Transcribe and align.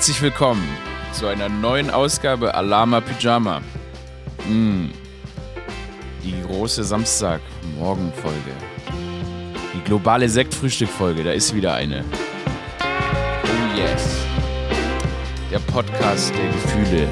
Herzlich 0.00 0.22
willkommen 0.22 0.66
zu 1.12 1.26
einer 1.26 1.50
neuen 1.50 1.90
Ausgabe 1.90 2.54
Alama 2.54 3.02
Pyjama. 3.02 3.60
Mm. 4.48 4.86
Die 6.24 6.42
große 6.46 6.84
Samstagmorgenfolge. 6.84 8.50
Die 9.74 9.84
globale 9.84 10.26
Sektfrühstückfolge, 10.26 11.22
da 11.22 11.32
ist 11.32 11.54
wieder 11.54 11.74
eine. 11.74 12.02
Oh 12.80 13.78
yes. 13.78 14.24
Der 15.50 15.58
Podcast 15.58 16.32
der 16.34 16.46
Gefühle. 16.46 17.06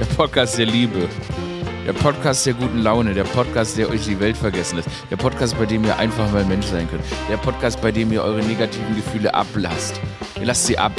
Der 0.00 0.06
Podcast 0.16 0.56
der 0.56 0.64
Liebe. 0.64 1.10
Der 1.88 1.94
Podcast 1.94 2.44
der 2.44 2.52
guten 2.52 2.80
Laune, 2.80 3.14
der 3.14 3.24
Podcast, 3.24 3.78
der 3.78 3.88
euch 3.88 4.04
die 4.04 4.20
Welt 4.20 4.36
vergessen 4.36 4.76
lässt. 4.76 4.90
Der 5.10 5.16
Podcast, 5.16 5.58
bei 5.58 5.64
dem 5.64 5.84
ihr 5.84 5.96
einfach 5.96 6.30
mal 6.32 6.44
Mensch 6.44 6.66
sein 6.66 6.86
könnt. 6.90 7.02
Der 7.30 7.38
Podcast, 7.38 7.80
bei 7.80 7.90
dem 7.90 8.12
ihr 8.12 8.22
eure 8.22 8.42
negativen 8.42 8.94
Gefühle 8.94 9.32
ablasst. 9.32 9.98
Ihr 10.38 10.44
lasst 10.44 10.66
sie 10.66 10.76
ab, 10.76 10.92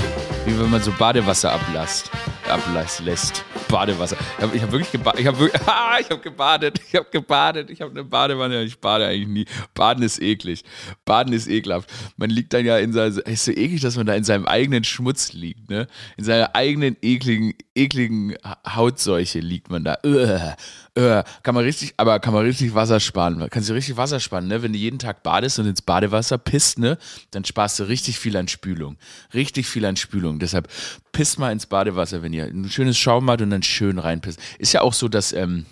wie 0.45 0.59
wenn 0.59 0.71
man 0.71 0.81
so 0.81 0.91
Badewasser 0.97 1.51
ablasst. 1.51 2.09
Ablässt. 2.49 3.45
Badewasser. 3.67 4.17
Ich 4.37 4.43
habe 4.43 4.61
hab 4.61 4.71
wirklich 4.71 4.91
gebadet. 4.91 5.19
Ich 5.19 5.27
habe 5.27 5.51
ah, 5.67 5.97
ich 5.99 6.09
hab 6.09 6.21
gebadet. 6.21 6.81
Ich 6.87 6.95
habe 6.95 7.07
gebadet. 7.11 7.69
Ich 7.69 7.81
habe 7.81 7.91
eine 7.91 8.03
Badewanne. 8.03 8.63
Ich 8.63 8.79
bade 8.79 9.05
eigentlich 9.05 9.27
nie. 9.27 9.45
Baden 9.73 10.03
ist 10.03 10.21
eklig. 10.21 10.63
Baden 11.05 11.33
ist 11.33 11.47
ekelhaft. 11.47 11.89
Man 12.17 12.29
liegt 12.29 12.53
dann 12.53 12.65
ja 12.65 12.77
in 12.77 12.93
seinem. 12.93 13.19
Ist 13.19 13.45
so 13.45 13.51
eklig, 13.51 13.81
dass 13.81 13.95
man 13.95 14.05
da 14.05 14.13
in 14.15 14.23
seinem 14.23 14.47
eigenen 14.47 14.83
Schmutz 14.83 15.33
liegt, 15.33 15.69
ne? 15.69 15.87
In 16.17 16.23
seiner 16.23 16.55
eigenen 16.55 16.97
ekligen, 17.01 17.53
ekligen 17.75 18.35
Hautseuche 18.67 19.39
liegt 19.39 19.69
man 19.69 19.83
da. 19.83 19.97
Uah, 20.03 20.55
uah. 20.99 21.23
Kann 21.43 21.55
man 21.55 21.63
richtig, 21.63 21.93
aber 21.97 22.19
kann 22.19 22.33
man 22.33 22.45
richtig 22.45 22.75
Wasser 22.75 22.99
sparen. 22.99 23.47
Kannst 23.49 23.69
du 23.69 23.73
richtig 23.73 23.97
Wasser 23.97 24.19
sparen, 24.19 24.47
ne? 24.47 24.61
Wenn 24.61 24.73
du 24.73 24.79
jeden 24.79 24.99
Tag 24.99 25.23
badest 25.23 25.59
und 25.59 25.67
ins 25.67 25.81
Badewasser 25.81 26.37
pisst, 26.37 26.79
ne? 26.79 26.97
Dann 27.31 27.45
sparst 27.45 27.79
du 27.79 27.83
richtig 27.83 28.19
viel 28.19 28.35
an 28.37 28.47
Spülung. 28.47 28.97
Richtig 29.33 29.67
viel 29.67 29.85
an 29.85 29.95
Spülung. 29.95 30.39
Deshalb 30.39 30.67
pisst 31.11 31.39
mal 31.39 31.51
ins 31.51 31.65
Badewasser, 31.65 32.21
wenn 32.21 32.33
ihr 32.33 32.45
ein 32.45 32.69
schönes 32.69 32.97
Schaum 32.97 33.29
habt 33.29 33.41
und 33.41 33.49
dann 33.49 33.63
schön 33.63 33.99
reinpisst. 33.99 34.39
Ist 34.57 34.73
ja 34.73 34.81
auch 34.81 34.93
so, 34.93 35.07
dass 35.07 35.33
ähm, 35.33 35.65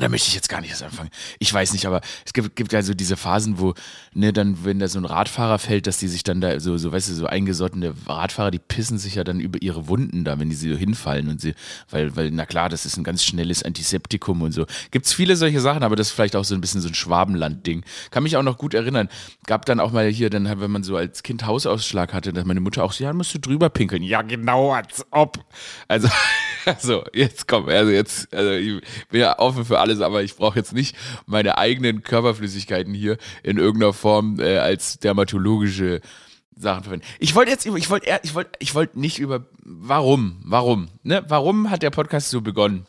da 0.00 0.08
möchte 0.08 0.28
ich 0.28 0.34
jetzt 0.34 0.48
gar 0.48 0.60
nicht 0.60 0.70
erst 0.70 0.82
anfangen. 0.82 1.10
Ich 1.38 1.52
weiß 1.52 1.72
nicht, 1.72 1.86
aber 1.86 2.00
es 2.24 2.32
gibt, 2.32 2.56
gibt 2.56 2.72
ja 2.72 2.82
so 2.82 2.94
diese 2.94 3.16
Phasen, 3.16 3.58
wo, 3.58 3.74
ne, 4.12 4.32
dann, 4.32 4.64
wenn 4.64 4.78
da 4.78 4.88
so 4.88 4.98
ein 4.98 5.04
Radfahrer 5.04 5.58
fällt, 5.58 5.86
dass 5.86 5.98
die 5.98 6.08
sich 6.08 6.24
dann 6.24 6.40
da 6.40 6.60
so, 6.60 6.76
so, 6.76 6.92
weißt 6.92 7.08
du, 7.08 7.14
so 7.14 7.26
eingesottene 7.26 7.94
Radfahrer, 8.06 8.50
die 8.50 8.58
pissen 8.58 8.98
sich 8.98 9.14
ja 9.14 9.24
dann 9.24 9.40
über 9.40 9.60
ihre 9.62 9.88
Wunden 9.88 10.24
da, 10.24 10.38
wenn 10.38 10.50
die 10.50 10.56
so 10.56 10.68
hinfallen 10.68 11.28
und 11.28 11.40
sie, 11.40 11.54
weil, 11.90 12.14
weil, 12.16 12.30
na 12.30 12.46
klar, 12.46 12.68
das 12.68 12.86
ist 12.86 12.96
ein 12.96 13.04
ganz 13.04 13.24
schnelles 13.24 13.62
Antiseptikum 13.62 14.42
und 14.42 14.52
so. 14.52 14.66
Gibt's 14.90 15.12
viele 15.12 15.36
solche 15.36 15.60
Sachen, 15.60 15.82
aber 15.82 15.96
das 15.96 16.08
ist 16.08 16.12
vielleicht 16.12 16.36
auch 16.36 16.44
so 16.44 16.54
ein 16.54 16.60
bisschen 16.60 16.80
so 16.80 16.88
ein 16.88 16.94
Schwabenland-Ding. 16.94 17.84
Kann 18.10 18.22
mich 18.22 18.36
auch 18.36 18.42
noch 18.42 18.58
gut 18.58 18.74
erinnern. 18.74 19.08
Gab 19.46 19.64
dann 19.66 19.80
auch 19.80 19.92
mal 19.92 20.08
hier, 20.08 20.30
dann, 20.30 20.60
wenn 20.60 20.70
man 20.70 20.82
so 20.82 20.96
als 20.96 21.22
Kind 21.22 21.46
Hausausschlag 21.46 22.12
hatte, 22.12 22.32
dass 22.32 22.44
meine 22.44 22.60
Mutter 22.60 22.84
auch 22.84 22.92
so, 22.92 23.04
ja, 23.04 23.12
musst 23.12 23.34
du 23.34 23.38
drüber 23.38 23.70
pinkeln. 23.70 24.02
Ja, 24.02 24.22
genau, 24.22 24.72
als 24.72 25.04
ob. 25.10 25.44
Also, 25.86 26.08
also, 26.64 27.04
jetzt 27.12 27.48
komm, 27.48 27.68
also 27.68 27.90
jetzt, 27.90 28.32
also 28.34 28.52
ich 28.52 28.82
bin 29.10 29.20
ja 29.20 29.38
offen 29.38 29.64
für 29.64 29.78
alles, 29.88 30.00
aber 30.00 30.22
ich 30.22 30.36
brauche 30.36 30.58
jetzt 30.58 30.72
nicht 30.72 30.96
meine 31.26 31.58
eigenen 31.58 32.02
Körperflüssigkeiten 32.02 32.94
hier 32.94 33.16
in 33.42 33.58
irgendeiner 33.58 33.92
Form 33.92 34.38
äh, 34.38 34.58
als 34.58 34.98
dermatologische 34.98 36.00
Sachen 36.56 36.82
verwenden. 36.82 37.06
Ich 37.18 37.34
wollte 37.34 37.50
jetzt, 37.50 37.66
ich 37.66 37.90
wollte, 37.90 38.20
ich 38.22 38.34
wollte, 38.34 38.50
ich 38.58 38.74
wollte 38.74 39.00
nicht 39.00 39.18
über, 39.18 39.46
warum, 39.64 40.40
warum, 40.44 40.88
ne? 41.02 41.24
Warum 41.28 41.70
hat 41.70 41.82
der 41.82 41.90
Podcast 41.90 42.30
so 42.30 42.40
begonnen? 42.40 42.86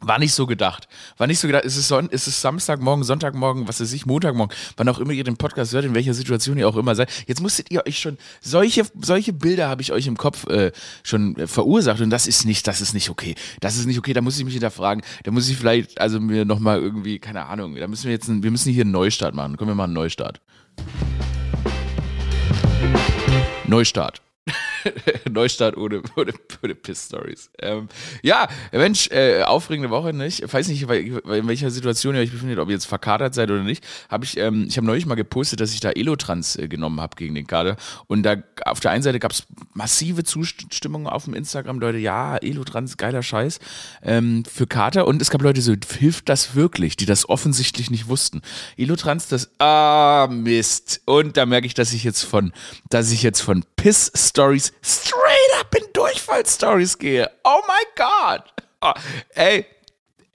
War 0.00 0.18
nicht 0.18 0.34
so 0.34 0.46
gedacht. 0.46 0.88
War 1.16 1.26
nicht 1.26 1.38
so 1.38 1.46
gedacht. 1.46 1.64
Es 1.64 1.76
ist, 1.76 1.88
Son 1.88 2.08
es 2.10 2.26
ist 2.26 2.40
Samstagmorgen, 2.42 3.02
Sonntagmorgen, 3.02 3.66
was 3.66 3.80
weiß 3.80 3.92
ich, 3.94 4.04
Montagmorgen, 4.04 4.54
wann 4.76 4.88
auch 4.90 4.98
immer 4.98 5.12
ihr 5.12 5.24
den 5.24 5.38
Podcast 5.38 5.72
hört, 5.72 5.86
in 5.86 5.94
welcher 5.94 6.12
Situation 6.12 6.58
ihr 6.58 6.68
auch 6.68 6.76
immer 6.76 6.94
seid. 6.94 7.10
Jetzt 7.26 7.40
musstet 7.40 7.70
ihr 7.70 7.86
euch 7.86 7.98
schon, 7.98 8.18
solche, 8.42 8.84
solche 9.00 9.32
Bilder 9.32 9.68
habe 9.68 9.80
ich 9.80 9.92
euch 9.92 10.06
im 10.06 10.18
Kopf 10.18 10.46
äh, 10.48 10.72
schon 11.02 11.36
äh, 11.36 11.46
verursacht 11.46 12.02
und 12.02 12.10
das 12.10 12.26
ist 12.26 12.44
nicht, 12.44 12.66
das 12.66 12.82
ist 12.82 12.92
nicht 12.92 13.08
okay. 13.08 13.34
Das 13.60 13.78
ist 13.78 13.86
nicht 13.86 13.98
okay, 13.98 14.12
da 14.12 14.20
muss 14.20 14.38
ich 14.38 14.44
mich 14.44 14.54
hinterfragen. 14.54 15.02
Da 15.24 15.30
muss 15.30 15.48
ich 15.48 15.56
vielleicht, 15.56 15.98
also 15.98 16.20
mir 16.20 16.44
nochmal 16.44 16.80
irgendwie, 16.80 17.18
keine 17.18 17.46
Ahnung, 17.46 17.74
da 17.74 17.88
müssen 17.88 18.04
wir 18.04 18.12
jetzt, 18.12 18.28
wir 18.28 18.50
müssen 18.50 18.72
hier 18.72 18.82
einen 18.82 18.92
Neustart 18.92 19.34
machen. 19.34 19.56
Kommen 19.56 19.70
wir 19.70 19.74
mal 19.74 19.84
einen 19.84 19.94
Neustart. 19.94 20.40
Neustart. 23.66 24.25
Neustart 25.30 25.76
ohne, 25.76 26.02
ohne, 26.16 26.32
ohne 26.62 26.74
Piss-Stories. 26.74 27.50
Ähm, 27.60 27.88
ja, 28.22 28.48
Mensch, 28.72 29.10
äh, 29.10 29.42
aufregende 29.42 29.90
Woche, 29.90 30.12
nicht? 30.12 30.42
Ich 30.42 30.52
weiß 30.52 30.68
nicht, 30.68 30.82
in 30.82 31.48
welcher 31.48 31.70
Situation 31.70 32.14
ihr 32.14 32.20
euch 32.20 32.32
befindet, 32.32 32.58
ob 32.58 32.68
ihr 32.68 32.74
jetzt 32.74 32.86
verkatert 32.86 33.34
seid 33.34 33.50
oder 33.50 33.62
nicht. 33.62 33.84
Hab 34.08 34.22
ich 34.22 34.36
ähm, 34.36 34.66
ich 34.68 34.76
habe 34.76 34.86
neulich 34.86 35.06
mal 35.06 35.14
gepostet, 35.14 35.60
dass 35.60 35.72
ich 35.72 35.80
da 35.80 35.90
Elotrans 35.90 36.56
äh, 36.56 36.68
genommen 36.68 37.00
habe 37.00 37.16
gegen 37.16 37.34
den 37.34 37.46
Kader. 37.46 37.76
Und 38.06 38.22
da 38.22 38.36
auf 38.64 38.80
der 38.80 38.90
einen 38.90 39.02
Seite 39.02 39.18
gab 39.18 39.32
es 39.32 39.46
massive 39.74 40.24
Zustimmung 40.24 41.06
auf 41.06 41.24
dem 41.24 41.34
Instagram, 41.34 41.78
Leute, 41.78 41.98
ja, 41.98 42.36
Elotrans, 42.36 42.96
geiler 42.96 43.22
Scheiß 43.22 43.58
ähm, 44.02 44.44
für 44.44 44.66
Kater. 44.66 45.06
Und 45.06 45.22
es 45.22 45.30
gab 45.30 45.42
Leute 45.42 45.60
so, 45.62 45.74
hilft 45.98 46.28
das 46.28 46.54
wirklich, 46.54 46.96
die 46.96 47.06
das 47.06 47.28
offensichtlich 47.28 47.90
nicht 47.90 48.08
wussten. 48.08 48.42
Elotrans, 48.76 49.28
das, 49.28 49.50
ah, 49.58 50.28
Mist. 50.30 51.00
Und 51.04 51.36
da 51.36 51.46
merke 51.46 51.66
ich, 51.66 51.74
dass 51.74 51.92
ich 51.92 52.04
jetzt 52.04 52.22
von, 52.22 52.52
dass 52.90 53.10
ich 53.10 53.22
jetzt 53.22 53.40
von 53.40 53.64
Piss-Stories 53.76 54.72
straight 54.82 55.60
up 55.60 55.74
in 55.74 55.84
Durchfall-Stories 55.92 56.98
gehe. 56.98 57.30
Oh 57.44 57.60
my 57.66 57.84
God. 57.96 58.42
Oh, 58.80 58.92
ey, 59.34 59.66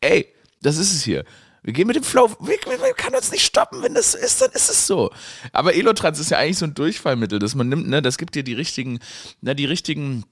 ey, 0.02 0.28
das 0.62 0.78
ist 0.78 0.94
es 0.94 1.04
hier. 1.04 1.24
Wir 1.64 1.74
gehen 1.74 1.88
mit 1.88 1.96
dem 1.96 2.04
Flow. 2.04 2.30
Wir, 2.40 2.58
wir, 2.66 2.94
kann 2.94 3.14
uns 3.14 3.32
nicht 3.32 3.46
stoppen. 3.46 3.84
Wenn 3.84 3.94
das 3.94 4.14
so 4.14 4.18
ist, 4.18 4.42
dann 4.42 4.52
ist 4.52 4.70
es 4.70 4.88
so. 4.88 5.12
Aber 5.52 5.76
Elotrans 5.76 6.20
ist 6.20 6.32
ja 6.32 6.40
eigentlich 6.40 6.58
so 6.58 6.66
ein 6.66 6.74
Durchfallmittel, 6.74 7.38
das 7.38 7.54
man 7.54 7.70
nimmt, 7.70 7.88
ne? 7.88 8.02
Das 8.02 8.18
gibt 8.18 8.34
dir 8.34 8.44
die 8.44 8.54
richtigen, 8.54 9.00
ne, 9.42 9.56
die 9.56 9.66
richtigen 9.66 10.26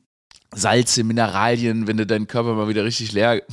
Salze, 0.51 1.03
Mineralien, 1.03 1.85
wenn 1.85 1.97
du 1.97 2.07
deinen 2.07 2.25
Körper 2.25 2.53
mal 2.53 2.67
wieder 2.67 2.83
richtig 2.83 3.11
leer 3.11 3.43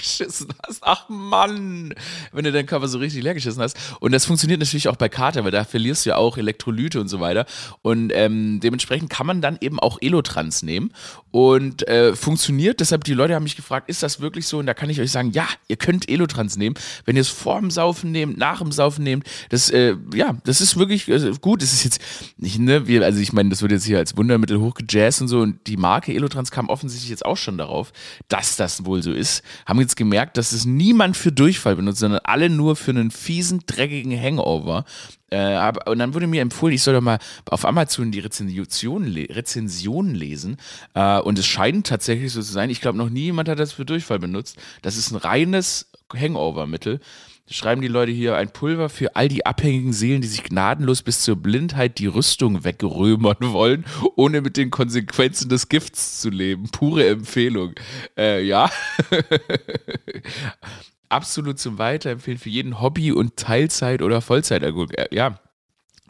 geschissen 0.00 0.48
hast. 0.66 0.78
Ach 0.82 1.08
Mann, 1.08 1.94
wenn 2.32 2.44
du 2.44 2.52
deinen 2.52 2.66
Körper 2.66 2.88
so 2.88 2.98
richtig 2.98 3.22
leer 3.22 3.34
geschissen 3.34 3.62
hast. 3.62 3.76
Und 4.00 4.12
das 4.12 4.24
funktioniert 4.24 4.60
natürlich 4.60 4.88
auch 4.88 4.96
bei 4.96 5.08
Kater, 5.08 5.44
weil 5.44 5.50
da 5.50 5.64
verlierst 5.64 6.04
du 6.04 6.10
ja 6.10 6.16
auch 6.16 6.36
Elektrolyte 6.36 7.00
und 7.00 7.08
so 7.08 7.20
weiter. 7.20 7.46
Und 7.82 8.12
ähm, 8.14 8.60
dementsprechend 8.60 9.10
kann 9.10 9.26
man 9.26 9.40
dann 9.40 9.58
eben 9.60 9.80
auch 9.80 9.98
Elotrans 10.00 10.62
nehmen 10.62 10.92
und 11.30 11.86
äh, 11.86 12.16
funktioniert. 12.16 12.80
Deshalb, 12.80 13.04
die 13.04 13.12
Leute 13.12 13.34
haben 13.34 13.42
mich 13.42 13.56
gefragt, 13.56 13.90
ist 13.90 14.02
das 14.02 14.20
wirklich 14.20 14.46
so? 14.46 14.58
Und 14.58 14.66
da 14.66 14.72
kann 14.72 14.88
ich 14.88 15.00
euch 15.00 15.10
sagen, 15.10 15.32
ja, 15.32 15.46
ihr 15.68 15.76
könnt 15.76 16.08
Elotrans 16.08 16.56
nehmen. 16.56 16.76
Wenn 17.04 17.16
ihr 17.16 17.20
es 17.20 17.28
vor 17.28 17.60
dem 17.60 17.70
Saufen 17.70 18.10
nehmt, 18.10 18.38
nach 18.38 18.60
dem 18.60 18.72
Saufen 18.72 19.04
nehmt, 19.04 19.26
das, 19.50 19.68
äh, 19.68 19.96
ja, 20.14 20.36
das 20.44 20.62
ist 20.62 20.78
wirklich 20.78 21.08
äh, 21.08 21.32
gut. 21.40 21.60
Das 21.60 21.74
ist 21.74 21.84
jetzt 21.84 22.00
nicht, 22.38 22.58
ne, 22.58 22.86
wir, 22.86 23.04
also 23.04 23.20
ich 23.20 23.34
meine, 23.34 23.50
das 23.50 23.60
wird 23.62 23.72
jetzt 23.72 23.84
hier 23.84 23.98
als 23.98 24.16
Wundermittel 24.16 24.60
hochgejazzt 24.60 25.20
und 25.20 25.28
so. 25.28 25.40
Und 25.40 25.66
die 25.66 25.76
Marke 25.76 26.14
Elotrans 26.14 26.50
kam 26.50 26.68
offensichtlich 26.70 27.10
jetzt 27.10 27.26
auch 27.26 27.36
schon 27.36 27.58
darauf, 27.58 27.92
dass 28.28 28.56
das 28.56 28.86
wohl 28.86 29.02
so 29.02 29.12
ist. 29.12 29.42
Haben 29.66 29.78
jetzt 29.86 29.96
gemerkt, 29.96 30.36
dass 30.36 30.52
es 30.52 30.64
niemand 30.64 31.16
für 31.16 31.32
Durchfall 31.32 31.76
benutzt, 31.76 32.00
sondern 32.00 32.20
alle 32.24 32.50
nur 32.50 32.76
für 32.76 32.90
einen 32.90 33.10
fiesen, 33.10 33.62
dreckigen 33.66 34.20
Hangover. 34.20 34.84
Äh, 35.30 35.72
und 35.86 35.98
dann 35.98 36.14
wurde 36.14 36.26
mir 36.26 36.42
empfohlen, 36.42 36.74
ich 36.74 36.82
soll 36.82 36.94
doch 36.94 37.00
mal 37.00 37.18
auf 37.48 37.64
Amazon 37.64 38.10
die 38.10 38.20
Rezension, 38.20 39.04
Rezension 39.04 40.14
lesen. 40.14 40.56
Äh, 40.94 41.20
und 41.20 41.38
es 41.38 41.46
scheint 41.46 41.86
tatsächlich 41.86 42.32
so 42.32 42.42
zu 42.42 42.52
sein. 42.52 42.70
Ich 42.70 42.80
glaube, 42.80 42.98
noch 42.98 43.10
nie 43.10 43.24
jemand 43.24 43.48
hat 43.48 43.58
das 43.58 43.72
für 43.72 43.84
Durchfall 43.84 44.18
benutzt. 44.18 44.56
Das 44.82 44.96
ist 44.96 45.10
ein 45.10 45.16
reines 45.16 45.90
Hangover-Mittel 46.14 47.00
schreiben 47.48 47.80
die 47.80 47.88
Leute 47.88 48.12
hier 48.12 48.36
ein 48.36 48.50
Pulver 48.50 48.88
für 48.88 49.14
all 49.14 49.28
die 49.28 49.46
abhängigen 49.46 49.92
Seelen, 49.92 50.20
die 50.20 50.28
sich 50.28 50.42
gnadenlos 50.42 51.02
bis 51.02 51.22
zur 51.22 51.36
Blindheit 51.36 51.98
die 51.98 52.06
Rüstung 52.06 52.64
wegrömern 52.64 53.36
wollen, 53.40 53.84
ohne 54.16 54.40
mit 54.40 54.56
den 54.56 54.70
Konsequenzen 54.70 55.48
des 55.48 55.68
Gifts 55.68 56.20
zu 56.20 56.30
leben. 56.30 56.68
Pure 56.70 57.06
Empfehlung. 57.06 57.74
Äh, 58.16 58.42
ja. 58.42 58.70
Absolut 61.08 61.60
zum 61.60 61.78
Weiterempfehlen 61.78 62.38
für 62.38 62.48
jeden 62.48 62.80
Hobby- 62.80 63.12
und 63.12 63.36
Teilzeit- 63.36 64.02
oder 64.02 64.20
Vollzeit. 64.20 64.64
Äh, 64.64 65.14
ja, 65.14 65.38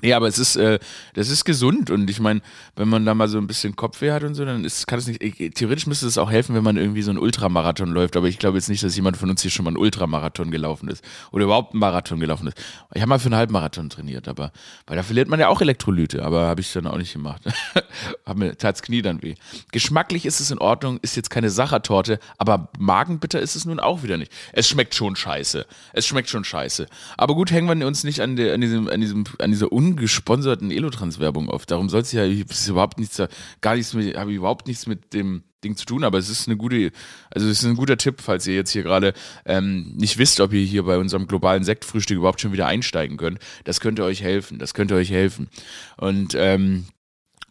ja, 0.02 0.16
aber 0.16 0.28
es 0.28 0.38
ist, 0.38 0.56
äh, 0.56 0.78
das 1.14 1.31
ist 1.31 1.44
gesund 1.44 1.90
und 1.90 2.10
ich 2.10 2.20
meine, 2.20 2.43
wenn 2.76 2.88
man 2.88 3.06
da 3.06 3.14
mal 3.14 3.28
so 3.28 3.38
ein 3.38 3.46
bisschen 3.46 3.76
Kopfweh 3.76 4.12
hat 4.12 4.25
und 4.25 4.34
so, 4.34 4.44
dann 4.44 4.62
ist, 4.64 4.87
kann 4.87 4.98
es 4.98 5.06
nicht, 5.06 5.22
ich, 5.22 5.54
theoretisch 5.54 5.87
müsste 5.87 6.06
es 6.06 6.19
auch 6.19 6.31
helfen, 6.31 6.54
wenn 6.54 6.62
man 6.62 6.76
irgendwie 6.76 7.00
so 7.00 7.10
einen 7.10 7.19
Ultramarathon 7.19 7.88
läuft, 7.88 8.16
aber 8.16 8.28
ich 8.28 8.38
glaube 8.38 8.58
jetzt 8.58 8.69
nicht, 8.69 8.82
dass 8.82 8.94
jemand 8.94 9.16
von 9.16 9.31
uns 9.31 9.40
hier 9.40 9.50
schon 9.50 9.64
mal 9.64 9.70
einen 9.70 9.78
Ultramarathon 9.78 10.50
gelaufen 10.50 10.88
ist 10.88 11.02
oder 11.32 11.44
überhaupt 11.44 11.72
einen 11.72 11.81
Marathon 11.81 12.20
gelaufen 12.20 12.48
ist. 12.48 12.58
Ich 12.94 13.00
habe 13.00 13.08
mal 13.08 13.19
für 13.19 13.26
einen 13.26 13.37
Halbmarathon 13.37 13.88
trainiert, 13.88 14.28
aber, 14.28 14.52
weil 14.87 14.96
da 14.96 15.02
verliert 15.02 15.28
man 15.28 15.40
ja 15.40 15.48
auch 15.48 15.62
Elektrolyte, 15.62 16.22
aber 16.22 16.46
habe 16.46 16.60
ich 16.60 16.70
dann 16.75 16.87
auch 16.87 16.98
nicht 16.98 17.14
gemacht. 17.14 17.43
Hab 18.26 18.37
mir 18.37 18.56
tat's 18.56 18.82
Knie 18.82 19.00
dann 19.00 19.22
weh. 19.22 19.34
Geschmacklich 19.72 20.26
ist 20.26 20.40
es 20.40 20.50
in 20.50 20.58
Ordnung, 20.58 20.98
ist 21.00 21.16
jetzt 21.16 21.31
keine 21.31 21.48
Sachertorte, 21.48 22.19
aber 22.37 22.69
magenbitter 22.78 23.40
ist 23.40 23.56
es 23.56 23.64
nun 23.64 23.81
auch 23.81 24.02
wieder 24.02 24.19
nicht. 24.19 24.31
Es 24.52 24.69
schmeckt 24.69 24.94
schon 24.94 25.16
scheiße. 25.16 25.64
Es 25.94 26.06
schmeckt 26.06 26.28
schon 26.28 26.44
scheiße. 26.44 26.87
Aber 27.16 27.34
gut, 27.34 27.50
hängen 27.50 27.78
wir 27.78 27.87
uns 27.87 28.04
nicht 28.04 28.20
an, 28.20 28.37
der, 28.37 28.52
an 28.52 28.60
diesem, 28.60 28.88
an 28.88 29.00
diesem, 29.00 29.25
an 29.38 29.50
dieser 29.50 29.72
Un 29.72 29.85
ungesponserten 29.86 30.70
Elotrans-Werbung 30.70 31.48
auf. 31.48 31.66
Darum 31.66 31.88
soll 31.88 32.00
es 32.00 32.12
ja 32.12 32.26
überhaupt 32.26 32.98
nichts, 32.98 33.22
gar 33.60 33.76
nichts 33.76 33.94
mit, 33.94 34.16
habe 34.16 34.32
überhaupt 34.32 34.66
nichts 34.66 34.86
mit 34.86 35.12
dem 35.14 35.42
Ding 35.64 35.76
zu 35.76 35.86
tun, 35.86 36.04
aber 36.04 36.18
es 36.18 36.28
ist 36.28 36.48
eine 36.48 36.56
gute, 36.56 36.92
also 37.30 37.48
es 37.48 37.60
ist 37.60 37.64
ein 37.64 37.76
guter 37.76 37.96
Tipp, 37.96 38.20
falls 38.20 38.46
ihr 38.46 38.54
jetzt 38.54 38.70
hier 38.70 38.82
gerade 38.82 39.14
ähm, 39.44 39.94
nicht 39.96 40.18
wisst, 40.18 40.40
ob 40.40 40.52
ihr 40.52 40.64
hier 40.64 40.84
bei 40.84 40.98
unserem 40.98 41.26
globalen 41.26 41.64
Sektfrühstück 41.64 42.18
überhaupt 42.18 42.40
schon 42.40 42.52
wieder 42.52 42.66
einsteigen 42.66 43.16
könnt. 43.16 43.38
Das 43.64 43.80
könnte 43.80 44.04
euch 44.04 44.22
helfen, 44.22 44.58
das 44.58 44.74
könnte 44.74 44.94
euch 44.94 45.10
helfen. 45.10 45.48
Und 45.96 46.34
ähm, 46.36 46.86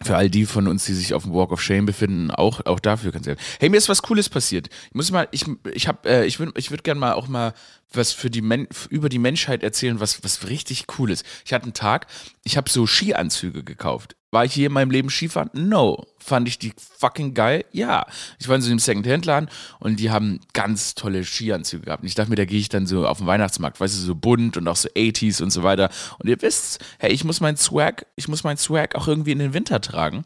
für 0.02 0.18
all 0.18 0.30
die 0.30 0.46
von 0.46 0.68
uns, 0.68 0.86
die 0.86 0.94
sich 0.94 1.14
auf 1.14 1.24
dem 1.24 1.34
Walk 1.34 1.52
of 1.52 1.62
Shame 1.62 1.86
befinden, 1.86 2.32
auch, 2.32 2.66
auch 2.66 2.80
dafür 2.80 3.12
kannst 3.12 3.28
du. 3.28 3.36
Hey, 3.60 3.70
mir 3.70 3.78
ist 3.78 3.90
was 3.90 4.02
Cooles 4.02 4.30
passiert. 4.30 4.68
Ich 4.90 4.96
muss 4.96 5.12
mal, 5.12 5.28
ich, 5.32 5.46
ich 5.74 5.88
hab, 5.88 6.06
äh, 6.06 6.26
ich 6.26 6.40
würde 6.40 6.52
ich 6.58 6.70
würd 6.70 6.84
gerne 6.84 7.00
mal 7.00 7.14
auch 7.14 7.28
mal 7.28 7.54
was 7.94 8.12
für 8.12 8.30
die 8.30 8.42
Men 8.42 8.68
über 8.90 9.08
die 9.10 9.20
Menschheit 9.20 9.64
erzählen, 9.64 10.00
was, 10.00 10.24
was 10.24 10.48
richtig 10.50 10.86
cool 10.98 11.12
ist. 11.12 11.26
Ich 11.46 11.54
hatte 11.54 11.64
einen 11.64 11.74
Tag, 11.74 12.08
ich 12.44 12.58
habe 12.58 12.70
so 12.70 12.86
Skianzüge 12.86 13.64
gekauft. 13.64 14.16
War 14.36 14.44
ich 14.44 14.58
je 14.58 14.66
in 14.66 14.74
meinem 14.74 14.92
Leben 14.92 15.10
Skifahren? 15.10 15.50
No. 15.54 16.08
Fand 16.20 16.50
ich 16.50 16.60
die 16.60 16.74
fucking 16.98 17.34
geil? 17.34 17.64
Ja. 17.72 18.06
Ich 18.38 18.50
war 18.50 18.58
in 18.58 18.62
so 18.62 18.70
einem 18.70 18.80
Second-Hand-Laden 18.80 19.48
und 19.80 19.98
die 19.98 20.12
haben 20.12 20.42
ganz 20.52 20.94
tolle 20.94 21.24
Skianzüge 21.24 21.86
gehabt. 21.86 22.04
Und 22.04 22.10
ich 22.10 22.16
dachte 22.16 22.30
mir, 22.30 22.36
da 22.36 22.44
gehe 22.44 22.60
ich 22.60 22.68
dann 22.68 22.86
so 22.86 23.08
auf 23.08 23.20
den 23.20 23.28
Weihnachtsmarkt, 23.28 23.80
weißt 23.80 23.96
du, 23.96 24.02
so 24.02 24.14
bunt 24.14 24.58
und 24.58 24.68
auch 24.68 24.76
so 24.76 24.90
80s 24.90 25.42
und 25.42 25.52
so 25.52 25.64
weiter. 25.64 25.90
Und 26.20 26.28
ihr 26.28 26.42
wisst, 26.42 26.84
hey, 27.00 27.14
ich 27.14 27.24
muss 27.24 27.40
meinen 27.40 27.56
Swag, 27.56 28.08
ich 28.18 28.28
muss 28.28 28.44
meinen 28.44 28.58
Swag 28.58 28.96
auch 28.96 29.08
irgendwie 29.08 29.32
in 29.32 29.40
den 29.40 29.54
Winter 29.54 29.80
tragen. 29.80 30.26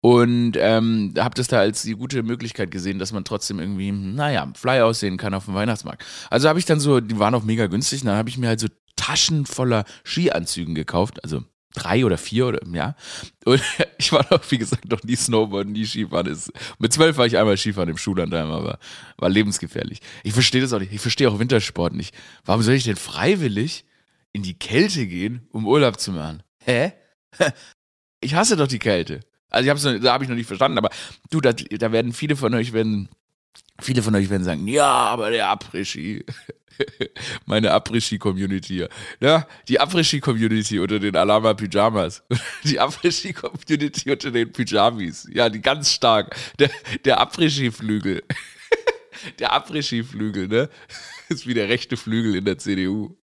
Und 0.00 0.52
ähm, 0.56 1.12
habe 1.18 1.34
das 1.34 1.48
da 1.48 1.58
als 1.58 1.82
die 1.82 1.96
gute 1.96 2.22
Möglichkeit 2.22 2.70
gesehen, 2.70 2.98
dass 2.98 3.12
man 3.12 3.24
trotzdem 3.24 3.60
irgendwie, 3.60 3.92
naja, 3.92 4.50
fly 4.54 4.80
aussehen 4.80 5.18
kann 5.18 5.34
auf 5.34 5.44
dem 5.44 5.52
Weihnachtsmarkt. 5.52 6.02
Also 6.30 6.48
habe 6.48 6.58
ich 6.58 6.64
dann 6.64 6.80
so, 6.80 7.00
die 7.00 7.18
waren 7.18 7.34
auch 7.34 7.44
mega 7.44 7.66
günstig, 7.66 8.00
und 8.00 8.06
dann 8.06 8.16
habe 8.16 8.30
ich 8.30 8.38
mir 8.38 8.48
halt 8.48 8.60
so 8.60 8.68
Taschen 8.96 9.44
voller 9.44 9.84
Skianzügen 10.02 10.74
gekauft, 10.74 11.22
also 11.24 11.42
drei 11.74 12.04
oder 12.04 12.18
vier 12.18 12.46
oder 12.46 12.60
ja. 12.72 12.94
Und 13.44 13.62
ich 13.98 14.12
war 14.12 14.26
noch, 14.30 14.42
wie 14.50 14.58
gesagt, 14.58 14.88
noch 14.90 15.02
nie 15.02 15.16
Snowboarden, 15.16 15.72
nie 15.72 15.86
Skifahren. 15.86 16.26
Ist, 16.26 16.52
mit 16.78 16.92
zwölf 16.92 17.16
war 17.16 17.26
ich 17.26 17.36
einmal 17.36 17.56
Skifahren 17.56 17.88
im 17.88 17.96
Schullandheim, 17.96 18.50
aber 18.50 18.78
war 19.16 19.28
lebensgefährlich. 19.28 20.00
Ich 20.22 20.32
verstehe 20.32 20.60
das 20.60 20.72
auch 20.72 20.80
nicht. 20.80 20.92
Ich 20.92 21.00
verstehe 21.00 21.28
auch 21.28 21.38
Wintersport 21.38 21.94
nicht. 21.94 22.14
Warum 22.44 22.62
soll 22.62 22.74
ich 22.74 22.84
denn 22.84 22.96
freiwillig 22.96 23.84
in 24.32 24.42
die 24.42 24.58
Kälte 24.58 25.06
gehen, 25.06 25.46
um 25.50 25.66
Urlaub 25.66 25.98
zu 26.00 26.12
machen? 26.12 26.42
Hä? 26.64 26.92
Ich 28.22 28.34
hasse 28.34 28.54
doch 28.54 28.68
die 28.68 28.78
Kälte. 28.78 29.20
Also 29.48 29.64
ich 29.64 29.70
hab's 29.70 29.82
noch, 29.82 29.98
da 29.98 30.12
habe 30.12 30.24
ich 30.24 30.28
noch 30.28 30.36
nicht 30.36 30.46
verstanden, 30.46 30.76
aber 30.76 30.90
du, 31.30 31.40
da, 31.40 31.52
da 31.52 31.90
werden 31.90 32.12
viele 32.12 32.36
von 32.36 32.54
euch 32.54 32.74
werden, 32.74 33.08
viele 33.80 34.02
von 34.02 34.14
euch 34.14 34.30
werden 34.30 34.44
sagen, 34.44 34.66
ja, 34.66 34.86
aber 34.86 35.30
der 35.30 35.48
Après-Ski. 35.48 36.24
meine 37.46 37.72
Après-Ski-Community 37.72 38.74
hier. 38.74 38.88
Ja, 39.20 39.46
die 39.68 39.80
Après-Ski-Community 39.80 40.78
unter 40.78 40.98
den 40.98 41.16
Alama 41.16 41.54
Pyjamas. 41.54 42.22
Die 42.64 42.78
Après-Ski-Community 42.78 44.10
unter 44.10 44.30
den 44.30 44.52
Pyjamis. 44.52 45.28
Ja, 45.32 45.48
die 45.48 45.60
ganz 45.60 45.92
stark. 45.92 46.34
Der, 46.58 46.70
der 47.04 47.20
Après-Ski-Flügel. 47.20 48.22
Der 49.38 49.52
Après-Ski-Flügel, 49.52 50.48
ne? 50.48 50.70
Ist 51.28 51.46
wie 51.46 51.52
der 51.52 51.68
rechte 51.68 51.98
Flügel 51.98 52.36
in 52.36 52.44
der 52.46 52.56
CDU. 52.56 53.16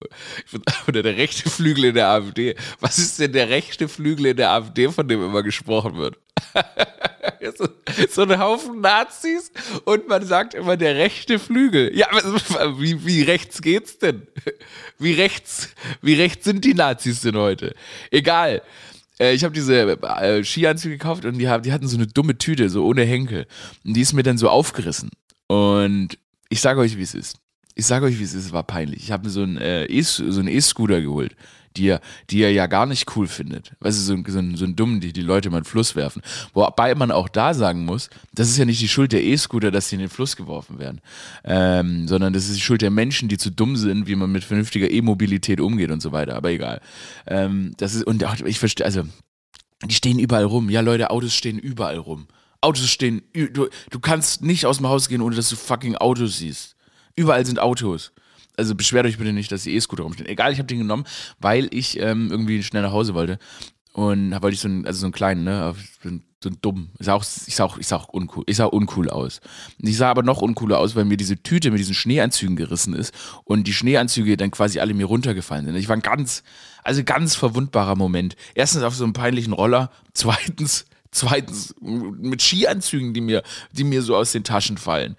Oder 0.87 1.03
der 1.03 1.17
rechte 1.17 1.49
Flügel 1.49 1.87
in 1.87 1.95
der 1.95 2.09
AfD. 2.09 2.55
Was 2.81 2.99
ist 2.99 3.19
denn 3.19 3.33
der 3.33 3.49
rechte 3.49 3.89
Flügel 3.89 4.27
in 4.27 4.37
der 4.37 4.51
AfD, 4.51 4.91
von 4.91 5.09
dem 5.09 5.25
immer 5.25 5.43
gesprochen 5.43 5.97
wird? 5.97 6.19
so, 8.11 8.23
ein 8.23 8.39
Haufen 8.39 8.81
Nazis 8.81 9.51
und 9.85 10.09
man 10.09 10.25
sagt 10.25 10.55
immer 10.55 10.77
der 10.77 10.97
rechte 10.97 11.39
Flügel. 11.39 11.97
Ja, 11.97 12.09
wie, 12.79 13.05
wie 13.07 13.23
rechts 13.23 13.63
geht's 13.63 13.99
denn? 13.99 14.27
Wie 14.99 15.13
rechts, 15.13 15.69
wie 16.01 16.15
rechts 16.15 16.47
sind 16.47 16.65
die 16.65 16.73
Nazis 16.73 17.21
denn 17.21 17.37
heute? 17.37 17.75
Egal. 18.11 18.63
Äh, 19.21 19.35
ich 19.35 19.45
habe 19.45 19.53
diese 19.53 19.83
äh, 19.83 20.43
Skianzüge 20.43 20.97
gekauft 20.97 21.27
und 21.27 21.35
die, 21.35 21.47
die 21.63 21.73
hatten 21.73 21.87
so 21.87 21.99
eine 21.99 22.07
dumme 22.07 22.39
Tüte, 22.39 22.71
so 22.71 22.87
ohne 22.87 23.03
Henkel. 23.03 23.47
Und 23.85 23.95
die 23.95 24.01
ist 24.01 24.15
mir 24.15 24.23
dann 24.23 24.39
so 24.39 24.49
aufgerissen. 24.49 25.11
Und 25.49 26.17
ich 26.49 26.63
sage 26.63 26.81
euch, 26.81 26.97
wie 26.97 27.03
es 27.03 27.15
ist. 27.15 27.37
Ich 27.75 27.85
sage 27.85 28.07
euch, 28.07 28.19
wie 28.19 28.25
es 28.25 28.33
ist, 28.33 28.47
es 28.47 28.53
war 28.53 28.63
peinlich. 28.63 29.03
Ich 29.03 29.13
habe 29.13 29.25
mir 29.25 29.31
so 29.31 29.43
einen 29.43 29.59
äh, 29.59 29.85
E-Scooter 29.85 31.03
geholt 31.03 31.37
die 31.77 31.89
er, 31.89 32.01
die 32.31 32.43
er 32.43 32.51
ja 32.51 32.67
gar 32.67 32.87
nicht 32.87 33.17
cool 33.17 33.27
findet. 33.27 33.73
Weißt 33.81 33.99
du, 33.99 34.03
so, 34.03 34.17
so, 34.17 34.57
so 34.57 34.65
ein 34.65 34.77
Dummen, 34.77 35.01
die 35.01 35.13
die 35.13 35.23
Leute 35.23 35.51
mal 35.51 35.59
in 35.59 35.63
den 35.65 35.69
Fluss 35.69 35.97
werfen. 35.97 36.23
Wobei 36.55 36.95
man 36.95 37.11
auch 37.11 37.29
da 37.29 37.55
sagen 37.55 37.85
muss, 37.85 38.11
das 38.33 38.49
ist 38.49 38.59
ja 38.59 38.65
nicht 38.65 38.81
die 38.81 38.89
Schuld 38.89 39.13
der 39.13 39.23
E-Scooter, 39.23 39.71
dass 39.71 39.89
sie 39.89 39.97
in 39.97 40.01
den 40.01 40.09
Fluss 40.09 40.37
geworfen 40.37 40.79
werden, 40.79 41.01
ähm, 41.45 42.09
sondern 42.09 42.33
das 42.33 42.49
ist 42.49 42.57
die 42.57 42.63
Schuld 42.63 42.83
der 42.83 42.91
Menschen, 42.91 43.29
die 43.29 43.39
zu 43.39 43.51
dumm 43.51 43.77
sind, 43.77 44.07
wie 44.07 44.17
man 44.17 44.31
mit 44.33 44.45
vernünftiger 44.45 44.91
E-Mobilität 44.91 45.61
umgeht 45.61 45.91
und 45.91 46.01
so 46.01 46.13
weiter. 46.13 46.37
Aber 46.37 46.51
egal. 46.51 46.81
Ähm, 47.27 47.75
das 47.77 47.95
ist, 47.95 48.05
und 48.05 48.25
ich 48.45 48.59
verstehe, 48.59 48.87
also, 48.87 49.03
die 49.85 49.95
stehen 49.95 50.19
überall 50.19 50.45
rum. 50.45 50.71
Ja, 50.71 50.81
Leute, 50.81 51.11
Autos 51.11 51.35
stehen 51.35 51.59
überall 51.59 51.99
rum. 51.99 52.29
Autos 52.61 52.89
stehen, 52.89 53.23
du, 53.33 53.69
du 53.91 54.01
kannst 54.01 54.43
nicht 54.43 54.67
aus 54.67 54.79
dem 54.79 54.89
Haus 54.89 55.09
gehen, 55.09 55.21
ohne 55.21 55.37
dass 55.37 55.51
du 55.51 55.57
fucking 55.57 55.97
Autos 55.97 56.39
siehst. 56.39 56.75
Überall 57.15 57.45
sind 57.47 57.59
Autos 57.61 58.13
also 58.57 58.75
beschwert 58.75 59.07
euch 59.07 59.19
bitte 59.19 59.33
nicht, 59.33 59.53
dass 59.53 59.65
die 59.65 59.75
E-Scooter 59.75 60.03
rumstehen. 60.03 60.29
Egal, 60.29 60.53
ich 60.53 60.59
habe 60.59 60.67
den 60.67 60.79
genommen, 60.79 61.05
weil 61.39 61.69
ich 61.73 61.99
ähm, 62.01 62.29
irgendwie 62.31 62.63
schnell 62.63 62.83
nach 62.83 62.93
Hause 62.93 63.15
wollte. 63.15 63.39
Und 63.93 64.33
da 64.33 64.43
wollte 64.43 64.55
ich 64.55 64.61
so 64.61 64.69
einen, 64.69 64.87
also 64.87 65.01
so 65.01 65.07
einen 65.07 65.13
kleinen, 65.13 65.45
ne, 65.45 65.75
so 66.03 66.09
einen 66.51 66.61
dumm. 66.61 66.91
Ich 66.99 67.07
sah 67.07 67.15
auch, 67.15 67.25
ich 67.25 67.55
sah 67.55 67.65
auch, 67.65 67.79
ich 67.79 67.87
sah 67.87 67.97
auch 67.97 68.09
uncool, 68.09 68.45
ich 68.47 68.57
sah 68.57 68.67
uncool 68.67 69.09
aus. 69.09 69.41
Ich 69.79 69.97
sah 69.97 70.11
aber 70.11 70.23
noch 70.23 70.43
uncooler 70.43 70.79
aus, 70.79 70.95
weil 70.95 71.05
mir 71.05 71.17
diese 71.17 71.43
Tüte 71.43 71.71
mit 71.71 71.81
diesen 71.81 71.95
Schneeanzügen 71.95 72.57
gerissen 72.57 72.95
ist 72.95 73.15
und 73.45 73.67
die 73.67 73.73
Schneeanzüge 73.73 74.37
dann 74.37 74.51
quasi 74.51 74.81
alle 74.81 74.95
mir 74.95 75.07
runtergefallen 75.07 75.67
sind. 75.67 75.77
Ich 75.77 75.89
war 75.89 75.97
ein 75.97 76.03
ganz, 76.03 76.43
also 76.85 77.03
ganz 77.05 77.35
verwundbarer 77.35 77.97
Moment. 77.97 78.37
Erstens 78.55 78.83
auf 78.83 78.95
so 78.95 79.05
einem 79.05 79.13
peinlichen 79.13 79.53
Roller, 79.53 79.91
zweitens, 80.13 80.87
zweitens 81.17 81.75
mit 81.81 82.43
Skianzügen, 82.43 83.15
die 83.15 83.21
mir, 83.21 83.43
die 83.73 83.85
mir 83.85 84.03
so 84.03 84.17
aus 84.17 84.33
den 84.33 84.45
Taschen 84.45 84.79
fallen. 84.79 85.17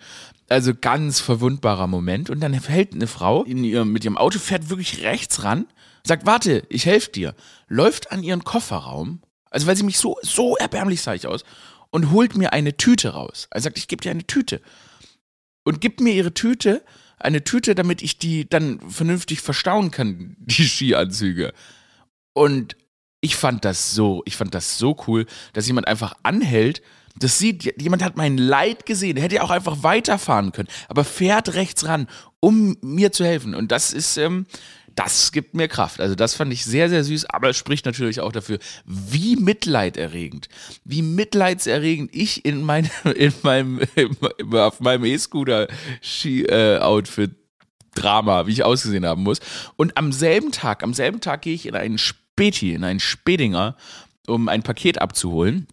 Also 0.49 0.73
ganz 0.73 1.19
verwundbarer 1.19 1.87
Moment. 1.87 2.29
Und 2.29 2.39
dann 2.39 2.53
hält 2.53 2.93
eine 2.93 3.07
Frau 3.07 3.43
ihrem, 3.45 3.91
mit 3.91 4.05
ihrem 4.05 4.17
Auto, 4.17 4.39
fährt 4.39 4.69
wirklich 4.69 5.03
rechts 5.03 5.43
ran, 5.43 5.65
sagt, 6.05 6.25
warte, 6.25 6.63
ich 6.69 6.85
helfe 6.85 7.11
dir. 7.11 7.35
Läuft 7.67 8.11
an 8.11 8.23
ihren 8.23 8.43
Kofferraum, 8.43 9.21
also 9.49 9.67
weil 9.67 9.75
sie 9.75 9.83
mich 9.83 9.97
so, 9.97 10.17
so 10.21 10.55
erbärmlich 10.55 11.01
sah 11.01 11.13
ich 11.13 11.27
aus, 11.27 11.43
und 11.89 12.11
holt 12.11 12.37
mir 12.37 12.53
eine 12.53 12.77
Tüte 12.77 13.09
raus. 13.09 13.47
Er 13.51 13.61
sagt, 13.61 13.77
ich 13.77 13.87
gebe 13.87 14.01
dir 14.01 14.11
eine 14.11 14.25
Tüte. 14.25 14.61
Und 15.63 15.81
gibt 15.81 15.99
mir 15.99 16.13
ihre 16.13 16.33
Tüte, 16.33 16.81
eine 17.19 17.43
Tüte, 17.43 17.75
damit 17.75 18.01
ich 18.01 18.17
die 18.17 18.47
dann 18.47 18.79
vernünftig 18.89 19.41
verstauen 19.41 19.91
kann, 19.91 20.37
die 20.39 20.67
Skianzüge. 20.67 21.53
Und 22.33 22.77
ich 23.21 23.35
fand 23.35 23.65
das 23.65 23.93
so, 23.93 24.21
ich 24.25 24.35
fand 24.35 24.53
das 24.53 24.77
so 24.77 24.95
cool, 25.07 25.25
dass 25.53 25.67
jemand 25.67 25.87
einfach 25.87 26.13
anhält 26.23 26.81
das 27.19 27.39
sieht, 27.39 27.81
jemand 27.81 28.03
hat 28.03 28.15
mein 28.15 28.37
Leid 28.37 28.85
gesehen, 28.85 29.17
hätte 29.17 29.33
ja 29.35 29.41
auch 29.41 29.49
einfach 29.49 29.81
weiterfahren 29.83 30.51
können, 30.51 30.67
aber 30.87 31.03
fährt 31.03 31.55
rechts 31.55 31.85
ran, 31.85 32.07
um 32.39 32.77
mir 32.81 33.11
zu 33.11 33.25
helfen. 33.25 33.55
Und 33.55 33.71
das 33.71 33.91
ist, 33.91 34.17
ähm, 34.17 34.45
das 34.93 35.31
gibt 35.31 35.55
mir 35.55 35.67
Kraft. 35.67 35.99
Also 35.99 36.13
das 36.15 36.35
fand 36.35 36.53
ich 36.53 36.63
sehr, 36.65 36.89
sehr 36.89 37.03
süß, 37.03 37.25
aber 37.29 37.49
es 37.49 37.57
spricht 37.57 37.85
natürlich 37.85 38.21
auch 38.21 38.31
dafür, 38.31 38.59
wie 38.85 39.35
mitleiderregend, 39.35 40.47
wie 40.83 41.01
mitleidserregend 41.01 42.11
ich 42.13 42.45
in, 42.45 42.61
mein, 42.63 42.87
in 43.15 43.33
meinem, 43.43 43.81
auf 44.51 44.79
meinem 44.79 45.05
E-Scooter-Ski-Outfit 45.05 47.31
Drama, 47.95 48.45
wie 48.45 48.51
ich 48.51 48.63
ausgesehen 48.63 49.07
haben 49.07 49.23
muss. 49.23 49.39
Und 49.75 49.97
am 49.97 50.11
selben 50.11 50.51
Tag, 50.51 50.83
am 50.83 50.93
selben 50.93 51.19
Tag 51.19 51.41
gehe 51.41 51.55
ich 51.55 51.65
in 51.65 51.73
einen 51.75 51.97
Späti, 52.37 52.73
in 52.73 52.83
einen 52.83 52.99
Spedinger, 52.99 53.75
um 54.27 54.47
ein 54.47 54.61
Paket 54.61 55.01
abzuholen. 55.01 55.67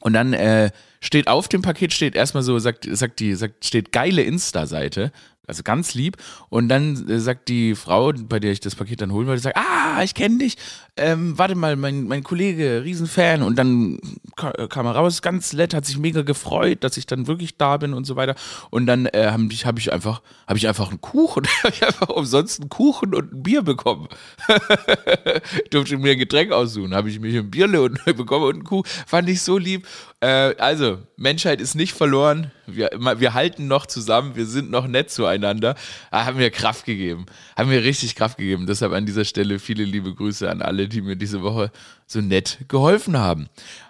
Und 0.00 0.12
dann 0.12 0.34
äh, 0.34 0.70
steht 1.00 1.28
auf 1.28 1.48
dem 1.48 1.62
Paket 1.62 1.94
steht 1.94 2.14
erstmal 2.14 2.42
so, 2.42 2.58
sagt, 2.58 2.86
sagt 2.90 3.20
die, 3.20 3.34
sagt, 3.34 3.64
steht 3.64 3.90
geile 3.90 4.22
Insta-Seite 4.22 5.12
also 5.46 5.62
ganz 5.62 5.94
lieb. 5.94 6.16
Und 6.48 6.68
dann 6.68 7.08
äh, 7.08 7.18
sagt 7.18 7.48
die 7.48 7.74
Frau, 7.74 8.12
bei 8.12 8.40
der 8.40 8.52
ich 8.52 8.60
das 8.60 8.74
Paket 8.74 9.00
dann 9.00 9.12
holen 9.12 9.26
wollte, 9.26 9.42
sagt, 9.42 9.56
ah, 9.56 10.02
ich 10.02 10.14
kenne 10.14 10.38
dich. 10.38 10.56
Ähm, 10.96 11.36
warte 11.36 11.56
mal, 11.56 11.74
mein, 11.74 12.06
mein 12.06 12.22
Kollege, 12.22 12.82
Riesenfan. 12.84 13.42
Und 13.42 13.56
dann 13.56 13.98
kam 14.36 14.86
er 14.86 14.92
raus, 14.92 15.22
ganz 15.22 15.52
nett, 15.52 15.74
hat 15.74 15.84
sich 15.84 15.98
mega 15.98 16.22
gefreut, 16.22 16.84
dass 16.84 16.96
ich 16.96 17.06
dann 17.06 17.26
wirklich 17.26 17.56
da 17.56 17.76
bin 17.78 17.94
und 17.94 18.04
so 18.04 18.14
weiter. 18.14 18.36
Und 18.70 18.86
dann 18.86 19.06
äh, 19.06 19.30
habe 19.32 19.48
ich, 19.50 19.66
hab 19.66 19.76
ich 19.78 19.92
einfach, 19.92 20.22
habe 20.46 20.56
ich 20.56 20.68
einfach 20.68 20.90
einen 20.90 21.00
Kuchen, 21.00 21.46
habe 21.64 21.74
ich 21.74 21.84
einfach 21.84 22.08
umsonst 22.10 22.60
einen 22.60 22.68
Kuchen 22.68 23.12
und 23.12 23.32
ein 23.32 23.42
Bier 23.42 23.62
bekommen. 23.62 24.08
Durfte 25.70 25.98
mir 25.98 26.12
ein 26.12 26.18
Getränk 26.18 26.52
aussuchen, 26.52 26.94
habe 26.94 27.10
ich 27.10 27.18
mich 27.18 27.36
ein 27.36 27.50
Bierle 27.50 27.90
bekommen 28.04 28.44
und 28.44 28.54
einen 28.54 28.64
Kuchen. 28.64 28.88
Fand 29.06 29.28
ich 29.28 29.42
so 29.42 29.58
lieb. 29.58 29.88
Äh, 30.20 30.54
also, 30.58 30.98
Menschheit 31.16 31.60
ist 31.60 31.74
nicht 31.74 31.92
verloren. 31.92 32.50
Wir, 32.66 32.90
wir 33.18 33.34
halten 33.34 33.66
noch 33.66 33.86
zusammen, 33.86 34.36
wir 34.36 34.46
sind 34.46 34.70
noch 34.70 34.86
nett 34.86 35.10
zueinander. 35.10 35.74
Ah, 36.10 36.24
haben 36.24 36.38
mir 36.38 36.50
Kraft 36.50 36.86
gegeben. 36.86 37.26
Haben 37.56 37.68
mir 37.68 37.84
richtig 37.84 38.14
Kraft 38.14 38.38
gegeben. 38.38 38.66
Deshalb 38.66 38.92
an 38.92 39.04
dieser 39.04 39.24
Stelle 39.24 39.58
viele 39.58 39.84
liebe 39.84 40.14
Grüße 40.14 40.50
an 40.50 40.62
alle, 40.62 40.83
die 40.88 41.00
mir 41.00 41.16
diese 41.16 41.42
Woche 41.42 41.70
so 42.06 42.20
nett 42.20 42.58
geholfen 42.68 43.16
haben. 43.16 43.48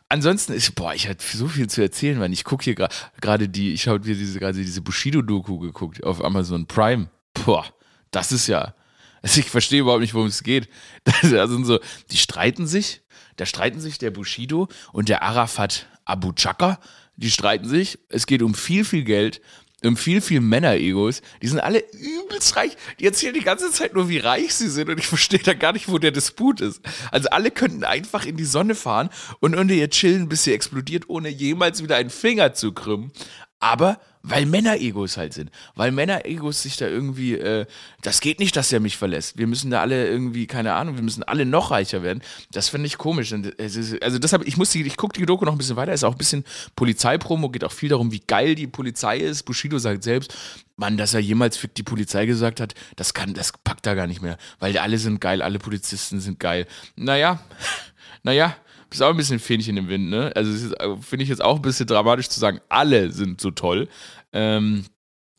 Ansonsten 0.08 0.52
ist, 0.52 0.74
boah, 0.74 0.94
ich 0.94 1.08
hatte 1.08 1.24
so 1.36 1.48
viel 1.48 1.68
zu 1.68 1.82
erzählen, 1.82 2.20
weil 2.20 2.32
ich 2.32 2.44
gucke 2.44 2.64
hier 2.64 2.74
gerade 3.20 3.48
die, 3.48 3.72
ich 3.72 3.88
habe 3.88 4.06
mir 4.06 4.14
diese, 4.14 4.38
gerade 4.38 4.58
diese 4.58 4.82
Bushido-Doku 4.82 5.58
geguckt 5.58 6.04
auf 6.04 6.24
Amazon 6.24 6.66
Prime. 6.66 7.08
Boah, 7.32 7.64
das 8.10 8.30
ist 8.30 8.46
ja, 8.46 8.74
also 9.22 9.40
ich 9.40 9.50
verstehe 9.50 9.80
überhaupt 9.80 10.02
nicht, 10.02 10.14
worum 10.14 10.28
es 10.28 10.42
geht. 10.42 10.68
Da 11.22 11.48
sind 11.48 11.64
so, 11.64 11.80
die 12.10 12.16
streiten 12.16 12.66
sich, 12.66 13.02
da 13.36 13.46
streiten 13.46 13.80
sich 13.80 13.98
der 13.98 14.10
Bushido 14.10 14.68
und 14.92 15.08
der 15.08 15.22
Arafat 15.22 15.86
Abu 16.04 16.32
Chaka 16.32 16.78
die 17.16 17.30
streiten 17.30 17.68
sich. 17.68 17.98
Es 18.08 18.26
geht 18.26 18.42
um 18.42 18.54
viel, 18.54 18.84
viel 18.84 19.04
Geld. 19.04 19.40
Und 19.82 19.98
viel, 19.98 20.20
viel 20.20 20.40
Männer-Egos, 20.40 21.20
die 21.42 21.48
sind 21.48 21.60
alle 21.60 21.84
übelst 21.92 22.56
reich. 22.56 22.76
Die 22.98 23.06
erzählen 23.06 23.34
die 23.34 23.40
ganze 23.40 23.70
Zeit 23.70 23.94
nur, 23.94 24.08
wie 24.08 24.18
reich 24.18 24.54
sie 24.54 24.68
sind 24.68 24.88
und 24.88 24.98
ich 24.98 25.06
verstehe 25.06 25.40
da 25.40 25.54
gar 25.54 25.72
nicht, 25.72 25.88
wo 25.88 25.98
der 25.98 26.10
Disput 26.10 26.60
ist. 26.60 26.80
Also 27.10 27.28
alle 27.30 27.50
könnten 27.50 27.84
einfach 27.84 28.24
in 28.24 28.36
die 28.36 28.44
Sonne 28.44 28.74
fahren 28.74 29.10
und 29.40 29.54
unter 29.54 29.74
ihr 29.74 29.90
chillen, 29.90 30.28
bis 30.28 30.44
sie 30.44 30.54
explodiert, 30.54 31.08
ohne 31.08 31.28
jemals 31.28 31.82
wieder 31.82 31.96
einen 31.96 32.10
Finger 32.10 32.54
zu 32.54 32.72
krümmen. 32.72 33.12
Aber 33.60 34.00
weil 34.26 34.46
Männer-Egos 34.46 35.18
halt 35.18 35.34
sind. 35.34 35.50
Weil 35.74 35.92
Männer-Egos 35.92 36.62
sich 36.62 36.78
da 36.78 36.88
irgendwie, 36.88 37.34
äh, 37.34 37.66
das 38.00 38.20
geht 38.20 38.40
nicht, 38.40 38.56
dass 38.56 38.72
er 38.72 38.80
mich 38.80 38.96
verlässt. 38.96 39.36
Wir 39.36 39.46
müssen 39.46 39.70
da 39.70 39.82
alle 39.82 40.08
irgendwie, 40.08 40.46
keine 40.46 40.72
Ahnung, 40.72 40.96
wir 40.96 41.02
müssen 41.02 41.22
alle 41.22 41.44
noch 41.44 41.70
reicher 41.70 42.02
werden. 42.02 42.22
Das 42.50 42.70
finde 42.70 42.86
ich 42.86 42.96
komisch. 42.96 43.34
Also 43.34 44.18
deshalb, 44.18 44.48
ich 44.48 44.56
muss 44.56 44.70
die, 44.70 44.82
ich 44.82 44.96
gucke 44.96 45.18
die 45.18 45.26
Doku 45.26 45.44
noch 45.44 45.52
ein 45.52 45.58
bisschen 45.58 45.76
weiter, 45.76 45.92
ist 45.92 46.04
auch 46.04 46.12
ein 46.12 46.18
bisschen 46.18 46.44
Polizeipromo, 46.74 47.50
geht 47.50 47.64
auch 47.64 47.72
viel 47.72 47.90
darum, 47.90 48.12
wie 48.12 48.22
geil 48.26 48.54
die 48.54 48.66
Polizei 48.66 49.18
ist. 49.18 49.42
Bushido 49.42 49.78
sagt 49.78 50.02
selbst, 50.02 50.34
Mann, 50.76 50.96
dass 50.96 51.12
er 51.12 51.20
jemals 51.20 51.58
für 51.58 51.68
die 51.68 51.82
Polizei 51.82 52.24
gesagt 52.24 52.60
hat, 52.60 52.74
das 52.96 53.12
kann, 53.12 53.34
das 53.34 53.52
packt 53.52 53.86
er 53.86 53.94
gar 53.94 54.06
nicht 54.06 54.22
mehr. 54.22 54.38
Weil 54.58 54.78
alle 54.78 54.96
sind 54.96 55.20
geil, 55.20 55.42
alle 55.42 55.58
Polizisten 55.58 56.18
sind 56.20 56.40
geil. 56.40 56.66
Naja, 56.96 57.40
naja, 58.22 58.56
ist 58.94 59.02
auch 59.02 59.10
ein 59.10 59.16
bisschen 59.16 59.38
Fähnchen 59.38 59.76
im 59.76 59.88
Wind, 59.88 60.08
ne? 60.08 60.32
Also 60.34 60.74
äh, 60.74 60.96
finde 61.00 61.22
ich 61.22 61.28
jetzt 61.28 61.42
auch 61.42 61.56
ein 61.56 61.62
bisschen 61.62 61.86
dramatisch 61.86 62.28
zu 62.28 62.40
sagen, 62.40 62.60
alle 62.68 63.12
sind 63.12 63.40
so 63.40 63.50
toll. 63.50 63.88
Ähm, 64.32 64.84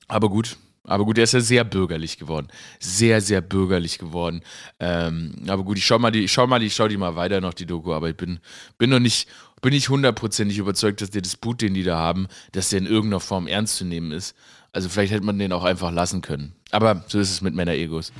aber 0.07 0.29
gut, 0.29 0.57
aber 0.87 1.05
gut, 1.05 1.17
er 1.17 1.23
ist 1.23 1.33
ja 1.33 1.41
sehr 1.41 1.63
bürgerlich 1.63 2.17
geworden. 2.17 2.47
Sehr, 2.79 3.21
sehr 3.21 3.41
bürgerlich 3.41 3.97
geworden. 3.97 4.41
Ähm, 4.79 5.33
aber 5.47 5.63
gut, 5.63 5.77
ich 5.77 5.85
schau 5.85 5.99
mal 5.99 6.11
die, 6.11 6.25
ich 6.25 6.31
schau 6.31 6.47
mal 6.47 6.59
die, 6.59 6.67
ich 6.67 6.75
schau 6.75 6.87
die 6.87 6.97
mal 6.97 7.15
weiter 7.15 7.41
noch, 7.41 7.53
die 7.53 7.65
Doku, 7.65 7.93
aber 7.93 8.09
ich 8.09 8.17
bin, 8.17 8.39
bin 8.77 8.89
noch 8.89 8.99
nicht, 8.99 9.27
bin 9.61 9.73
nicht 9.73 9.89
hundertprozentig 9.89 10.57
überzeugt, 10.57 11.01
dass 11.01 11.09
der 11.09 11.21
Disput, 11.21 11.61
den 11.61 11.73
die 11.73 11.83
da 11.83 11.97
haben, 11.97 12.27
dass 12.51 12.69
der 12.69 12.79
in 12.79 12.85
irgendeiner 12.85 13.19
Form 13.19 13.47
ernst 13.47 13.77
zu 13.77 13.85
nehmen 13.85 14.11
ist. 14.11 14.35
Also 14.71 14.89
vielleicht 14.89 15.13
hätte 15.13 15.25
man 15.25 15.39
den 15.39 15.53
auch 15.53 15.63
einfach 15.63 15.91
lassen 15.91 16.21
können. 16.21 16.53
Aber 16.71 17.03
so 17.07 17.19
ist 17.19 17.31
es 17.31 17.41
mit 17.41 17.55
Männer-Egos. 17.55 18.11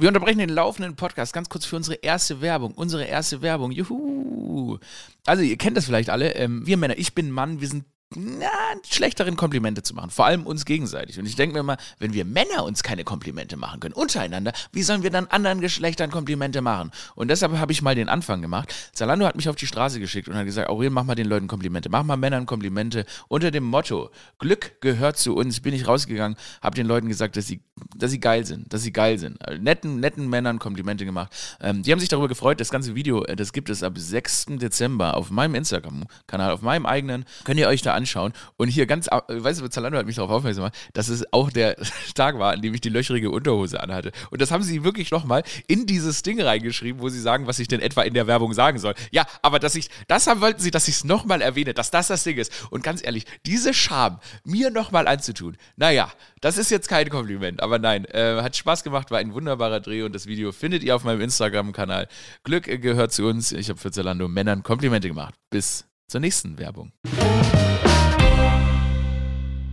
Wir 0.00 0.08
unterbrechen 0.08 0.38
den 0.38 0.48
laufenden 0.48 0.96
Podcast 0.96 1.34
ganz 1.34 1.50
kurz 1.50 1.66
für 1.66 1.76
unsere 1.76 1.96
erste 1.96 2.40
Werbung. 2.40 2.72
Unsere 2.72 3.04
erste 3.04 3.42
Werbung. 3.42 3.70
Juhu. 3.70 4.78
Also, 5.26 5.42
ihr 5.42 5.58
kennt 5.58 5.76
das 5.76 5.84
vielleicht 5.84 6.08
alle. 6.08 6.36
Ähm, 6.36 6.66
wir 6.66 6.78
Männer, 6.78 6.96
ich 6.96 7.14
bin 7.14 7.30
Mann, 7.30 7.60
wir 7.60 7.68
sind 7.68 7.84
na, 8.16 8.48
schlechteren 8.88 9.36
Komplimente 9.36 9.84
zu 9.84 9.94
machen. 9.94 10.10
Vor 10.10 10.26
allem 10.26 10.44
uns 10.44 10.64
gegenseitig. 10.64 11.20
Und 11.20 11.26
ich 11.26 11.36
denke 11.36 11.56
mir 11.56 11.62
mal, 11.62 11.76
wenn 12.00 12.12
wir 12.12 12.24
Männer 12.24 12.64
uns 12.64 12.82
keine 12.82 13.04
Komplimente 13.04 13.56
machen 13.56 13.78
können, 13.78 13.94
untereinander, 13.94 14.52
wie 14.72 14.82
sollen 14.82 15.04
wir 15.04 15.10
dann 15.10 15.28
anderen 15.28 15.60
Geschlechtern 15.60 16.10
Komplimente 16.10 16.60
machen? 16.60 16.90
Und 17.14 17.28
deshalb 17.28 17.56
habe 17.56 17.70
ich 17.70 17.82
mal 17.82 17.94
den 17.94 18.08
Anfang 18.08 18.42
gemacht. 18.42 18.74
Zalando 18.92 19.26
hat 19.26 19.36
mich 19.36 19.48
auf 19.48 19.54
die 19.54 19.68
Straße 19.68 20.00
geschickt 20.00 20.28
und 20.28 20.34
hat 20.34 20.44
gesagt, 20.44 20.68
Aurel, 20.68 20.90
mach 20.90 21.04
mal 21.04 21.14
den 21.14 21.28
Leuten 21.28 21.46
Komplimente. 21.46 21.88
Mach 21.88 22.02
mal 22.02 22.16
Männern 22.16 22.46
Komplimente. 22.46 23.06
Unter 23.28 23.52
dem 23.52 23.62
Motto, 23.62 24.10
Glück 24.40 24.80
gehört 24.80 25.16
zu 25.16 25.36
uns, 25.36 25.60
bin 25.60 25.72
ich 25.72 25.86
rausgegangen, 25.86 26.36
habe 26.62 26.74
den 26.74 26.88
Leuten 26.88 27.06
gesagt, 27.06 27.36
dass 27.36 27.46
sie, 27.46 27.60
dass 27.94 28.10
sie 28.10 28.18
geil 28.18 28.44
sind, 28.44 28.72
dass 28.72 28.82
sie 28.82 28.92
geil 28.92 29.18
sind. 29.18 29.40
Also 29.46 29.62
netten, 29.62 30.00
netten 30.00 30.28
Männern 30.28 30.58
Komplimente 30.58 31.04
gemacht. 31.04 31.32
Ähm, 31.60 31.84
die 31.84 31.92
haben 31.92 32.00
sich 32.00 32.08
darüber 32.08 32.26
gefreut. 32.26 32.58
Das 32.58 32.70
ganze 32.70 32.96
Video, 32.96 33.22
äh, 33.26 33.36
das 33.36 33.52
gibt 33.52 33.70
es 33.70 33.84
ab 33.84 33.96
6. 33.96 34.46
Dezember 34.58 35.16
auf 35.16 35.30
meinem 35.30 35.54
Instagram-Kanal, 35.54 36.50
auf 36.50 36.62
meinem 36.62 36.86
eigenen. 36.86 37.24
Könnt 37.44 37.60
ihr 37.60 37.68
euch 37.68 37.82
da 37.82 37.99
anschauen. 38.00 38.32
Und 38.56 38.68
hier 38.68 38.86
ganz, 38.86 39.06
weißt 39.06 39.60
du, 39.60 39.68
Zalando 39.68 39.98
hat 39.98 40.06
mich 40.06 40.16
darauf 40.16 40.30
aufmerksam 40.30 40.64
gemacht, 40.64 40.78
dass 40.92 41.08
es 41.08 41.32
auch 41.32 41.50
der 41.50 41.76
Tag 42.14 42.38
war, 42.38 42.52
an 42.52 42.62
dem 42.62 42.74
ich 42.74 42.80
die 42.80 42.88
löcherige 42.88 43.30
Unterhose 43.30 43.82
anhatte. 43.82 44.12
Und 44.30 44.40
das 44.40 44.50
haben 44.50 44.62
sie 44.62 44.84
wirklich 44.84 45.10
nochmal 45.10 45.42
in 45.66 45.86
dieses 45.86 46.22
Ding 46.22 46.40
reingeschrieben, 46.40 47.00
wo 47.00 47.08
sie 47.08 47.20
sagen, 47.20 47.46
was 47.46 47.58
ich 47.58 47.68
denn 47.68 47.80
etwa 47.80 48.02
in 48.02 48.14
der 48.14 48.26
Werbung 48.26 48.52
sagen 48.54 48.78
soll. 48.78 48.94
Ja, 49.10 49.26
aber 49.42 49.58
dass 49.58 49.74
ich, 49.74 49.90
das 50.08 50.26
haben, 50.26 50.40
wollten 50.40 50.60
sie, 50.60 50.70
dass 50.70 50.88
ich 50.88 50.96
es 50.96 51.04
nochmal 51.04 51.42
erwähne, 51.42 51.74
dass 51.74 51.90
das 51.90 52.08
das 52.08 52.24
Ding 52.24 52.38
ist. 52.38 52.52
Und 52.70 52.82
ganz 52.82 53.04
ehrlich, 53.04 53.26
diese 53.46 53.74
Scham 53.74 54.20
mir 54.44 54.70
nochmal 54.70 55.06
anzutun, 55.06 55.56
naja, 55.76 56.10
das 56.40 56.58
ist 56.58 56.70
jetzt 56.70 56.88
kein 56.88 57.08
Kompliment, 57.10 57.62
aber 57.62 57.78
nein, 57.78 58.04
äh, 58.06 58.40
hat 58.42 58.56
Spaß 58.56 58.82
gemacht, 58.82 59.10
war 59.10 59.18
ein 59.18 59.34
wunderbarer 59.34 59.80
Dreh 59.80 60.02
und 60.02 60.14
das 60.14 60.26
Video 60.26 60.52
findet 60.52 60.82
ihr 60.82 60.96
auf 60.96 61.04
meinem 61.04 61.20
Instagram-Kanal. 61.20 62.08
Glück 62.44 62.64
gehört 62.64 63.12
zu 63.12 63.26
uns. 63.26 63.52
Ich 63.52 63.68
habe 63.68 63.78
für 63.78 63.90
Zalando 63.90 64.28
Männern 64.28 64.62
Komplimente 64.62 65.08
gemacht. 65.08 65.34
Bis 65.50 65.84
zur 66.08 66.20
nächsten 66.20 66.58
Werbung. 66.58 66.92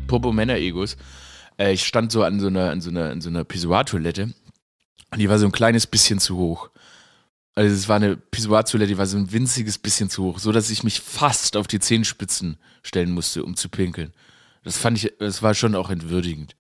Apropos 0.08 0.34
Männer-Egos. 0.34 0.96
Äh, 1.60 1.74
ich 1.74 1.86
stand 1.86 2.12
so 2.14 2.24
an 2.24 2.40
so 2.40 2.48
einer, 2.48 2.72
an 2.72 2.80
so 2.80 2.90
einer, 2.90 3.10
an 3.10 3.20
so 3.20 3.30
einer 3.30 3.44
Pissoir-Toilette 3.44 4.34
und 5.12 5.20
die 5.20 5.30
war 5.30 5.38
so 5.38 5.46
ein 5.46 5.52
kleines 5.52 5.86
bisschen 5.86 6.20
zu 6.20 6.38
hoch. 6.38 6.70
Also 7.56 7.74
es 7.74 7.90
war 7.90 7.98
eine 7.98 8.16
Pissoir-Toilette, 8.16 8.88
die 8.88 8.98
war 8.98 9.06
so 9.06 9.18
ein 9.18 9.32
winziges 9.34 9.78
bisschen 9.78 10.10
zu 10.10 10.24
hoch, 10.24 10.40
so 10.40 10.54
dass 10.54 10.70
ich 10.70 10.84
mich 10.84 11.02
fast 11.02 11.58
auf 11.58 11.68
die 11.68 11.80
Zehenspitzen 11.80 12.58
stellen 12.84 13.12
musste, 13.12 13.44
um 13.44 13.58
zu 13.58 13.68
pinkeln. 13.68 14.14
Das 14.64 14.78
fand 14.78 14.98
ich, 14.98 15.12
das 15.20 15.42
war 15.42 15.54
schon 15.54 15.76
auch 15.76 15.90
entwürdigend. 15.90 16.56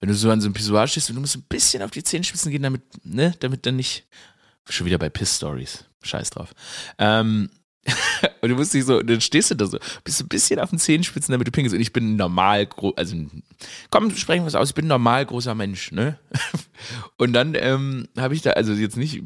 Wenn 0.00 0.10
du 0.10 0.14
so 0.14 0.30
an 0.30 0.42
so 0.42 0.46
einem 0.46 0.54
Pissoir 0.54 0.86
stehst 0.86 1.08
und 1.08 1.14
du 1.14 1.22
musst 1.22 1.36
ein 1.36 1.46
bisschen 1.48 1.82
auf 1.82 1.90
die 1.90 2.02
Zehenspitzen 2.02 2.50
gehen, 2.50 2.62
damit, 2.62 2.82
ne, 3.04 3.34
damit 3.40 3.64
dann 3.64 3.76
nicht. 3.76 4.06
Schon 4.68 4.86
wieder 4.86 4.98
bei 4.98 5.10
Piss-Stories. 5.10 5.84
Scheiß 6.02 6.30
drauf. 6.30 6.54
Ähm, 6.98 7.50
und 8.40 8.48
du 8.48 8.54
musst 8.56 8.74
dich 8.74 8.84
so, 8.84 9.02
dann 9.02 9.20
stehst 9.20 9.50
du 9.50 9.54
da 9.54 9.66
so, 9.66 9.78
bist 10.04 10.20
ein 10.20 10.28
bisschen 10.28 10.60
auf 10.60 10.70
den 10.70 10.78
Zehenspitzen, 10.78 11.32
damit 11.32 11.46
du 11.46 11.52
pinkelst. 11.52 11.74
Und 11.74 11.80
ich 11.80 11.92
bin 11.92 12.16
normal 12.16 12.66
groß, 12.66 12.96
also 12.96 13.16
komm, 13.90 14.14
sprechen 14.16 14.44
wir 14.44 14.48
es 14.48 14.54
aus, 14.54 14.70
ich 14.70 14.74
bin 14.74 14.86
normal 14.86 15.26
großer 15.26 15.54
Mensch, 15.54 15.92
ne? 15.92 16.18
Und 17.16 17.32
dann 17.32 17.54
ähm, 17.54 18.08
habe 18.16 18.34
ich 18.34 18.42
da, 18.42 18.50
also 18.50 18.72
jetzt 18.72 18.96
nicht 18.96 19.22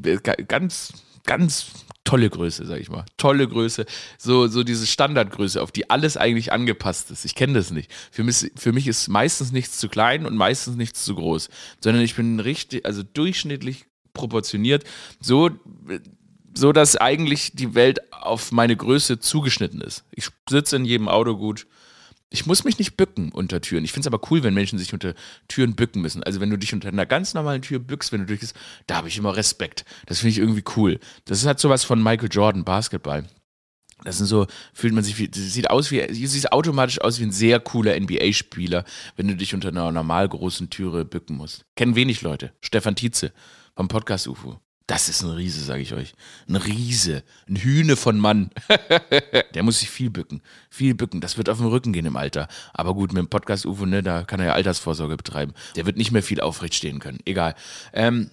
ganz, 0.49 0.93
ganz 1.25 1.67
tolle 2.09 2.31
Größe, 2.31 2.65
sag 2.65 2.81
ich 2.81 2.89
mal. 2.89 3.05
Tolle 3.19 3.47
Größe. 3.47 3.85
So, 4.17 4.47
so 4.47 4.65
diese 4.65 4.87
Standardgröße, 4.87 5.61
auf 5.61 5.73
die 5.73 5.91
alles 5.91 6.17
eigentlich 6.17 6.53
angepasst 6.53 7.11
ist. 7.11 7.27
Ich 7.27 7.35
kenne 7.35 7.53
das 7.53 7.71
nicht. 7.71 7.93
Für 8.11 8.25
mich, 8.25 8.51
für 8.57 8.73
mich 8.73 8.87
ist 8.89 9.09
meistens 9.09 9.53
nichts 9.53 9.79
zu 9.79 9.89
klein 9.89 10.25
und 10.25 10.35
meistens 10.35 10.77
nichts 10.77 11.05
zu 11.05 11.15
groß. 11.15 11.51
Sondern 11.81 12.03
ich 12.03 12.15
bin 12.15 12.41
richtig, 12.41 12.87
also 12.87 13.03
durchschnittlich 13.03 13.85
proportioniert. 14.15 14.85
So 15.21 15.51
so 16.59 16.73
dass 16.73 16.97
eigentlich 16.97 17.53
die 17.55 17.75
Welt 17.75 18.13
auf 18.13 18.51
meine 18.51 18.77
Größe 18.77 19.21
zugeschnitten 19.21 19.81
ist. 19.81 20.05
Ich 20.11 20.29
sitze 20.51 20.77
in 20.77 20.85
jedem 20.85 21.09
Auto 21.09 21.37
gut. 21.37 21.67
Ich 22.31 22.47
muss 22.47 22.65
mich 22.65 22.79
nicht 22.79 22.97
bücken 22.97 23.31
unter 23.33 23.61
Türen. 23.61 23.85
Ich 23.85 23.93
finde 23.93 24.09
es 24.09 24.13
aber 24.13 24.29
cool, 24.31 24.43
wenn 24.43 24.53
Menschen 24.53 24.79
sich 24.79 24.93
unter 24.93 25.15
Türen 25.47 25.77
bücken 25.77 26.03
müssen. 26.03 26.23
Also 26.25 26.41
wenn 26.41 26.51
du 26.51 26.59
dich 26.59 26.75
unter 26.75 26.89
einer 26.89 27.07
ganz 27.07 27.33
normalen 27.33 27.63
Tür 27.63 27.79
bückst, 27.79 28.13
wenn 28.13 28.21
du 28.21 28.27
durchgehst, 28.27 28.55
da 28.87 28.97
habe 28.97 29.09
ich 29.09 29.17
immer 29.17 29.37
Respekt. 29.37 29.85
Das 30.07 30.19
finde 30.19 30.33
ich 30.33 30.39
irgendwie 30.39 30.65
cool. 30.77 30.99
Das 31.25 31.39
ist 31.39 31.47
halt 31.47 31.61
sowas 31.61 31.85
von 31.85 32.03
Michael 32.03 32.29
Jordan, 32.31 32.65
Basketball. 32.65 33.25
Das 34.05 34.19
sind 34.19 34.27
so, 34.27 34.47
fühlt 34.75 34.95
man 34.95 35.05
sich 35.05 35.19
wie, 35.19 35.31
sieht 35.33 35.71
aus 35.71 35.91
wie, 35.91 36.13
sieht 36.27 36.53
automatisch 36.53 37.01
aus 37.01 37.19
wie 37.19 37.25
ein 37.25 37.33
sehr 37.33 37.61
cooler 37.61 37.99
NBA-Spieler, 37.99 38.85
wenn 39.17 39.29
du 39.29 39.37
dich 39.37 39.55
unter 39.55 39.69
einer 39.69 39.91
normal 39.91 40.29
großen 40.29 40.71
Türe 40.71 41.05
bücken 41.05 41.37
musst. 41.37 41.65
Kennen 41.77 41.97
wenig 41.97 42.23
Leute. 42.23 42.53
Stefan 42.61 42.95
Tietze 42.95 43.33
vom 43.75 43.89
Podcast 43.89 44.29
UFO. 44.29 44.61
Das 44.89 45.11
ist 45.11 45.23
ein 45.23 45.29
Riese, 45.29 45.63
sage 45.63 45.83
ich 45.83 45.93
euch. 45.93 46.15
Ein 46.49 46.57
Riese. 46.57 47.23
Ein 47.47 47.57
Hühne 47.57 47.95
von 47.95 48.19
Mann. 48.19 48.51
der 49.55 49.63
muss 49.63 49.81
sich 49.81 49.91
viel 49.91 50.09
bücken. 50.09 50.41
Viel 50.71 50.95
bücken. 50.95 51.21
Das 51.21 51.37
wird 51.37 51.51
auf 51.51 51.59
den 51.59 51.67
Rücken 51.67 51.93
gehen 51.93 52.07
im 52.07 52.17
Alter. 52.17 52.49
Aber 52.73 52.95
gut, 52.95 53.13
mit 53.13 53.19
dem 53.19 53.29
Podcast 53.29 53.67
UFO, 53.67 53.85
ne, 53.85 54.03
da 54.03 54.25
kann 54.25 54.41
er 54.41 54.47
ja 54.47 54.53
Altersvorsorge 54.55 55.19
betreiben. 55.19 55.53
Der 55.77 55.85
wird 55.85 55.99
nicht 55.99 56.11
mehr 56.11 56.23
viel 56.23 56.41
aufrecht 56.41 56.75
stehen 56.75 57.01
können. 57.01 57.19
Egal. 57.27 57.55
Ähm, 57.93 58.31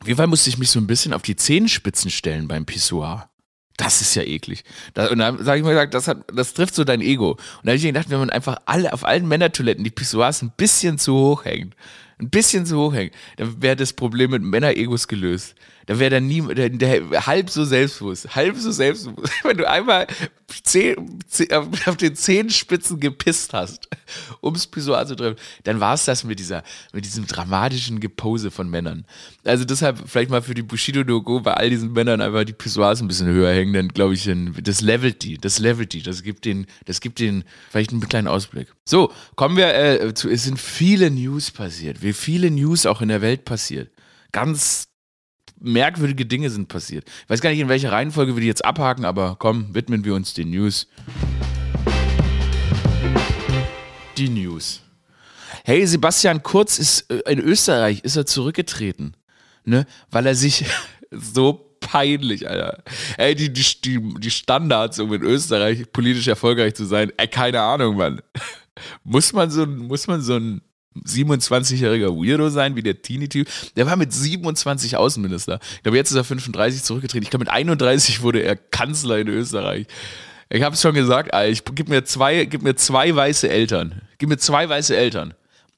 auf 0.00 0.06
jeden 0.06 0.16
Fall 0.16 0.28
musste 0.28 0.48
ich 0.48 0.58
mich 0.58 0.70
so 0.70 0.78
ein 0.78 0.86
bisschen 0.86 1.12
auf 1.12 1.22
die 1.22 1.34
Zehenspitzen 1.34 2.12
stellen 2.12 2.46
beim 2.46 2.66
Pissoir. 2.66 3.28
Das 3.76 4.00
ist 4.00 4.14
ja 4.14 4.22
eklig. 4.22 4.62
Da, 4.94 5.08
und 5.08 5.18
dann 5.18 5.42
sage 5.42 5.58
ich 5.58 5.64
mal, 5.64 5.88
das, 5.88 6.06
hat, 6.06 6.18
das 6.32 6.54
trifft 6.54 6.76
so 6.76 6.84
dein 6.84 7.00
Ego. 7.00 7.30
Und 7.30 7.40
da 7.64 7.70
habe 7.70 7.76
ich 7.76 7.82
mir 7.82 7.92
gedacht, 7.92 8.10
wenn 8.10 8.20
man 8.20 8.30
einfach 8.30 8.58
alle 8.64 8.92
auf 8.92 9.04
allen 9.04 9.26
Männertoiletten 9.26 9.82
die 9.82 9.90
Pissoirs 9.90 10.42
ein 10.42 10.52
bisschen 10.56 10.98
zu 10.98 11.14
hoch 11.14 11.44
hängt, 11.46 11.74
ein 12.20 12.30
bisschen 12.30 12.66
zu 12.66 12.76
hoch 12.78 12.94
hängt, 12.94 13.14
dann 13.38 13.60
wäre 13.62 13.76
das 13.76 13.94
Problem 13.94 14.30
mit 14.30 14.42
Männer-Egos 14.42 15.08
gelöst. 15.08 15.54
Da 15.90 15.98
wäre 15.98 16.10
dann 16.10 16.28
nie, 16.28 16.40
der, 16.54 16.68
der, 16.68 17.26
halb 17.26 17.50
so 17.50 17.64
selbstbewusst, 17.64 18.36
halb 18.36 18.56
so 18.56 18.70
selbstbewusst. 18.70 19.32
Wenn 19.42 19.56
du 19.56 19.68
einmal 19.68 20.06
zehn, 20.62 21.18
zehn, 21.26 21.52
auf 21.52 21.96
den 21.96 22.14
Zehenspitzen 22.14 23.00
gepisst 23.00 23.52
hast, 23.54 23.88
ums 24.40 24.68
Pissoir 24.68 25.04
zu 25.04 25.16
treffen, 25.16 25.34
dann 25.64 25.80
war 25.80 25.94
es 25.94 26.04
das 26.04 26.22
mit 26.22 26.38
dieser, 26.38 26.62
mit 26.92 27.06
diesem 27.06 27.26
dramatischen 27.26 27.98
Gepose 27.98 28.52
von 28.52 28.70
Männern. 28.70 29.04
Also 29.42 29.64
deshalb 29.64 29.98
vielleicht 30.06 30.30
mal 30.30 30.42
für 30.42 30.54
die 30.54 30.62
Bushido-Doku 30.62 31.40
bei 31.40 31.54
all 31.54 31.70
diesen 31.70 31.92
Männern 31.92 32.20
einfach 32.20 32.44
die 32.44 32.52
Pissoirs 32.52 33.02
ein 33.02 33.08
bisschen 33.08 33.26
höher 33.26 33.52
hängen, 33.52 33.72
dann 33.72 33.88
glaube 33.88 34.14
ich, 34.14 34.30
das 34.62 34.82
levelt 34.82 35.24
die, 35.24 35.38
das 35.38 35.58
levelt 35.58 35.92
die, 35.92 36.02
das 36.02 36.22
gibt 36.22 36.44
den, 36.44 36.66
das 36.84 37.00
gibt 37.00 37.18
den 37.18 37.42
vielleicht 37.68 37.90
einen 37.90 38.08
kleinen 38.08 38.28
Ausblick. 38.28 38.68
So, 38.84 39.12
kommen 39.34 39.56
wir 39.56 39.74
äh, 39.74 40.14
zu, 40.14 40.30
es 40.30 40.44
sind 40.44 40.60
viele 40.60 41.10
News 41.10 41.50
passiert, 41.50 42.00
wie 42.00 42.12
viele 42.12 42.48
News 42.52 42.86
auch 42.86 43.02
in 43.02 43.08
der 43.08 43.22
Welt 43.22 43.44
passiert. 43.44 43.90
Ganz 44.30 44.89
merkwürdige 45.60 46.26
Dinge 46.26 46.50
sind 46.50 46.68
passiert. 46.68 47.04
Ich 47.24 47.30
weiß 47.30 47.40
gar 47.40 47.50
nicht, 47.50 47.60
in 47.60 47.68
welcher 47.68 47.92
Reihenfolge 47.92 48.34
wir 48.34 48.40
die 48.40 48.46
jetzt 48.46 48.64
abhaken, 48.64 49.04
aber 49.04 49.36
komm, 49.38 49.74
widmen 49.74 50.04
wir 50.04 50.14
uns 50.14 50.34
den 50.34 50.50
News. 50.50 50.88
Die 54.16 54.28
News. 54.28 54.80
Hey, 55.64 55.86
Sebastian 55.86 56.42
Kurz 56.42 56.78
ist 56.78 57.10
äh, 57.10 57.30
in 57.30 57.38
Österreich 57.38 58.00
ist 58.02 58.16
er 58.16 58.26
zurückgetreten, 58.26 59.14
ne, 59.64 59.86
weil 60.10 60.26
er 60.26 60.34
sich 60.34 60.64
so 61.10 61.76
peinlich, 61.80 62.48
Alter. 62.48 62.82
Ey, 63.16 63.34
die, 63.34 63.52
die, 63.52 63.62
die, 64.18 64.30
Standards, 64.30 64.98
um 64.98 65.12
in 65.12 65.22
Österreich 65.22 65.90
politisch 65.92 66.28
erfolgreich 66.28 66.74
zu 66.74 66.84
sein, 66.84 67.12
ey, 67.16 67.28
keine 67.28 67.60
Ahnung, 67.60 67.96
Mann. 67.96 68.22
Muss 69.04 69.32
man 69.32 69.50
so, 69.50 69.66
muss 69.66 70.06
man 70.06 70.22
so 70.22 70.36
ein 70.36 70.62
27-jähriger 70.96 72.08
Weirdo 72.08 72.48
sein, 72.50 72.76
wie 72.76 72.82
der 72.82 73.00
Teenie-Typ. 73.00 73.48
Der 73.76 73.86
war 73.86 73.96
mit 73.96 74.12
27 74.12 74.96
Außenminister. 74.96 75.60
Ich 75.76 75.82
glaube, 75.82 75.96
jetzt 75.96 76.10
ist 76.10 76.16
er 76.16 76.24
35 76.24 76.82
zurückgetreten. 76.82 77.22
Ich 77.22 77.30
glaube, 77.30 77.44
mit 77.44 77.52
31 77.52 78.22
wurde 78.22 78.40
er 78.40 78.56
Kanzler 78.56 79.18
in 79.18 79.28
Österreich. 79.28 79.86
Ich 80.48 80.62
habe 80.62 80.74
es 80.74 80.82
schon 80.82 80.94
gesagt, 80.94 81.32
Alter, 81.32 81.50
ich 81.50 81.64
gib 81.64 81.88
mir 81.88 82.04
zwei, 82.04 82.44
gib 82.44 82.62
mir 82.62 82.74
zwei 82.74 83.14
weiße 83.14 83.48
Eltern. 83.48 84.02
Gib 84.18 84.28
mir 84.28 84.38
zwei 84.38 84.68
weiße 84.68 84.96
Eltern. 84.96 85.34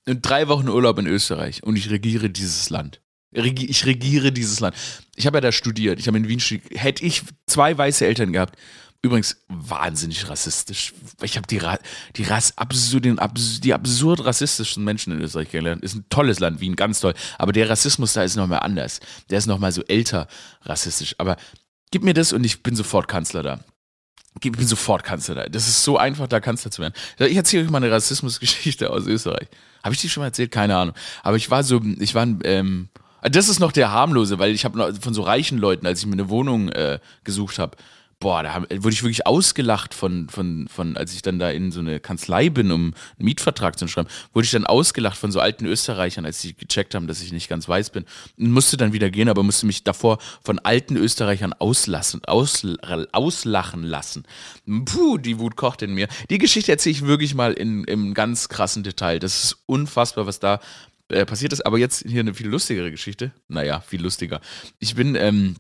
Und 0.09 0.23
drei 0.23 0.49
Wochen 0.49 0.69
Urlaub 0.69 0.99
in 0.99 1.07
Österreich. 1.07 1.63
Und 1.63 1.77
ich 1.77 1.91
regiere 1.91 2.31
dieses 2.31 2.71
Land. 2.71 3.01
Ich 3.33 3.87
regiere 3.87 4.33
dieses 4.33 4.61
Land. 4.61 4.75
Ich 5.15 5.27
habe 5.27 5.39
ja 5.39 5.41
da 5.43 5.53
studiert. 5.53 5.99
Ich 6.01 6.07
habe 6.07 6.17
in 6.17 6.29
Wien 6.29 6.41
studiert. 6.41 6.69
Hätte 6.75 7.05
ich 7.05 7.23
zwei 7.47 7.77
weiße 7.77 8.07
Eltern 8.07 8.33
gehabt, 8.33 8.59
Übrigens 9.05 9.37
wahnsinnig 9.49 10.29
rassistisch. 10.29 10.95
Ich 11.23 11.37
habe 11.37 11.49
die, 11.49 11.59
Ra 11.59 11.79
die, 12.15 12.23
Rass 12.23 12.57
absurd, 12.57 13.05
die 13.05 13.75
absurd 13.75 14.25
rassistischen 14.25 14.85
Menschen 14.85 15.13
in 15.13 15.21
Österreich 15.21 15.51
kennengelernt. 15.51 15.83
Ist 15.83 15.97
ein 15.97 16.05
tolles 16.09 16.39
Land, 16.39 16.61
Wien, 16.61 16.77
ganz 16.77 17.01
toll. 17.01 17.13
Aber 17.37 17.51
der 17.51 17.69
Rassismus 17.69 18.13
da 18.13 18.23
ist 18.23 18.37
nochmal 18.37 18.61
anders. 18.61 19.01
Der 19.29 19.39
ist 19.39 19.47
nochmal 19.47 19.73
so 19.73 19.83
älter 19.83 20.29
rassistisch. 20.63 21.17
Aber 21.19 21.37
gib 21.91 22.05
mir 22.05 22.15
das 22.15 22.33
und 22.33 22.45
ich 22.45 22.63
bin 22.63 22.77
sofort 22.77 23.09
Kanzler 23.09 23.43
da. 23.43 23.61
Ich 24.41 24.53
bin 24.53 24.67
sofort 24.67 25.03
Kanzler 25.03 25.35
da. 25.35 25.45
Das 25.47 25.67
ist 25.67 25.83
so 25.83 25.99
einfach, 25.99 26.29
da 26.29 26.39
Kanzler 26.39 26.71
zu 26.71 26.81
werden. 26.81 26.95
Ich 27.19 27.37
erzähle 27.37 27.65
euch 27.65 27.71
mal 27.71 27.83
eine 27.83 27.91
Rassismusgeschichte 27.91 28.89
aus 28.89 29.07
Österreich. 29.07 29.49
Habe 29.83 29.97
ich 29.97 30.01
die 30.01 30.11
schon 30.11 30.21
mal 30.21 30.29
erzählt? 30.29 30.53
Keine 30.53 30.77
Ahnung. 30.77 30.95
Aber 31.25 31.37
ich 31.37 31.51
war 31.51 31.65
so, 31.65 31.81
ich 31.99 32.15
war, 32.15 32.27
ähm, 32.45 32.89
das 33.23 33.49
ist 33.49 33.59
noch 33.59 33.73
der 33.73 33.91
harmlose, 33.91 34.39
weil 34.39 34.53
ich 34.53 34.65
habe 34.65 34.95
von 35.01 35.13
so 35.13 35.23
reichen 35.23 35.59
Leuten, 35.59 35.87
als 35.87 36.01
ich 36.01 36.07
mir 36.07 36.13
eine 36.13 36.29
Wohnung 36.29 36.69
äh, 36.69 37.01
gesucht 37.25 37.59
habe, 37.59 37.77
boah, 38.23 38.45
da 38.45 38.63
wurde 38.63 38.95
ich 38.95 39.03
wirklich 39.03 39.27
ausgelacht 39.27 39.95
von, 39.95 40.29
von, 40.29 40.69
von, 40.69 40.97
als 40.97 41.13
ich 41.13 41.23
dann 41.23 41.41
da 41.41 41.51
in 41.51 41.73
so 41.73 41.81
eine 41.81 41.99
Kanzlei 41.99 42.51
bin, 42.51 42.71
um 42.71 42.95
einen 42.95 42.95
Mietvertrag 43.19 43.77
zu 43.77 43.89
schreiben, 43.89 44.09
wurde 44.33 44.45
ich 44.45 44.53
dann 44.53 44.65
ausgelacht 44.65 45.19
von 45.19 45.33
so 45.33 45.41
alten 45.41 45.67
Österreichern, 45.67 46.25
als 46.25 46.41
sie 46.41 46.55
gecheckt 46.55 46.95
haben, 46.95 47.09
dass 47.09 47.21
ich 47.21 47.33
nicht 47.33 47.49
ganz 47.49 47.69
weiß 47.69 47.91
bin. 47.91 48.05
Und 48.39 48.53
musste 48.53 48.77
dann 48.77 48.93
wieder 48.93 49.11
gehen, 49.11 49.29
aber 49.29 49.43
musste 49.43 49.67
mich 49.67 49.83
davor 49.83 50.19
von 50.45 50.61
alten 50.61 50.97
Österreichern 50.97 51.53
auslassen, 51.53 52.25
aus, 52.25 52.65
auslachen 53.11 53.83
lassen. 53.83 54.23
Puh, 54.85 55.19
die 55.19 55.41
Wut 55.41 55.57
kocht 55.57 55.83
in 55.83 55.93
mir. 55.93 56.07
Die 56.31 56.39
Geschichte 56.39 56.71
erzähle 56.71 56.93
ich 56.93 57.05
wirklich 57.05 57.35
mal 57.35 57.53
in, 57.53 57.83
im 57.85 58.15
ganz 58.15 58.49
krassen 58.49 58.85
Detail. 58.85 59.19
Das 59.19 59.43
ist 59.43 59.65
unfassbar, 59.67 60.29
was 60.29 60.39
da 60.39 60.61
äh, 61.09 61.27
passiert 61.27 61.53
ist. 61.53 61.67
Aber 61.67 61.77
jetzt 61.77 62.05
hier 62.07 62.21
eine 62.21 62.35
viel 62.35 62.49
lustigere 62.49 62.93
Geschichte. 62.93 63.33
Naja, 63.49 63.81
viel 63.81 64.01
lustiger. 64.01 64.41
Ich 64.79 64.95
bin, 64.95 65.17
ähm, 65.17 65.57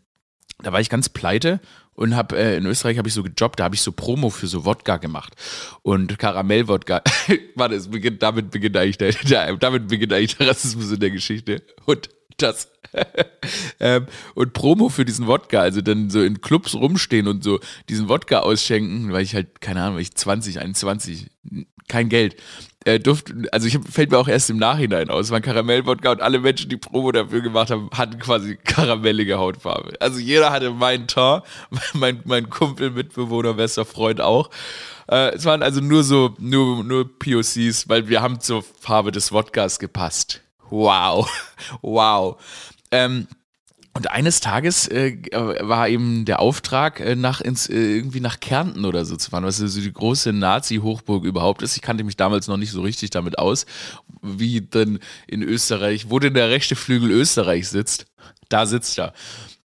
da 0.63 0.73
war 0.73 0.81
ich 0.81 0.89
ganz 0.89 1.09
pleite 1.09 1.61
und 1.95 2.17
habe 2.17 2.37
äh, 2.37 2.57
in 2.57 2.67
Österreich 2.67 2.99
habe 2.99 3.09
ich 3.09 3.15
so 3.15 3.23
gejobbt, 3.23 3.61
da 3.61 3.65
habe 3.65 3.75
ich 3.75 3.83
so 3.83 3.93
Promo 3.93 4.31
für 4.31 4.47
so 4.47 4.65
Wodka 4.65 4.97
gemacht 4.97 5.35
und 5.83 6.19
Karamellwodka. 6.19 7.03
Warte, 7.55 7.75
es 7.75 7.89
beginnt 7.89 8.23
damit 8.23 8.51
beginnt 8.51 8.77
eigentlich 8.77 8.99
der, 8.99 9.13
der, 9.29 9.57
damit 9.57 9.89
beginnt 9.89 10.13
eigentlich 10.13 10.37
der 10.37 10.49
Rassismus 10.49 10.91
in 10.93 11.01
der 11.01 11.11
Geschichte 11.11 11.63
und 11.85 12.09
das 12.43 12.69
ähm, 13.81 14.07
und 14.35 14.53
Promo 14.53 14.89
für 14.89 15.05
diesen 15.05 15.27
Wodka, 15.27 15.61
also 15.61 15.81
dann 15.81 16.11
so 16.11 16.23
in 16.23 16.41
Clubs 16.41 16.75
rumstehen 16.75 17.27
und 17.27 17.43
so 17.43 17.61
diesen 17.89 18.09
Wodka 18.09 18.41
ausschenken, 18.41 19.13
weil 19.13 19.23
ich 19.23 19.35
halt 19.35 19.61
keine 19.61 19.83
Ahnung, 19.83 19.95
weil 19.95 20.03
ich 20.03 20.15
20, 20.15 20.61
21 20.61 21.31
kein 21.89 22.09
Geld 22.09 22.37
äh, 22.85 22.99
durfte, 22.99 23.35
also 23.53 23.67
ich 23.67 23.79
fällt 23.91 24.11
mir 24.11 24.19
auch 24.19 24.29
erst 24.29 24.51
im 24.51 24.57
Nachhinein 24.57 25.11
aus, 25.11 25.31
war 25.31 25.41
Karamellwodka 25.41 26.13
und 26.13 26.21
alle 26.21 26.41
Menschen, 26.41 26.69
die 26.69 26.77
Promo 26.77 27.13
dafür 27.13 27.41
gemacht 27.41 27.71
haben, 27.71 27.91
hatten 27.95 28.19
quasi 28.19 28.57
karamellige 28.65 29.39
Hautfarbe. 29.39 29.95
Also 30.01 30.19
jeder 30.19 30.51
hatte 30.51 30.71
meinen 30.71 31.07
Tor, 31.07 31.45
mein, 31.93 32.21
mein 32.25 32.51
Kumpel, 32.51 32.91
Mitbewohner, 32.91 33.55
bester 33.55 33.85
Freund 33.85 34.21
auch. 34.21 34.51
Äh, 35.09 35.35
es 35.35 35.45
waren 35.45 35.63
also 35.63 35.81
nur 35.81 36.03
so, 36.03 36.35
nur, 36.39 36.85
nur 36.85 37.19
POCs, 37.19 37.89
weil 37.89 38.09
wir 38.09 38.23
haben 38.23 38.41
zur 38.41 38.63
Farbe 38.63 39.13
des 39.13 39.33
Wodkas 39.33 39.79
gepasst. 39.79 40.43
Wow. 40.73 41.29
Wow. 41.81 42.43
Ähm, 42.91 43.29
und 43.95 44.11
eines 44.11 44.41
Tages 44.41 44.89
äh, 44.89 45.17
war 45.61 45.89
eben 45.89 46.25
der 46.25 46.41
Auftrag, 46.41 46.99
äh, 46.99 47.15
nach 47.15 47.41
ins, 47.41 47.69
äh, 47.69 47.75
irgendwie 47.75 48.21
nach 48.21 48.41
Kärnten 48.41 48.85
oder 48.85 49.05
so 49.05 49.17
zu 49.17 49.31
fahren, 49.31 49.45
was 49.45 49.59
so 49.59 49.81
die 49.81 49.93
große 49.93 50.33
Nazi-Hochburg 50.33 51.25
überhaupt 51.25 51.63
ist. 51.63 51.77
Ich 51.77 51.83
kannte 51.83 52.05
mich 52.05 52.17
damals 52.17 52.49
noch 52.49 52.57
nicht 52.57 52.73
so 52.73 52.81
richtig 52.83 53.11
damit 53.11 53.39
aus, 53.39 53.67
wie 54.23 54.63
denn 54.63 54.99
in 55.29 55.43
Österreich, 55.43 56.11
wo 56.11 56.19
denn 56.19 56.35
der 56.35 56.51
rechte 56.51 56.75
Flügel 56.75 57.11
Österreich 57.11 57.69
sitzt. 57.69 58.07
Da 58.49 58.67
sitzt 58.67 58.99
er. 58.99 59.13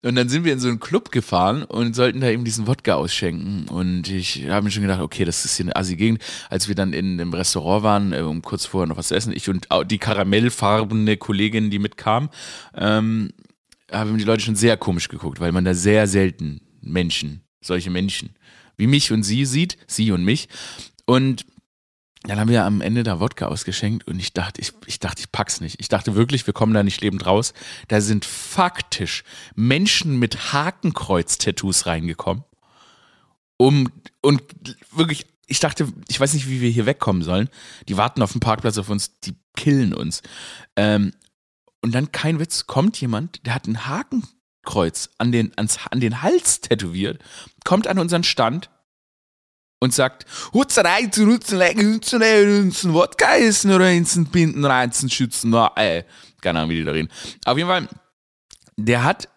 Und 0.08 0.15
dann 0.15 0.30
sind 0.30 0.46
wir 0.46 0.54
in 0.54 0.60
so 0.60 0.70
einen 0.70 0.80
Club 0.80 1.12
gefahren 1.12 1.63
und 1.63 1.93
sollten 1.93 2.22
da 2.22 2.30
eben 2.30 2.46
diesen 2.46 2.65
Wodka 2.65 2.93
ausschenken. 2.93 3.67
Und 3.67 4.10
ich 4.10 4.48
habe 4.48 4.63
mir 4.63 4.72
schon 4.72 4.84
gedacht, 4.84 5.02
okay, 5.02 5.26
das 5.26 5.43
ist 5.43 5.58
hier 5.58 5.65
eine 5.65 5.76
assi 5.76 5.98
Gegend. 5.98 6.24
Als 6.50 6.70
wir 6.70 6.76
dann 6.76 6.93
in 6.93 7.20
einem 7.20 7.34
Restaurant 7.34 7.84
waren, 7.84 8.13
äh, 8.13 8.22
um 8.22 8.41
kurz 8.41 8.65
vorher 8.65 8.88
noch 8.88 8.96
was 8.96 9.10
zu 9.10 9.15
essen, 9.15 9.34
ich 9.34 9.50
und 9.50 9.67
die 9.88 9.98
karamellfarbene 9.98 11.17
Kollegin, 11.17 11.70
die 11.72 11.80
mitkam, 11.80 12.30
ähm, 12.74 13.34
haben 13.91 14.17
die 14.17 14.24
Leute 14.24 14.43
schon 14.43 14.56
sehr 14.56 14.78
komisch 14.78 15.10
geguckt, 15.10 15.41
weil 15.41 15.52
man 15.52 15.65
da 15.65 15.74
sehr 15.74 16.08
selten 16.08 16.62
Menschen, 16.80 17.41
solche 17.60 17.89
Menschen, 17.89 18.30
wie 18.78 18.88
mich 18.88 19.12
und 19.12 19.24
sie 19.24 19.43
sieht, 19.43 19.78
sie 19.88 20.13
und 20.13 20.24
mich. 20.24 20.48
Und 21.06 21.46
dann 22.24 22.40
haben 22.40 22.50
wir 22.50 22.66
am 22.66 22.82
Ende 22.82 23.04
da 23.04 23.20
Wodka 23.20 23.48
ausgeschenkt 23.48 24.08
und 24.08 24.20
ich 24.20 24.34
dachte, 24.34 24.60
ich, 24.62 24.74
ich 24.86 25.00
dachte, 25.00 25.22
ich 25.22 25.32
pack's 25.32 25.62
nicht. 25.62 25.80
Ich 25.80 25.88
dachte 25.88 26.16
wirklich, 26.16 26.46
wir 26.48 26.54
kommen 26.54 26.74
da 26.74 26.84
nicht 26.84 27.02
lebend 27.02 27.26
raus. 27.26 27.54
Da 27.88 28.02
sind 28.02 28.26
faktisch 28.26 29.24
Menschen 29.56 30.18
mit 30.18 30.54
Hakenkreuz-Tattoos 30.54 31.86
reingekommen. 31.86 32.44
Um, 33.58 33.92
und 34.22 34.44
wirklich, 34.92 35.26
ich 35.48 35.60
dachte, 35.60 35.88
ich 36.08 36.20
weiß 36.20 36.34
nicht, 36.34 36.50
wie 36.50 36.62
wir 36.62 36.70
hier 36.70 36.86
wegkommen 36.86 37.24
sollen. 37.24 37.50
Die 37.88 37.98
warten 37.98 38.22
auf 38.22 38.32
dem 38.32 38.42
Parkplatz 38.42 38.78
auf 38.78 38.90
uns, 38.90 39.20
die 39.22 39.36
killen 39.56 39.94
uns. 39.94 40.22
Ähm, 40.76 41.14
und 41.82 41.94
dann, 41.94 42.12
kein 42.12 42.40
Witz, 42.40 42.68
kommt 42.68 43.00
jemand, 43.00 43.46
der 43.46 43.56
hat 43.56 43.68
ein 43.68 43.88
Hakenkreuz 43.88 45.10
an 45.18 45.32
den, 45.32 45.54
ans, 45.56 45.80
an 45.90 46.00
den 46.00 46.22
Hals 46.22 46.62
tätowiert, 46.62 47.24
kommt 47.64 47.88
an 47.88 48.00
unseren 48.00 48.24
Stand 48.24 48.70
und 49.80 49.94
sagt, 49.94 50.26
Hutzerei 50.54 51.08
zu 51.08 51.26
nutzen, 51.26 51.60
nutzen, 51.60 52.63
nutzen, 52.63 52.94
Wodka 52.94 53.38
essen 53.38 53.72
oder 53.72 53.92
ins 53.92 54.20
Binden 54.32 54.66
reizen, 54.66 55.10
schützen, 55.10 55.52
na, 55.52 55.72
ey. 55.76 56.04
Keine 56.42 56.60
Ahnung, 56.60 56.72
wie 56.72 56.78
die 56.78 56.84
da 56.84 56.92
reden. 56.92 57.10
Auf 57.46 57.58
jeden 57.58 57.70
Fall, 57.70 57.88
der 58.76 59.04
hat 59.04 59.30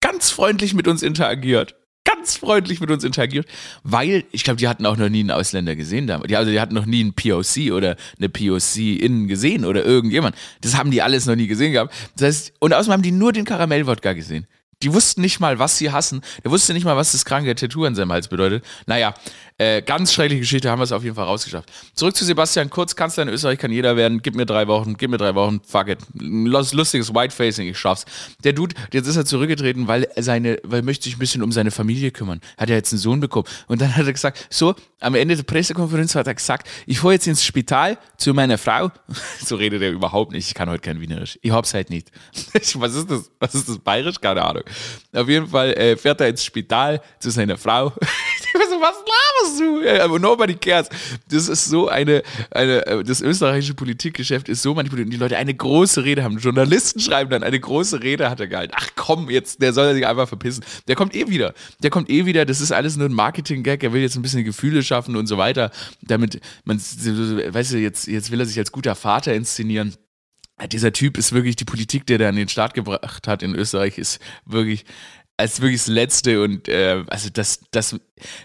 ganz 0.00 0.30
freundlich 0.30 0.74
mit 0.74 0.88
uns 0.88 1.02
interagiert 1.02 1.74
ganz 2.08 2.36
freundlich 2.36 2.80
mit 2.80 2.90
uns 2.90 3.04
interagiert, 3.04 3.46
weil 3.82 4.24
ich 4.32 4.44
glaube, 4.44 4.56
die 4.56 4.68
hatten 4.68 4.86
auch 4.86 4.96
noch 4.96 5.08
nie 5.08 5.20
einen 5.20 5.30
Ausländer 5.30 5.76
gesehen 5.76 6.06
damals. 6.06 6.32
Also 6.32 6.50
die 6.50 6.60
hatten 6.60 6.74
noch 6.74 6.86
nie 6.86 7.00
einen 7.00 7.12
POC 7.12 7.72
oder 7.72 7.96
eine 8.16 8.28
POC-Innen 8.28 9.28
gesehen 9.28 9.64
oder 9.64 9.84
irgendjemand. 9.84 10.34
Das 10.62 10.76
haben 10.76 10.90
die 10.90 11.02
alles 11.02 11.26
noch 11.26 11.36
nie 11.36 11.46
gesehen 11.46 11.72
gehabt. 11.72 11.94
Das 12.16 12.26
heißt, 12.26 12.52
und 12.60 12.72
außerdem 12.72 12.92
haben 12.94 13.02
die 13.02 13.12
nur 13.12 13.32
den 13.32 13.44
Karamellwodka 13.44 14.14
gesehen. 14.14 14.46
Die 14.82 14.92
wussten 14.92 15.20
nicht 15.20 15.40
mal, 15.40 15.58
was 15.58 15.76
sie 15.76 15.90
hassen. 15.90 16.22
Der 16.44 16.50
wusste 16.50 16.72
nicht 16.72 16.84
mal, 16.84 16.96
was 16.96 17.12
das 17.12 17.24
kranke 17.24 17.54
Tattoo 17.54 17.84
an 17.84 17.94
seinem 17.94 18.12
Hals 18.12 18.28
bedeutet. 18.28 18.64
Naja, 18.86 19.12
äh, 19.58 19.82
ganz 19.82 20.12
schreckliche 20.12 20.40
Geschichte, 20.40 20.70
haben 20.70 20.78
wir 20.78 20.84
es 20.84 20.92
auf 20.92 21.02
jeden 21.02 21.16
Fall 21.16 21.24
rausgeschafft. 21.24 21.70
Zurück 21.94 22.16
zu 22.16 22.24
Sebastian 22.24 22.70
Kurz, 22.70 22.94
Kanzler 22.94 23.24
in 23.24 23.28
Österreich 23.28 23.58
kann 23.58 23.72
jeder 23.72 23.96
werden. 23.96 24.22
Gib 24.22 24.36
mir 24.36 24.46
drei 24.46 24.68
Wochen, 24.68 24.96
gib 24.96 25.10
mir 25.10 25.18
drei 25.18 25.34
Wochen, 25.34 25.60
fuck 25.66 25.88
it. 25.88 25.98
Lustiges 26.14 27.12
Whitefacing, 27.12 27.68
ich 27.68 27.78
schaff's. 27.78 28.04
Der 28.44 28.52
Dude, 28.52 28.76
jetzt 28.92 29.08
ist 29.08 29.16
er 29.16 29.24
zurückgetreten, 29.24 29.88
weil 29.88 30.06
seine, 30.16 30.60
weil 30.62 30.80
er 30.80 30.84
möchte 30.84 31.04
sich 31.04 31.16
ein 31.16 31.18
bisschen 31.18 31.42
um 31.42 31.50
seine 31.50 31.72
Familie 31.72 32.12
kümmern. 32.12 32.40
Hat 32.56 32.70
er 32.70 32.76
jetzt 32.76 32.92
einen 32.92 33.00
Sohn 33.00 33.18
bekommen. 33.18 33.46
Und 33.66 33.80
dann 33.80 33.96
hat 33.96 34.06
er 34.06 34.12
gesagt, 34.12 34.46
so, 34.48 34.76
am 35.00 35.16
Ende 35.16 35.34
der 35.34 35.42
Pressekonferenz 35.42 36.14
hat 36.14 36.28
er 36.28 36.34
gesagt, 36.34 36.68
ich 36.86 37.00
fahre 37.00 37.14
jetzt 37.14 37.26
ins 37.26 37.44
Spital 37.44 37.98
zu 38.16 38.34
meiner 38.34 38.58
Frau. 38.58 38.92
so 39.44 39.56
redet 39.56 39.82
er 39.82 39.90
überhaupt 39.90 40.32
nicht. 40.32 40.46
Ich 40.46 40.54
kann 40.54 40.70
heute 40.70 40.82
kein 40.82 41.00
Wienerisch. 41.00 41.38
Ich 41.42 41.50
hab's 41.50 41.74
halt 41.74 41.90
nicht. 41.90 42.12
was 42.74 42.94
ist 42.94 43.10
das? 43.10 43.30
Was 43.40 43.54
ist 43.56 43.68
das 43.68 43.78
Bayerisch? 43.78 44.20
Keine 44.20 44.44
Ahnung. 44.44 44.62
Auf 45.12 45.28
jeden 45.28 45.48
Fall 45.48 45.72
äh, 45.72 45.96
fährt 45.96 46.20
er 46.20 46.28
ins 46.28 46.44
Spital 46.44 47.00
zu 47.18 47.30
seiner 47.30 47.58
Frau. 47.58 47.92
so, 48.70 48.80
was 48.80 48.96
laberst 48.96 49.60
du? 49.60 50.02
Aber 50.02 50.18
nobody 50.18 50.54
cares. 50.54 50.88
Das 51.28 51.48
ist 51.48 51.66
so 51.66 51.88
eine, 51.88 52.22
eine, 52.50 52.86
äh, 52.86 53.04
das 53.04 53.20
österreichische 53.20 53.74
Politikgeschäft 53.74 54.48
ist 54.48 54.62
so 54.62 54.74
manipuliert. 54.74 55.06
Und 55.06 55.12
die 55.12 55.18
Leute 55.18 55.36
eine 55.36 55.54
große 55.54 56.04
Rede 56.04 56.22
haben. 56.22 56.38
Journalisten 56.38 57.00
schreiben 57.00 57.30
dann, 57.30 57.42
eine 57.42 57.60
große 57.60 58.02
Rede 58.02 58.30
hat 58.30 58.40
er 58.40 58.46
gehalten. 58.46 58.74
Ach 58.76 58.88
komm, 58.96 59.30
jetzt, 59.30 59.62
der 59.62 59.72
soll 59.72 59.94
sich 59.94 60.06
einfach 60.06 60.28
verpissen. 60.28 60.64
Der 60.86 60.96
kommt 60.96 61.14
eh 61.14 61.28
wieder. 61.28 61.54
Der 61.82 61.90
kommt 61.90 62.10
eh 62.10 62.26
wieder. 62.26 62.44
Das 62.44 62.60
ist 62.60 62.72
alles 62.72 62.96
nur 62.96 63.08
ein 63.08 63.14
Marketing-Gag. 63.14 63.82
Er 63.82 63.92
will 63.92 64.02
jetzt 64.02 64.16
ein 64.16 64.22
bisschen 64.22 64.44
Gefühle 64.44 64.82
schaffen 64.82 65.16
und 65.16 65.26
so 65.26 65.38
weiter. 65.38 65.70
Damit 66.02 66.40
man, 66.64 66.78
weißt 66.78 67.72
du, 67.72 67.78
jetzt, 67.78 68.06
jetzt 68.06 68.30
will 68.30 68.40
er 68.40 68.46
sich 68.46 68.58
als 68.58 68.72
guter 68.72 68.94
Vater 68.94 69.34
inszenieren 69.34 69.94
dieser 70.66 70.92
Typ 70.92 71.16
ist 71.16 71.32
wirklich 71.32 71.54
die 71.54 71.64
Politik, 71.64 72.06
der 72.06 72.18
der 72.18 72.30
an 72.30 72.36
den 72.36 72.48
Start 72.48 72.74
gebracht 72.74 73.28
hat 73.28 73.42
in 73.42 73.54
Österreich, 73.54 73.96
ist 73.96 74.18
wirklich 74.44 74.84
als 75.38 75.60
wirklich 75.60 75.80
das 75.80 75.86
Letzte 75.86 76.42
und 76.42 76.68
äh, 76.68 77.04
also 77.06 77.30
dass, 77.30 77.60
dass, 77.70 77.96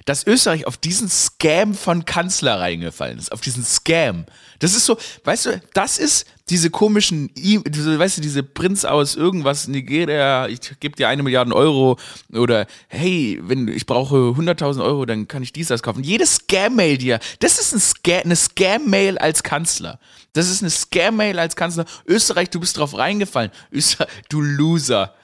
dass 0.06 0.27
Österreich 0.27 0.67
auf 0.67 0.77
diesen 0.77 1.10
Scam 1.10 1.73
von 1.73 2.06
Kanzler 2.06 2.60
reingefallen 2.60 3.17
ist, 3.17 3.32
auf 3.32 3.41
diesen 3.41 3.63
Scam. 3.63 4.25
Das 4.60 4.75
ist 4.75 4.86
so, 4.86 4.95
weißt 5.23 5.47
du, 5.47 5.62
das 5.73 5.97
ist 5.97 6.27
diese 6.49 6.69
komischen, 6.69 7.32
weißt 7.36 8.17
du, 8.17 8.21
diese 8.21 8.43
Prinz 8.43 8.86
aus 8.86 9.15
irgendwas, 9.15 9.67
Nigeria, 9.67 10.47
ich 10.47 10.60
gebe 10.79 10.95
dir 10.95 11.10
eine 11.10 11.23
Milliarde 11.23 11.56
Euro 11.56 11.97
oder 12.32 12.67
hey, 12.89 13.39
wenn 13.41 13.67
ich 13.67 13.88
brauche 13.88 14.15
100.000 14.15 14.84
Euro, 14.84 15.08
dann 15.08 15.27
kann 15.27 15.41
ich 15.41 15.51
dies, 15.51 15.69
das 15.69 15.82
kaufen. 15.82 16.03
Jede 16.03 16.27
Scam-Mail 16.27 16.99
dir, 16.99 17.19
das 17.39 17.58
ist 17.58 17.73
ein 17.73 17.79
Scam, 17.79 18.21
eine 18.25 18.36
Scam-Mail 18.36 19.17
als 19.17 19.41
Kanzler. 19.41 19.99
Das 20.34 20.47
ist 20.47 20.62
eine 20.62 20.69
Scam-Mail 20.69 21.39
als 21.39 21.56
Kanzler. 21.56 21.86
Österreich, 22.06 22.51
du 22.51 22.60
bist 22.60 22.77
drauf 22.77 22.95
reingefallen. 22.95 23.49
Österreich, 23.71 24.10
du 24.29 24.41
Loser. 24.41 25.15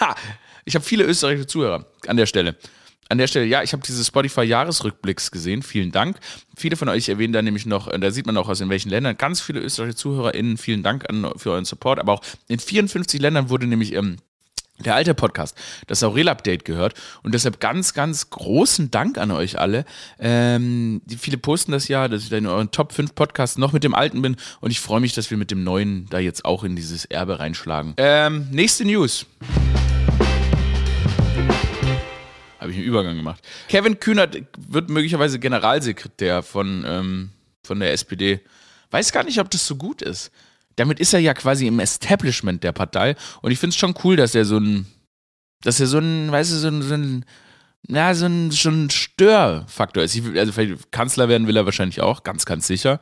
Ha! 0.00 0.16
Ich 0.64 0.74
habe 0.74 0.84
viele 0.84 1.04
österreichische 1.04 1.46
Zuhörer 1.46 1.86
an 2.06 2.16
der 2.16 2.26
Stelle. 2.26 2.56
An 3.08 3.18
der 3.18 3.26
Stelle, 3.26 3.44
ja, 3.44 3.62
ich 3.62 3.72
habe 3.72 3.82
diese 3.86 4.04
Spotify-Jahresrückblicks 4.04 5.30
gesehen. 5.30 5.62
Vielen 5.62 5.92
Dank. 5.92 6.16
Viele 6.56 6.76
von 6.76 6.88
euch 6.88 7.08
erwähnen 7.08 7.32
da 7.32 7.42
nämlich 7.42 7.66
noch, 7.66 7.90
da 7.90 8.10
sieht 8.10 8.26
man 8.26 8.36
auch 8.36 8.48
aus 8.48 8.60
in 8.60 8.70
welchen 8.70 8.88
Ländern. 8.88 9.18
Ganz 9.18 9.40
viele 9.40 9.60
österreichische 9.60 9.96
ZuhörerInnen, 9.96 10.56
vielen 10.56 10.82
Dank 10.82 11.08
an, 11.10 11.30
für 11.36 11.50
euren 11.50 11.64
Support. 11.64 11.98
Aber 11.98 12.14
auch 12.14 12.22
in 12.48 12.58
54 12.58 13.20
Ländern 13.20 13.50
wurde 13.50 13.66
nämlich 13.66 13.92
ähm, 13.92 14.16
der 14.78 14.94
alte 14.94 15.14
Podcast, 15.14 15.56
das 15.86 16.02
Aurel-Update 16.02 16.64
gehört. 16.64 16.94
Und 17.22 17.34
deshalb 17.34 17.60
ganz, 17.60 17.92
ganz 17.94 18.30
großen 18.30 18.90
Dank 18.90 19.18
an 19.18 19.30
euch 19.30 19.58
alle. 19.58 19.84
Ähm, 20.18 21.02
die 21.04 21.16
viele 21.16 21.38
posten 21.38 21.72
das 21.72 21.88
ja, 21.88 22.08
dass 22.08 22.22
ich 22.22 22.30
da 22.30 22.36
in 22.36 22.46
euren 22.46 22.70
Top 22.70 22.92
5 22.92 23.14
Podcasts 23.14 23.58
noch 23.58 23.72
mit 23.72 23.84
dem 23.84 23.94
alten 23.94 24.22
bin. 24.22 24.36
Und 24.60 24.70
ich 24.70 24.80
freue 24.80 25.00
mich, 25.00 25.14
dass 25.14 25.30
wir 25.30 25.36
mit 25.36 25.50
dem 25.50 25.64
neuen 25.64 26.06
da 26.08 26.18
jetzt 26.18 26.44
auch 26.44 26.64
in 26.64 26.76
dieses 26.76 27.04
Erbe 27.04 27.38
reinschlagen. 27.38 27.94
Ähm, 27.98 28.48
nächste 28.50 28.84
News. 28.84 29.26
Habe 32.62 32.70
ich 32.70 32.78
einen 32.78 32.86
Übergang 32.86 33.16
gemacht. 33.16 33.42
Kevin 33.66 33.98
Kühnert 33.98 34.40
wird 34.56 34.88
möglicherweise 34.88 35.40
Generalsekretär 35.40 36.44
von, 36.44 36.84
ähm, 36.86 37.30
von 37.64 37.80
der 37.80 37.92
SPD. 37.92 38.40
Weiß 38.92 39.10
gar 39.10 39.24
nicht, 39.24 39.40
ob 39.40 39.50
das 39.50 39.66
so 39.66 39.74
gut 39.74 40.00
ist. 40.00 40.30
Damit 40.76 41.00
ist 41.00 41.12
er 41.12 41.18
ja 41.18 41.34
quasi 41.34 41.66
im 41.66 41.80
Establishment 41.80 42.62
der 42.62 42.70
Partei. 42.70 43.16
Und 43.40 43.50
ich 43.50 43.58
finde 43.58 43.74
es 43.74 43.78
schon 43.78 43.94
cool, 44.04 44.14
dass 44.14 44.36
er 44.36 44.44
so 44.44 44.58
ein, 44.58 44.86
dass 45.62 45.80
er 45.80 45.88
so 45.88 45.98
ein, 45.98 46.30
weißt 46.30 46.52
du, 46.52 46.56
so 46.56 46.68
ein, 46.68 46.82
so 46.82 46.94
ein 46.94 47.24
ja, 47.88 48.14
so 48.14 48.26
ein, 48.26 48.52
schon 48.52 48.84
ein 48.84 48.90
Störfaktor 48.90 50.04
ist. 50.04 50.20
Also 50.36 50.52
Kanzler 50.92 51.28
werden 51.28 51.48
will 51.48 51.56
er 51.56 51.64
wahrscheinlich 51.64 52.00
auch, 52.00 52.22
ganz, 52.22 52.46
ganz 52.46 52.66
sicher. 52.66 53.00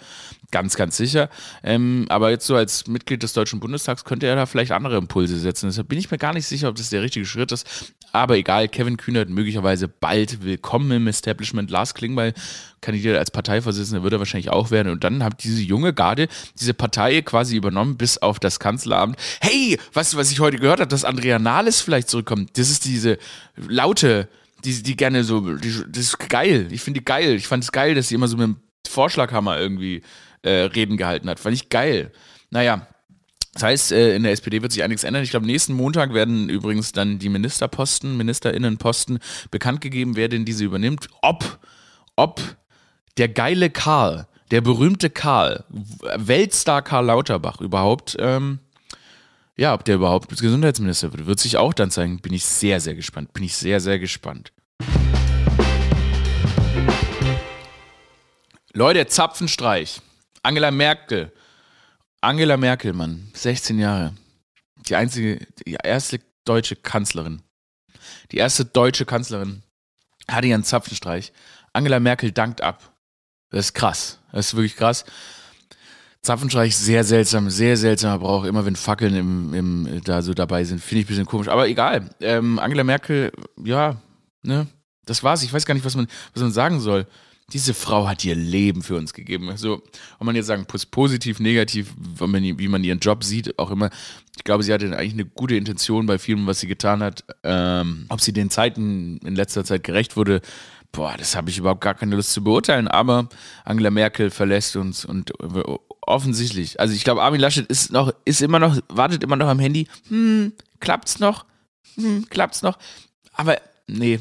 Ganz, 0.50 0.74
ganz 0.74 0.96
sicher. 0.96 1.28
Ähm, 1.62 2.06
aber 2.08 2.30
jetzt 2.30 2.46
so 2.46 2.56
als 2.56 2.86
Mitglied 2.86 3.22
des 3.22 3.34
Deutschen 3.34 3.60
Bundestags 3.60 4.04
könnte 4.04 4.26
er 4.26 4.34
da 4.34 4.46
vielleicht 4.46 4.72
andere 4.72 4.96
Impulse 4.96 5.38
setzen. 5.38 5.68
Deshalb 5.68 5.88
bin 5.88 5.98
ich 5.98 6.10
mir 6.10 6.18
gar 6.18 6.32
nicht 6.32 6.46
sicher, 6.46 6.68
ob 6.68 6.76
das 6.76 6.90
der 6.90 7.02
richtige 7.02 7.26
Schritt 7.26 7.52
ist. 7.52 7.92
Aber 8.12 8.36
egal, 8.36 8.68
Kevin 8.68 8.96
Kühnert 8.96 9.28
möglicherweise 9.28 9.86
bald 9.86 10.42
willkommen 10.42 10.90
im 10.90 11.06
Establishment. 11.06 11.70
Lars 11.70 11.94
Klingbeil 11.94 12.34
kandidiert 12.80 13.16
als 13.16 13.30
Parteivorsitzender, 13.30 14.02
wird 14.02 14.14
er 14.14 14.18
wahrscheinlich 14.18 14.50
auch 14.50 14.70
werden. 14.72 14.90
Und 14.90 15.04
dann 15.04 15.22
hat 15.22 15.44
diese 15.44 15.62
junge 15.62 15.92
Garde 15.92 16.26
diese 16.58 16.74
Partei 16.74 17.22
quasi 17.22 17.54
übernommen 17.54 17.96
bis 17.96 18.18
auf 18.18 18.40
das 18.40 18.58
Kanzleramt. 18.58 19.16
Hey, 19.40 19.78
weißt 19.92 20.14
du, 20.14 20.16
was 20.16 20.32
ich 20.32 20.40
heute 20.40 20.56
gehört 20.56 20.80
habe, 20.80 20.88
dass 20.88 21.04
Andrea 21.04 21.38
Nahles 21.38 21.80
vielleicht 21.80 22.08
zurückkommt? 22.08 22.58
Das 22.58 22.70
ist 22.70 22.86
diese 22.86 23.18
laute 23.56 24.28
die, 24.64 24.82
die 24.82 24.96
gerne 24.96 25.24
so, 25.24 25.56
die, 25.56 25.84
das 25.88 26.04
ist 26.04 26.18
geil. 26.28 26.68
Ich 26.70 26.82
finde 26.82 27.00
die 27.00 27.04
geil. 27.04 27.34
Ich 27.34 27.46
fand 27.46 27.64
es 27.64 27.72
geil, 27.72 27.94
dass 27.94 28.08
sie 28.08 28.14
immer 28.14 28.28
so 28.28 28.36
mit 28.36 28.46
dem 28.46 28.56
Vorschlaghammer 28.86 29.58
irgendwie 29.58 30.02
äh, 30.42 30.50
Reden 30.50 30.96
gehalten 30.96 31.28
hat. 31.28 31.40
Fand 31.40 31.54
ich 31.54 31.68
geil. 31.68 32.12
Naja, 32.50 32.86
das 33.54 33.62
heißt, 33.62 33.92
äh, 33.92 34.14
in 34.14 34.22
der 34.22 34.32
SPD 34.32 34.62
wird 34.62 34.72
sich 34.72 34.82
einiges 34.82 35.04
ändern. 35.04 35.22
Ich 35.22 35.30
glaube, 35.30 35.46
nächsten 35.46 35.74
Montag 35.74 36.14
werden 36.14 36.48
übrigens 36.48 36.92
dann 36.92 37.18
die 37.18 37.28
Ministerposten, 37.28 38.16
Ministerinnenposten 38.16 39.18
bekannt 39.50 39.80
gegeben, 39.80 40.16
wer 40.16 40.28
denn 40.28 40.44
diese 40.44 40.64
übernimmt. 40.64 41.08
Ob, 41.22 41.58
ob 42.16 42.40
der 43.16 43.28
geile 43.28 43.70
Karl, 43.70 44.26
der 44.50 44.60
berühmte 44.60 45.10
Karl, 45.10 45.64
Weltstar 45.68 46.82
Karl 46.82 47.06
Lauterbach 47.06 47.60
überhaupt 47.60 48.16
ähm, 48.20 48.60
ja, 49.56 49.74
ob 49.74 49.84
der 49.84 49.96
überhaupt 49.96 50.28
Gesundheitsminister 50.28 51.12
wird, 51.12 51.26
wird 51.26 51.40
sich 51.40 51.56
auch 51.56 51.74
dann 51.74 51.90
zeigen. 51.90 52.20
Bin 52.20 52.32
ich 52.32 52.44
sehr, 52.44 52.80
sehr 52.80 52.94
gespannt. 52.94 53.32
Bin 53.32 53.44
ich 53.44 53.54
sehr, 53.56 53.80
sehr 53.80 53.98
gespannt. 53.98 54.52
Leute, 58.72 59.06
Zapfenstreich. 59.06 60.00
Angela 60.42 60.70
Merkel. 60.70 61.32
Angela 62.20 62.56
Merkel, 62.56 62.92
Mann. 62.92 63.30
16 63.34 63.78
Jahre. 63.78 64.14
Die 64.88 64.96
einzige, 64.96 65.46
die 65.66 65.76
erste 65.82 66.20
deutsche 66.44 66.76
Kanzlerin. 66.76 67.42
Die 68.32 68.38
erste 68.38 68.64
deutsche 68.64 69.04
Kanzlerin 69.04 69.62
hatte 70.28 70.46
ihren 70.46 70.64
Zapfenstreich. 70.64 71.32
Angela 71.72 72.00
Merkel 72.00 72.32
dankt 72.32 72.62
ab. 72.62 72.94
Das 73.50 73.66
ist 73.66 73.74
krass. 73.74 74.18
Das 74.32 74.46
ist 74.48 74.54
wirklich 74.54 74.76
krass. 74.76 75.04
Zapfenstreich 76.22 76.76
sehr 76.76 77.02
seltsam, 77.02 77.48
sehr 77.48 77.76
seltsamer 77.78 78.18
Brauch. 78.18 78.44
Immer 78.44 78.66
wenn 78.66 78.76
Fackeln 78.76 79.14
im, 79.14 79.54
im, 79.54 80.00
da 80.04 80.20
so 80.20 80.34
dabei 80.34 80.64
sind, 80.64 80.82
finde 80.82 81.00
ich 81.00 81.06
ein 81.06 81.08
bisschen 81.08 81.26
komisch. 81.26 81.48
Aber 81.48 81.66
egal. 81.66 82.10
Ähm, 82.20 82.58
Angela 82.58 82.84
Merkel, 82.84 83.32
ja, 83.64 83.96
ne, 84.42 84.66
das 85.06 85.24
war's. 85.24 85.42
Ich 85.42 85.52
weiß 85.52 85.64
gar 85.64 85.74
nicht, 85.74 85.86
was 85.86 85.96
man, 85.96 86.08
was 86.34 86.42
man 86.42 86.52
sagen 86.52 86.80
soll. 86.80 87.06
Diese 87.52 87.74
Frau 87.74 88.06
hat 88.06 88.24
ihr 88.24 88.36
Leben 88.36 88.82
für 88.82 88.96
uns 88.96 89.12
gegeben. 89.12 89.48
Also, 89.48 89.82
ob 90.18 90.24
man 90.24 90.36
jetzt 90.36 90.46
sagen, 90.46 90.66
positiv, 90.90 91.40
negativ, 91.40 91.92
wie 91.98 92.68
man 92.68 92.84
ihren 92.84 93.00
Job 93.00 93.24
sieht, 93.24 93.58
auch 93.58 93.70
immer. 93.70 93.90
Ich 94.36 94.44
glaube, 94.44 94.62
sie 94.62 94.72
hatte 94.72 94.86
eigentlich 94.96 95.14
eine 95.14 95.24
gute 95.24 95.56
Intention 95.56 96.06
bei 96.06 96.18
vielem, 96.18 96.46
was 96.46 96.60
sie 96.60 96.68
getan 96.68 97.02
hat. 97.02 97.24
Ähm, 97.42 98.04
ob 98.08 98.20
sie 98.20 98.32
den 98.32 98.50
Zeiten 98.50 99.18
in 99.24 99.34
letzter 99.34 99.64
Zeit 99.64 99.82
gerecht 99.82 100.16
wurde, 100.16 100.42
boah, 100.92 101.14
das 101.18 101.34
habe 101.34 101.50
ich 101.50 101.58
überhaupt 101.58 101.80
gar 101.80 101.94
keine 101.94 102.14
Lust 102.14 102.32
zu 102.32 102.44
beurteilen. 102.44 102.86
Aber 102.86 103.28
Angela 103.64 103.90
Merkel 103.90 104.30
verlässt 104.30 104.76
uns 104.76 105.04
und 105.04 105.32
offensichtlich. 106.10 106.78
Also 106.80 106.94
ich 106.94 107.04
glaube, 107.04 107.22
Armin 107.22 107.40
Laschet 107.40 107.66
ist 107.66 107.92
noch, 107.92 108.12
ist 108.24 108.42
immer 108.42 108.58
noch, 108.58 108.78
wartet 108.88 109.22
immer 109.22 109.36
noch 109.36 109.48
am 109.48 109.58
Handy. 109.58 109.88
Hm, 110.08 110.52
klappt's 110.80 111.18
noch? 111.18 111.46
Hm, 111.94 112.26
klappt's 112.28 112.62
noch? 112.62 112.78
Aber 113.32 113.56
nee, 113.86 114.20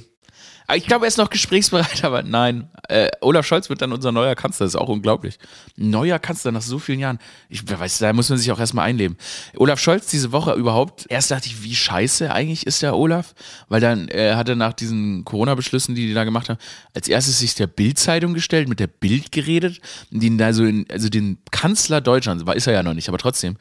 ich 0.75 0.85
glaube, 0.85 1.05
er 1.05 1.07
ist 1.07 1.17
noch 1.17 1.29
gesprächsbereit, 1.29 2.03
aber 2.03 2.23
nein. 2.23 2.69
Äh, 2.87 3.09
Olaf 3.21 3.45
Scholz 3.45 3.69
wird 3.69 3.81
dann 3.81 3.91
unser 3.91 4.11
neuer 4.11 4.35
Kanzler. 4.35 4.65
Das 4.65 4.75
ist 4.75 4.79
auch 4.79 4.89
unglaublich. 4.89 5.37
Neuer 5.75 6.19
Kanzler 6.19 6.51
nach 6.51 6.61
so 6.61 6.79
vielen 6.79 6.99
Jahren. 6.99 7.19
Ich 7.49 7.67
weiß, 7.69 7.99
da 7.99 8.13
muss 8.13 8.29
man 8.29 8.37
sich 8.37 8.51
auch 8.51 8.59
erstmal 8.59 8.87
einleben. 8.87 9.17
Olaf 9.57 9.79
Scholz 9.79 10.07
diese 10.07 10.31
Woche 10.31 10.53
überhaupt. 10.53 11.05
Erst 11.09 11.31
dachte 11.31 11.47
ich, 11.47 11.63
wie 11.63 11.75
scheiße 11.75 12.31
eigentlich 12.31 12.65
ist 12.65 12.81
der 12.81 12.95
Olaf. 12.95 13.33
Weil 13.67 13.81
dann 13.81 14.07
äh, 14.09 14.35
hat 14.35 14.49
er 14.49 14.55
nach 14.55 14.73
diesen 14.73 15.25
Corona-Beschlüssen, 15.25 15.95
die 15.95 16.07
die 16.07 16.13
da 16.13 16.23
gemacht 16.23 16.49
haben, 16.49 16.59
als 16.93 17.07
erstes 17.07 17.39
sich 17.39 17.55
der 17.55 17.67
Bild-Zeitung 17.67 18.33
gestellt, 18.33 18.67
mit 18.67 18.79
der 18.79 18.87
Bild 18.87 19.31
geredet. 19.31 19.79
Den 20.11 20.37
da 20.37 20.53
so 20.53 20.65
in, 20.65 20.85
also 20.91 21.09
den 21.09 21.39
Kanzler 21.51 22.01
Deutschlands, 22.01 22.45
war 22.45 22.55
ist 22.55 22.67
er 22.67 22.73
ja 22.73 22.83
noch 22.83 22.93
nicht, 22.93 23.09
aber 23.09 23.17
trotzdem, 23.17 23.57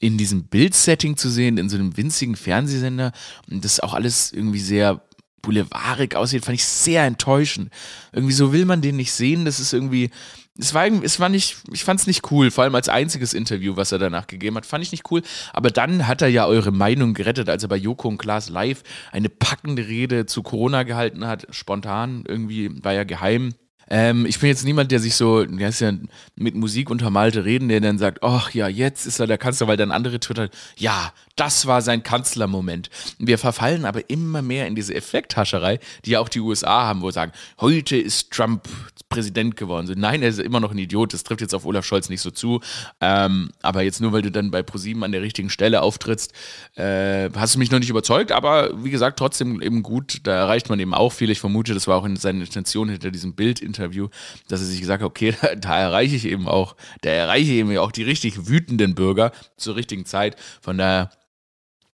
in 0.00 0.16
diesem 0.16 0.44
Bild-Setting 0.44 1.16
zu 1.16 1.28
sehen, 1.28 1.58
in 1.58 1.68
so 1.68 1.76
einem 1.76 1.96
winzigen 1.96 2.34
Fernsehsender. 2.34 3.12
Und 3.50 3.64
das 3.64 3.74
ist 3.74 3.82
auch 3.82 3.94
alles 3.94 4.32
irgendwie 4.32 4.60
sehr 4.60 5.02
boulevarig 5.42 6.14
aussieht, 6.14 6.44
fand 6.44 6.56
ich 6.56 6.64
sehr 6.64 7.04
enttäuschend. 7.04 7.70
Irgendwie 8.12 8.34
so 8.34 8.52
will 8.52 8.64
man 8.64 8.80
den 8.80 8.96
nicht 8.96 9.12
sehen. 9.12 9.44
Das 9.44 9.60
ist 9.60 9.72
irgendwie, 9.72 10.10
es 10.58 10.74
war, 10.74 10.86
es 10.86 11.20
war 11.20 11.28
nicht, 11.28 11.58
ich 11.72 11.84
fand 11.84 12.00
es 12.00 12.06
nicht 12.06 12.30
cool, 12.30 12.50
vor 12.50 12.64
allem 12.64 12.74
als 12.74 12.88
einziges 12.88 13.34
Interview, 13.34 13.76
was 13.76 13.92
er 13.92 13.98
danach 13.98 14.26
gegeben 14.26 14.56
hat, 14.56 14.66
fand 14.66 14.84
ich 14.84 14.92
nicht 14.92 15.10
cool. 15.10 15.22
Aber 15.52 15.70
dann 15.70 16.06
hat 16.06 16.22
er 16.22 16.28
ja 16.28 16.46
eure 16.46 16.72
Meinung 16.72 17.14
gerettet, 17.14 17.48
als 17.48 17.62
er 17.62 17.68
bei 17.68 17.76
Joko 17.76 18.08
und 18.08 18.18
Klaas 18.18 18.48
live 18.48 18.82
eine 19.12 19.28
packende 19.28 19.86
Rede 19.86 20.26
zu 20.26 20.42
Corona 20.42 20.82
gehalten 20.82 21.26
hat, 21.26 21.46
spontan 21.50 22.24
irgendwie, 22.26 22.70
war 22.82 22.92
ja 22.92 23.04
geheim. 23.04 23.54
Ähm, 23.90 24.24
ich 24.24 24.38
bin 24.38 24.48
jetzt 24.48 24.64
niemand, 24.64 24.92
der 24.92 25.00
sich 25.00 25.16
so, 25.16 25.44
der 25.44 25.68
ist 25.68 25.80
ja 25.80 25.92
mit 26.36 26.54
Musik 26.54 26.90
untermalte 26.90 27.44
Reden, 27.44 27.68
der 27.68 27.80
dann 27.80 27.98
sagt, 27.98 28.22
ach 28.22 28.52
ja, 28.52 28.68
jetzt 28.68 29.06
ist 29.06 29.18
er 29.18 29.26
der 29.26 29.38
Kanzler, 29.38 29.66
weil 29.66 29.76
dann 29.76 29.90
andere 29.90 30.20
twittern, 30.20 30.48
ja, 30.76 31.12
das 31.36 31.66
war 31.66 31.82
sein 31.82 32.02
Kanzlermoment. 32.02 32.90
Wir 33.18 33.38
verfallen 33.38 33.84
aber 33.84 34.08
immer 34.08 34.42
mehr 34.42 34.66
in 34.66 34.74
diese 34.74 34.94
Effekthascherei, 34.94 35.80
die 36.04 36.10
ja 36.10 36.20
auch 36.20 36.28
die 36.28 36.40
USA 36.40 36.86
haben, 36.86 37.02
wo 37.02 37.10
sie 37.10 37.14
sagen, 37.14 37.32
heute 37.58 37.96
ist 37.96 38.30
Trump 38.30 38.68
Präsident 39.10 39.56
geworden. 39.56 39.88
So, 39.88 39.94
nein, 39.96 40.22
er 40.22 40.28
ist 40.28 40.38
immer 40.38 40.60
noch 40.60 40.70
ein 40.70 40.78
Idiot, 40.78 41.12
das 41.12 41.24
trifft 41.24 41.40
jetzt 41.40 41.54
auf 41.54 41.66
Olaf 41.66 41.84
Scholz 41.84 42.08
nicht 42.08 42.20
so 42.20 42.30
zu. 42.30 42.60
Ähm, 43.00 43.50
aber 43.60 43.82
jetzt 43.82 44.00
nur, 44.00 44.12
weil 44.12 44.22
du 44.22 44.30
dann 44.30 44.52
bei 44.52 44.62
ProSieben 44.62 45.02
an 45.02 45.10
der 45.10 45.20
richtigen 45.20 45.50
Stelle 45.50 45.82
auftrittst, 45.82 46.32
äh, 46.76 47.28
hast 47.34 47.56
du 47.56 47.58
mich 47.58 47.72
noch 47.72 47.80
nicht 47.80 47.90
überzeugt, 47.90 48.30
aber 48.30 48.70
wie 48.84 48.90
gesagt, 48.90 49.18
trotzdem 49.18 49.60
eben 49.60 49.82
gut, 49.82 50.20
da 50.22 50.32
erreicht 50.32 50.70
man 50.70 50.78
eben 50.78 50.94
auch 50.94 51.12
viel. 51.12 51.28
Ich 51.30 51.40
vermute, 51.40 51.74
das 51.74 51.88
war 51.88 51.96
auch 51.96 52.04
in 52.04 52.16
seiner 52.16 52.42
Intention 52.42 52.88
hinter 52.88 53.10
diesem 53.10 53.34
Bild-Interview, 53.80 54.08
dass 54.48 54.60
er 54.60 54.66
sich 54.66 54.80
gesagt 54.80 55.02
hat, 55.02 55.08
okay, 55.08 55.34
da, 55.40 55.54
da 55.56 55.78
erreiche 55.78 56.16
ich 56.16 56.26
eben 56.26 56.48
auch, 56.48 56.76
da 57.02 57.10
erreiche 57.10 57.50
ich 57.52 57.58
eben 57.58 57.76
auch 57.78 57.92
die 57.92 58.02
richtig 58.02 58.48
wütenden 58.48 58.94
Bürger 58.94 59.32
zur 59.56 59.76
richtigen 59.76 60.06
Zeit. 60.06 60.36
Von 60.60 60.78
daher 60.78 61.10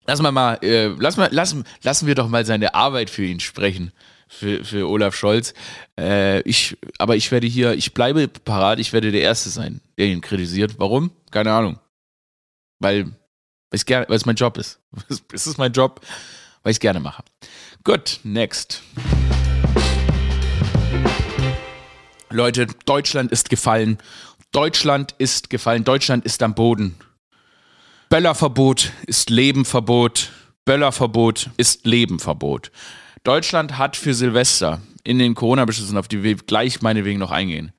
Lass 0.08 0.22
mal 0.22 0.32
mal, 0.32 0.60
äh, 0.62 0.94
lass 1.00 1.18
mal, 1.18 1.34
lassen, 1.34 1.64
lassen 1.82 2.06
wir 2.06 2.14
doch 2.14 2.30
mal 2.30 2.46
seine 2.46 2.76
Arbeit 2.76 3.10
für 3.10 3.26
ihn 3.26 3.40
sprechen 3.40 3.92
für, 4.28 4.64
für 4.64 4.88
Olaf 4.88 5.16
Scholz. 5.16 5.56
Äh, 6.00 6.42
ich, 6.42 6.78
aber 7.00 7.16
ich 7.16 7.32
werde 7.32 7.48
hier, 7.48 7.74
ich 7.74 7.96
bleibe 7.96 8.28
parat, 8.28 8.78
ich 8.78 8.94
werde 8.94 9.12
der 9.12 9.22
Erste 9.22 9.50
sein, 9.50 9.82
der 9.98 10.06
ihn 10.06 10.22
kritisiert. 10.22 10.76
Warum? 10.78 11.10
Keine 11.32 11.54
Ahnung. 11.54 11.80
Weil, 12.78 13.06
weil 13.06 13.14
es, 13.72 13.88
gern, 13.88 14.06
weil 14.08 14.18
es 14.18 14.28
mein 14.28 14.36
Job 14.36 14.60
ist. 14.60 14.80
es 15.34 15.48
ist 15.48 15.58
mein 15.58 15.72
Job. 15.72 16.02
weil 16.62 16.70
ich 16.70 16.76
es 16.76 16.80
gerne 16.80 17.00
mache. 17.00 17.24
Gut, 17.84 18.20
next. 18.24 18.84
Leute, 22.30 22.68
Deutschland 22.86 23.32
ist 23.32 23.50
gefallen. 23.50 23.98
Deutschland 24.52 25.16
ist 25.18 25.50
gefallen. 25.50 25.84
Deutschland 25.84 26.26
ist 26.26 26.42
am 26.44 26.56
Boden. 26.56 26.96
Böllerverbot 28.10 28.92
ist 29.08 29.30
Lebenverbot. 29.30 30.32
Böllerverbot 30.66 31.50
ist 31.58 31.86
Lebenverbot. 31.86 32.72
Deutschland 33.24 33.78
hat 33.78 33.96
für 33.96 34.14
Silvester 34.14 34.82
in 35.04 35.20
den 35.20 35.36
Corona-Beschlüssen, 35.36 35.98
auf 35.98 36.08
die 36.08 36.24
wir 36.24 36.36
gleich 36.36 36.82
meinetwegen 36.82 37.20
noch 37.20 37.32
eingehen, 37.32 37.72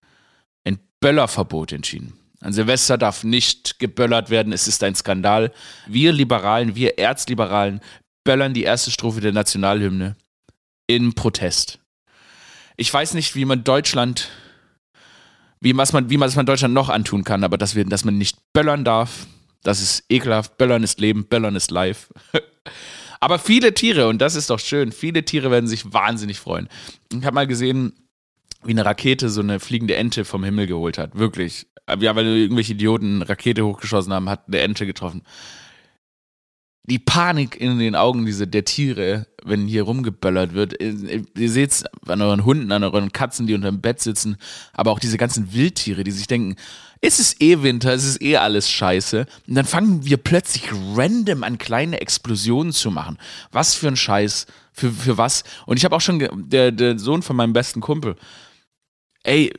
ein 0.64 0.78
Böllerverbot 1.00 1.72
entschieden. 1.72 2.14
An 2.40 2.52
Silvester 2.52 2.98
darf 2.98 3.24
nicht 3.24 3.78
geböllert 3.78 4.30
werden, 4.30 4.52
es 4.52 4.68
ist 4.68 4.82
ein 4.85 4.94
Skandal. 4.94 5.52
Wir 5.87 6.12
Liberalen, 6.12 6.74
wir 6.74 6.98
Erzliberalen 6.98 7.80
böllern 8.24 8.54
die 8.54 8.62
erste 8.64 8.90
Strophe 8.90 9.20
der 9.20 9.32
Nationalhymne 9.32 10.16
in 10.87 11.14
Protest. 11.14 11.78
Ich 12.76 12.92
weiß 12.92 13.14
nicht, 13.14 13.34
wie 13.34 13.44
man 13.44 13.64
Deutschland, 13.64 14.30
wie 15.60 15.76
was 15.76 15.92
man, 15.92 16.10
wie 16.10 16.16
man, 16.16 16.28
was 16.28 16.36
man 16.36 16.46
Deutschland 16.46 16.74
noch 16.74 16.88
antun 16.88 17.24
kann, 17.24 17.44
aber 17.44 17.58
dass, 17.58 17.74
wir, 17.74 17.84
dass 17.84 18.04
man 18.04 18.18
nicht 18.18 18.38
böllern 18.52 18.84
darf, 18.84 19.26
das 19.62 19.80
ist 19.80 20.04
ekelhaft. 20.08 20.58
Böllern 20.58 20.82
ist 20.82 21.00
Leben, 21.00 21.26
Böllern 21.26 21.56
ist 21.56 21.70
live. 21.70 22.12
aber 23.20 23.38
viele 23.38 23.74
Tiere, 23.74 24.08
und 24.08 24.18
das 24.18 24.36
ist 24.36 24.50
doch 24.50 24.60
schön, 24.60 24.92
viele 24.92 25.24
Tiere 25.24 25.50
werden 25.50 25.66
sich 25.66 25.92
wahnsinnig 25.92 26.38
freuen. 26.38 26.68
Ich 27.12 27.24
habe 27.24 27.34
mal 27.34 27.46
gesehen, 27.46 27.92
wie 28.62 28.72
eine 28.72 28.84
Rakete 28.84 29.30
so 29.30 29.40
eine 29.40 29.58
fliegende 29.60 29.96
Ente 29.96 30.24
vom 30.24 30.44
Himmel 30.44 30.66
geholt 30.66 30.98
hat. 30.98 31.16
Wirklich. 31.16 31.66
Ja, 32.00 32.16
weil 32.16 32.26
irgendwelche 32.26 32.72
Idioten 32.72 33.16
eine 33.16 33.28
Rakete 33.28 33.64
hochgeschossen 33.64 34.12
haben, 34.12 34.28
hat 34.28 34.48
eine 34.48 34.58
Ente 34.58 34.86
getroffen 34.86 35.22
die 36.87 36.99
Panik 36.99 37.61
in 37.61 37.79
den 37.79 37.96
Augen 37.96 38.25
diese, 38.27 38.46
der 38.46 38.64
Tiere, 38.64 39.27
wenn 39.44 39.66
hier 39.66 39.83
rumgeböllert 39.83 40.55
wird. 40.55 40.81
Ihr 40.81 41.51
seht 41.51 41.70
es 41.70 41.85
an 42.07 42.22
euren 42.22 42.44
Hunden, 42.44 42.70
an 42.72 42.85
euren 42.85 43.12
Katzen, 43.12 43.46
die 43.46 43.55
unter 43.55 43.70
dem 43.70 43.81
Bett 43.81 44.01
sitzen, 44.01 44.37
aber 44.72 44.92
auch 44.92 45.01
diese 45.01 45.18
ganzen 45.18 45.53
Wildtiere, 45.53 46.05
die 46.05 46.12
sich 46.12 46.27
denken, 46.27 46.57
es 47.01 47.18
ist 47.18 47.42
eh 47.42 47.62
Winter, 47.62 47.92
es 47.92 48.05
ist 48.05 48.22
eh 48.22 48.37
alles 48.37 48.70
scheiße. 48.70 49.27
Und 49.46 49.55
dann 49.55 49.64
fangen 49.64 50.05
wir 50.07 50.16
plötzlich 50.16 50.70
random 50.94 51.42
an, 51.42 51.59
kleine 51.59 52.01
Explosionen 52.01 52.72
zu 52.72 52.90
machen. 52.90 53.18
Was 53.53 53.75
für 53.75 53.88
ein 53.88 53.96
Scheiß, 53.96 54.46
für, 54.72 54.90
für 54.90 55.18
was? 55.18 55.44
Und 55.66 55.77
ich 55.77 55.85
habe 55.85 55.94
auch 55.94 56.01
schon, 56.01 56.27
der, 56.49 56.72
der 56.72 56.99
Sohn 56.99 57.22
von 57.22 57.37
meinem 57.37 57.53
besten 57.53 57.81
Kumpel, 57.81 58.16
ey, 59.25 59.53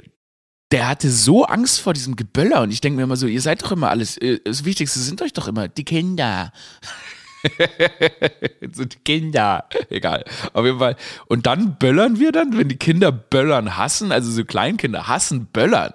der 0.71 0.87
hatte 0.89 1.09
so 1.09 1.45
Angst 1.45 1.79
vor 1.79 1.93
diesem 1.93 2.15
Geböller 2.15 2.61
und 2.61 2.71
ich 2.71 2.81
denke 2.81 2.97
mir 2.97 3.03
immer 3.03 3.15
so, 3.15 3.27
ihr 3.27 3.41
seid 3.41 3.63
doch 3.63 3.71
immer 3.71 3.89
alles, 3.89 4.17
äh, 4.17 4.39
das 4.43 4.65
Wichtigste 4.65 4.99
sind 4.99 5.21
euch 5.21 5.33
doch 5.33 5.47
immer 5.47 5.67
die 5.67 5.85
Kinder. 5.85 6.51
die 8.85 8.97
Kinder. 9.03 9.65
Egal. 9.89 10.23
Auf 10.53 10.65
jeden 10.65 10.79
Fall. 10.79 10.95
Und 11.27 11.45
dann 11.45 11.77
böllern 11.77 12.19
wir 12.19 12.31
dann, 12.31 12.57
wenn 12.57 12.67
die 12.67 12.77
Kinder 12.77 13.11
böllern 13.11 13.77
hassen, 13.77 14.11
also 14.11 14.31
so 14.31 14.43
Kleinkinder 14.45 15.07
hassen 15.07 15.47
böllern. 15.47 15.93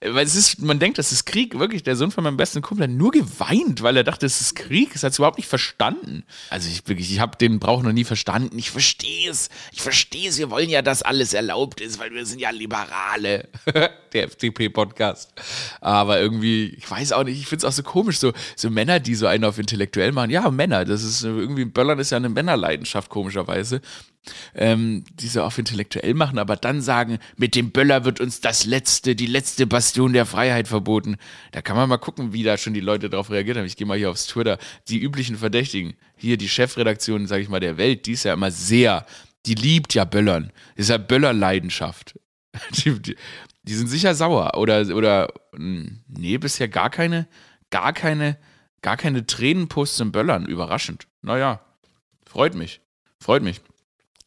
Weil 0.00 0.26
es 0.26 0.34
ist, 0.34 0.60
man 0.60 0.78
denkt, 0.78 0.98
das 0.98 1.10
ist 1.10 1.24
Krieg. 1.24 1.58
Wirklich, 1.58 1.82
der 1.82 1.96
Sohn 1.96 2.10
von 2.10 2.22
meinem 2.22 2.36
besten 2.36 2.60
Kumpel 2.60 2.84
hat 2.84 2.90
nur 2.90 3.12
geweint, 3.12 3.82
weil 3.82 3.96
er 3.96 4.04
dachte, 4.04 4.26
es 4.26 4.40
ist 4.40 4.54
Krieg. 4.54 4.92
Das 4.92 5.02
hat 5.02 5.12
es 5.12 5.18
überhaupt 5.18 5.38
nicht 5.38 5.48
verstanden. 5.48 6.24
Also 6.50 6.68
ich 6.68 6.86
wirklich, 6.86 7.10
ich 7.10 7.20
habe 7.20 7.38
den 7.38 7.58
Brauch 7.58 7.82
noch 7.82 7.92
nie 7.92 8.04
verstanden. 8.04 8.58
Ich 8.58 8.70
verstehe 8.70 9.30
es. 9.30 9.48
Ich 9.72 9.80
verstehe 9.80 10.28
es. 10.28 10.36
Wir 10.38 10.50
wollen 10.50 10.68
ja, 10.68 10.82
dass 10.82 11.02
alles 11.02 11.32
erlaubt 11.32 11.80
ist, 11.80 11.98
weil 11.98 12.12
wir 12.12 12.26
sind 12.26 12.40
ja 12.40 12.50
Liberale. 12.50 13.48
der 14.12 14.24
FDP-Podcast. 14.24 15.32
Aber 15.80 16.20
irgendwie, 16.20 16.74
ich 16.76 16.90
weiß 16.90 17.12
auch 17.12 17.24
nicht, 17.24 17.38
ich 17.38 17.46
finde 17.46 17.66
es 17.66 17.72
auch 17.72 17.76
so 17.76 17.82
komisch, 17.82 18.18
so, 18.18 18.32
so 18.54 18.70
Männer, 18.70 19.00
die 19.00 19.14
so 19.14 19.26
einen 19.26 19.44
auf 19.44 19.58
intellektuell 19.58 20.12
machen. 20.12 20.30
Ja, 20.30 20.50
Männer, 20.50 20.84
das 20.84 21.02
ist 21.02 21.22
irgendwie, 21.22 21.64
Böllern 21.64 21.98
ist 21.98 22.10
ja 22.10 22.16
eine 22.16 22.28
Männerleidenschaft, 22.28 23.10
komischerweise 23.10 23.80
ähm, 24.54 25.04
die 25.14 25.28
so 25.28 25.42
auf 25.42 25.58
intellektuell 25.58 26.14
machen, 26.14 26.38
aber 26.38 26.56
dann 26.56 26.80
sagen, 26.80 27.18
mit 27.36 27.54
dem 27.54 27.70
Böller 27.70 28.04
wird 28.04 28.20
uns 28.20 28.40
das 28.40 28.64
letzte, 28.64 29.14
die 29.14 29.26
letzte 29.26 29.66
Bastion 29.66 30.12
der 30.12 30.26
Freiheit 30.26 30.68
verboten. 30.68 31.16
Da 31.52 31.62
kann 31.62 31.76
man 31.76 31.88
mal 31.88 31.98
gucken, 31.98 32.32
wie 32.32 32.42
da 32.42 32.56
schon 32.56 32.74
die 32.74 32.80
Leute 32.80 33.10
darauf 33.10 33.30
reagiert 33.30 33.56
haben. 33.56 33.66
Ich 33.66 33.76
gehe 33.76 33.86
mal 33.86 33.98
hier 33.98 34.10
aufs 34.10 34.26
Twitter. 34.26 34.58
Die 34.88 34.98
üblichen 34.98 35.36
Verdächtigen. 35.36 35.94
Hier 36.16 36.36
die 36.36 36.48
Chefredaktion, 36.48 37.26
sage 37.26 37.42
ich 37.42 37.48
mal, 37.48 37.60
der 37.60 37.76
Welt, 37.76 38.06
die 38.06 38.12
ist 38.12 38.24
ja 38.24 38.34
immer 38.34 38.50
sehr, 38.50 39.06
die 39.46 39.54
liebt 39.54 39.94
ja 39.94 40.04
Böllern. 40.04 40.52
Das 40.76 40.86
ist 40.86 40.90
ja 40.90 40.98
Böllerleidenschaft. 40.98 42.18
Die, 42.70 42.98
die, 42.98 43.16
die 43.64 43.74
sind 43.74 43.88
sicher 43.88 44.14
sauer. 44.14 44.56
Oder, 44.56 44.96
oder, 44.96 45.28
hm, 45.54 46.00
nee, 46.08 46.38
bisher 46.38 46.68
gar 46.68 46.88
keine, 46.88 47.28
gar 47.68 47.92
keine, 47.92 48.38
gar 48.80 48.96
keine 48.96 49.26
Tränenposts 49.26 50.00
im 50.00 50.10
Böllern. 50.10 50.46
Überraschend. 50.46 51.06
Naja, 51.20 51.60
freut 52.24 52.54
mich. 52.54 52.80
Freut 53.20 53.42
mich. 53.42 53.60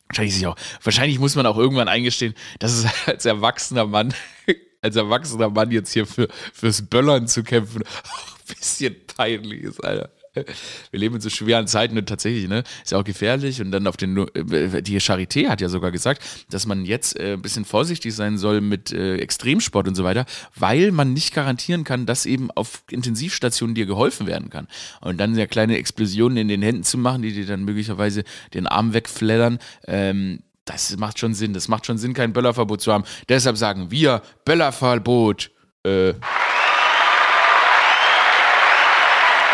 Wahrscheinlich, 0.09 0.33
sich 0.33 0.47
auch, 0.47 0.55
wahrscheinlich 0.83 1.19
muss 1.19 1.35
man 1.35 1.45
auch 1.45 1.57
irgendwann 1.57 1.87
eingestehen, 1.87 2.33
dass 2.57 2.73
es 2.73 2.85
als 3.07 3.25
erwachsener 3.25 3.85
Mann, 3.85 4.13
als 4.81 4.95
erwachsener 4.95 5.49
Mann 5.49 5.71
jetzt 5.71 5.93
hier 5.93 6.07
für, 6.07 6.27
fürs 6.51 6.81
Böllern 6.81 7.27
zu 7.27 7.43
kämpfen, 7.43 7.83
auch 8.11 8.37
ein 8.37 8.55
bisschen 8.55 8.95
peinlich 9.15 9.61
ist, 9.61 9.83
Alter. 9.83 10.09
Wir 10.33 10.99
leben 10.99 11.15
in 11.15 11.21
so 11.21 11.29
schweren 11.29 11.67
Zeiten 11.67 11.97
und 11.97 12.07
tatsächlich, 12.07 12.47
ne, 12.47 12.63
ist 12.83 12.91
ja 12.91 12.97
auch 12.97 13.03
gefährlich. 13.03 13.61
Und 13.61 13.71
dann 13.71 13.87
auf 13.87 13.97
den, 13.97 14.17
äh, 14.17 14.81
die 14.81 14.99
Charité 14.99 15.49
hat 15.49 15.61
ja 15.61 15.69
sogar 15.69 15.91
gesagt, 15.91 16.23
dass 16.49 16.65
man 16.65 16.85
jetzt 16.85 17.19
äh, 17.19 17.33
ein 17.33 17.41
bisschen 17.41 17.65
vorsichtig 17.65 18.15
sein 18.15 18.37
soll 18.37 18.61
mit 18.61 18.91
äh, 18.91 19.17
Extremsport 19.17 19.87
und 19.87 19.95
so 19.95 20.03
weiter, 20.03 20.25
weil 20.55 20.91
man 20.91 21.13
nicht 21.13 21.33
garantieren 21.33 21.83
kann, 21.83 22.05
dass 22.05 22.25
eben 22.25 22.51
auf 22.51 22.83
Intensivstationen 22.89 23.75
dir 23.75 23.85
geholfen 23.85 24.27
werden 24.27 24.49
kann. 24.49 24.67
Und 25.01 25.17
dann 25.17 25.35
ja 25.35 25.47
kleine 25.47 25.77
Explosionen 25.77 26.37
in 26.37 26.47
den 26.47 26.61
Händen 26.61 26.83
zu 26.83 26.97
machen, 26.97 27.21
die 27.21 27.33
dir 27.33 27.45
dann 27.45 27.63
möglicherweise 27.63 28.23
den 28.53 28.67
Arm 28.67 28.93
wegfleddern, 28.93 29.59
ähm, 29.87 30.39
das 30.69 30.95
macht 30.97 31.17
schon 31.17 31.33
Sinn. 31.33 31.53
Das 31.53 31.67
macht 31.67 31.87
schon 31.87 31.97
Sinn, 31.97 32.13
kein 32.13 32.31
Böllerverbot 32.31 32.79
zu 32.79 32.93
haben. 32.93 33.03
Deshalb 33.27 33.57
sagen 33.57 33.89
wir 33.89 34.21
Böllerverbot. 34.45 35.49
Äh. 35.83 36.13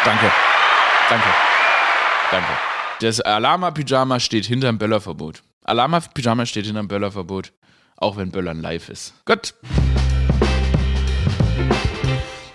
Danke. 0.03 0.44
Danke. 1.09 1.27
Danke. 2.31 2.47
Das 3.01 3.21
Alama-Pyjama 3.21 4.19
steht 4.19 4.45
hinterm 4.45 4.79
Böllerverbot. 4.79 5.43
Alama-Pyjama 5.63 6.47
steht 6.47 6.65
hinterm 6.65 6.87
Böllerverbot, 6.87 7.53
auch 7.95 8.17
wenn 8.17 8.31
Böllern 8.31 8.59
live 8.59 8.89
ist. 8.89 9.13
Gut. 9.25 9.53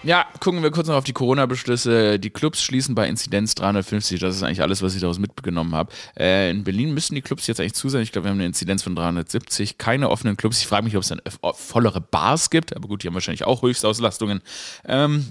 Ja, 0.03 0.25
gucken 0.41 0.63
wir 0.63 0.71
kurz 0.73 0.89
noch 0.89 0.97
auf 0.97 1.05
die 1.05 1.13
Corona-Beschlüsse. 1.13 2.19
Die 2.19 2.31
Clubs 2.31 2.63
schließen 2.63 2.95
bei 2.97 3.07
Inzidenz 3.07 3.55
350. 3.55 4.19
Das 4.19 4.35
ist 4.35 4.43
eigentlich 4.43 4.63
alles, 4.63 4.83
was 4.83 4.95
ich 4.95 5.01
daraus 5.01 5.19
mitgenommen 5.19 5.75
habe. 5.75 5.93
Äh, 6.19 6.51
in 6.51 6.65
Berlin 6.65 6.93
müssen 6.93 7.15
die 7.15 7.21
Clubs 7.21 7.47
jetzt 7.47 7.61
eigentlich 7.61 7.75
zu 7.75 7.89
sein. 7.89 8.03
Ich 8.03 8.11
glaube, 8.11 8.25
wir 8.25 8.31
haben 8.31 8.39
eine 8.39 8.47
Inzidenz 8.47 8.83
von 8.83 8.97
370. 8.97 9.79
Keine 9.79 10.09
offenen 10.09 10.37
Clubs. 10.37 10.59
Ich 10.59 10.67
frage 10.67 10.85
mich, 10.85 10.97
ob 10.97 11.03
es 11.03 11.09
dann 11.11 11.21
vollere 11.55 12.01
Bars 12.01 12.51
gibt. 12.51 12.75
Aber 12.75 12.89
gut, 12.89 13.03
die 13.03 13.07
haben 13.07 13.15
wahrscheinlich 13.15 13.45
auch 13.45 13.63
Höchstauslastungen. 13.63 14.41
Ähm, 14.87 15.31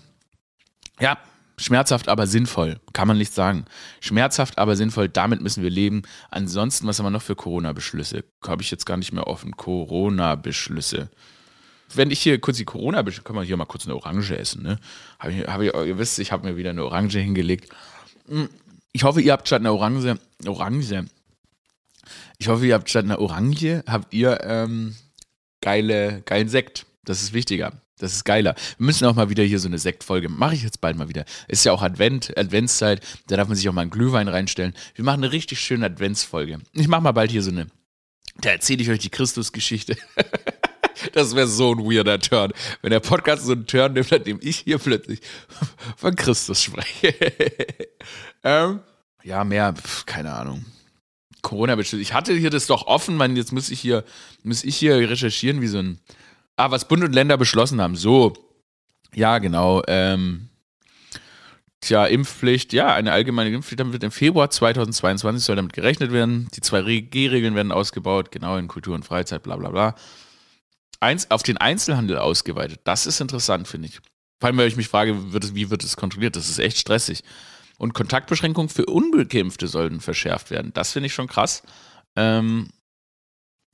ja, 1.01 1.17
Schmerzhaft, 1.59 2.07
aber 2.07 2.25
sinnvoll, 2.25 2.79
kann 2.93 3.07
man 3.07 3.17
nicht 3.17 3.33
sagen. 3.33 3.65
Schmerzhaft, 3.99 4.57
aber 4.57 4.75
sinnvoll, 4.75 5.09
damit 5.09 5.41
müssen 5.41 5.63
wir 5.63 5.69
leben. 5.69 6.03
Ansonsten, 6.29 6.87
was 6.87 6.99
haben 6.99 7.05
wir 7.05 7.11
noch 7.11 7.21
für 7.21 7.35
Corona-Beschlüsse? 7.35 8.23
Habe 8.47 8.61
ich 8.61 8.71
jetzt 8.71 8.85
gar 8.85 8.97
nicht 8.97 9.11
mehr 9.11 9.27
offen. 9.27 9.57
Corona-Beschlüsse. 9.57 11.09
Wenn 11.93 12.11
ich 12.11 12.21
hier 12.21 12.39
kurz 12.39 12.57
die 12.57 12.65
Corona-Beschlüsse, 12.65 13.23
können 13.23 13.39
wir 13.39 13.43
hier 13.43 13.57
mal 13.57 13.65
kurz 13.65 13.85
eine 13.85 13.95
Orange 13.95 14.37
essen, 14.37 14.63
ne? 14.63 14.79
Habe 15.19 15.33
ich, 15.33 15.47
hab 15.47 15.61
ich, 15.61 15.73
ihr 15.73 15.97
wisst, 15.97 16.19
ich 16.19 16.31
habe 16.31 16.47
mir 16.47 16.55
wieder 16.55 16.69
eine 16.69 16.85
Orange 16.85 17.19
hingelegt. 17.19 17.69
Hm, 18.27 18.49
ich 18.91 19.03
hoffe, 19.03 19.21
ihr 19.21 19.33
habt 19.33 19.47
statt 19.47 19.61
einer 19.61 19.73
Orange, 19.73 20.17
Orange, 20.45 21.05
ich 22.37 22.47
hoffe, 22.47 22.65
ihr 22.65 22.73
habt 22.73 22.89
statt 22.89 23.05
einer 23.05 23.19
Orange, 23.19 23.83
habt 23.85 24.13
ihr 24.13 24.39
ähm, 24.43 24.95
geile, 25.61 26.21
geilen 26.21 26.49
Sekt. 26.49 26.85
Das 27.03 27.21
ist 27.21 27.33
wichtiger. 27.33 27.73
Das 27.99 28.13
ist 28.13 28.23
geiler. 28.23 28.55
Wir 28.77 28.85
müssen 28.85 29.05
auch 29.05 29.15
mal 29.15 29.29
wieder 29.29 29.43
hier 29.43 29.59
so 29.59 29.67
eine 29.67 29.77
Sektfolge. 29.77 30.29
Mache 30.29 30.55
ich 30.55 30.63
jetzt 30.63 30.81
bald 30.81 30.97
mal 30.97 31.09
wieder. 31.09 31.25
Ist 31.47 31.65
ja 31.65 31.73
auch 31.73 31.81
Advent, 31.81 32.35
Adventszeit. 32.37 33.05
Da 33.27 33.35
darf 33.35 33.49
man 33.49 33.57
sich 33.57 33.67
auch 33.67 33.73
mal 33.73 33.81
einen 33.81 33.91
Glühwein 33.91 34.29
reinstellen. 34.29 34.73
Wir 34.95 35.03
machen 35.03 35.23
eine 35.23 35.33
richtig 35.33 35.59
schöne 35.59 35.85
Adventsfolge. 35.85 36.59
Ich 36.73 36.87
mache 36.87 37.01
mal 37.01 37.11
bald 37.11 37.29
hier 37.29 37.43
so 37.43 37.51
eine. 37.51 37.67
Da 38.41 38.51
erzähle 38.51 38.81
ich 38.81 38.89
euch 38.89 38.99
die 38.99 39.09
Christusgeschichte. 39.09 39.97
das 41.13 41.35
wäre 41.35 41.47
so 41.47 41.73
ein 41.73 41.79
weirder 41.79 42.19
Turn. 42.19 42.53
Wenn 42.81 42.91
der 42.91 43.01
Podcast 43.01 43.43
so 43.43 43.51
einen 43.51 43.67
Turn 43.67 43.93
nimmt, 43.93 44.13
an 44.13 44.23
dem 44.23 44.39
ich 44.41 44.59
hier 44.59 44.77
plötzlich 44.77 45.19
von 45.97 46.15
Christus 46.15 46.63
spreche. 46.63 47.13
ähm, 48.45 48.79
ja, 49.23 49.43
mehr, 49.43 49.73
pf, 49.73 50.05
keine 50.05 50.33
Ahnung. 50.33 50.65
Corona-Beschluss. 51.41 52.01
Ich 52.01 52.13
hatte 52.13 52.33
hier 52.33 52.49
das 52.49 52.67
doch 52.67 52.87
offen, 52.87 53.17
man, 53.17 53.35
jetzt 53.35 53.51
muss 53.51 53.69
ich 53.69 53.79
hier, 53.81 54.05
muss 54.43 54.63
ich 54.63 54.77
hier 54.77 54.95
recherchieren, 55.09 55.61
wie 55.61 55.67
so 55.67 55.79
ein 55.79 55.99
Ah, 56.59 56.71
was 56.71 56.89
Bund 56.89 57.05
und 57.05 57.13
Länder 57.13 57.37
beschlossen 57.37 57.79
haben. 57.79 57.95
So. 57.95 58.33
Ja, 59.15 59.37
genau. 59.37 59.81
Ähm, 59.87 60.49
tja, 61.79 62.05
Impfpflicht. 62.05 62.73
Ja, 62.73 62.93
eine 62.93 63.13
allgemeine 63.13 63.49
Impfpflicht. 63.49 63.79
Damit 63.79 63.93
wird 63.93 64.03
im 64.03 64.11
Februar 64.11 64.49
2022 64.49 65.41
soll 65.41 65.55
damit 65.55 65.71
gerechnet 65.71 66.11
werden. 66.11 66.49
Die 66.53 66.59
zwei 66.59 66.81
G-Regeln 66.81 67.55
werden 67.55 67.71
ausgebaut. 67.71 68.33
Genau 68.33 68.57
in 68.57 68.67
Kultur 68.67 68.93
und 68.93 69.05
Freizeit, 69.05 69.41
bla, 69.41 69.55
bla, 69.55 69.69
bla. 69.69 69.95
Eins, 70.99 71.31
auf 71.31 71.43
den 71.43 71.55
Einzelhandel 71.55 72.17
ausgeweitet. 72.17 72.81
Das 72.83 73.05
ist 73.05 73.21
interessant, 73.21 73.65
finde 73.69 73.87
ich. 73.87 74.01
Vor 74.41 74.47
allem, 74.47 74.57
weil 74.57 74.67
ich 74.67 74.75
mich 74.75 74.89
frage, 74.89 75.31
wird 75.31 75.55
wie 75.55 75.69
wird 75.69 75.85
es 75.85 75.95
kontrolliert? 75.95 76.35
Das 76.35 76.49
ist 76.49 76.59
echt 76.59 76.77
stressig. 76.77 77.23
Und 77.77 77.93
Kontaktbeschränkungen 77.93 78.67
für 78.67 78.85
Unbekämpfte 78.85 79.69
sollen 79.69 80.01
verschärft 80.01 80.51
werden. 80.51 80.73
Das 80.73 80.91
finde 80.91 81.07
ich 81.07 81.13
schon 81.13 81.27
krass. 81.27 81.63
Ähm, 82.17 82.67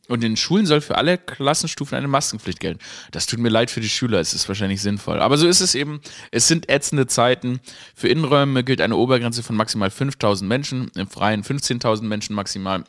und 0.08 0.24
in 0.24 0.38
Schulen 0.38 0.66
soll 0.66 0.82
für 0.82 0.98
alle 0.98 1.18
Klassenstufen 1.18 1.98
eine 1.98 2.08
Maskenpflicht 2.08 2.60
gelten. 2.60 2.80
Das 3.12 3.26
tut 3.26 3.40
mir 3.40 3.50
leid 3.50 3.72
für 3.72 3.82
die 3.82 3.90
Schüler, 3.90 4.20
es 4.20 4.34
ist 4.34 4.48
wahrscheinlich 4.48 4.82
sinnvoll. 4.82 5.20
Aber 5.20 5.38
so 5.38 5.48
ist 5.48 5.62
es 5.62 5.76
eben. 5.76 6.02
Es 6.32 6.48
sind 6.48 6.70
ätzende 6.70 7.08
Zeiten. 7.08 7.60
Für 7.96 8.08
Innenräume 8.08 8.64
gilt 8.64 8.82
eine 8.82 8.98
Obergrenze 8.98 9.44
von 9.44 9.56
maximal 9.56 9.90
5000 9.90 10.48
Menschen, 10.48 10.92
im 10.96 11.08
Freien 11.08 11.44
15.000 11.44 12.04
Menschen 12.04 12.36
maximal. 12.36 12.84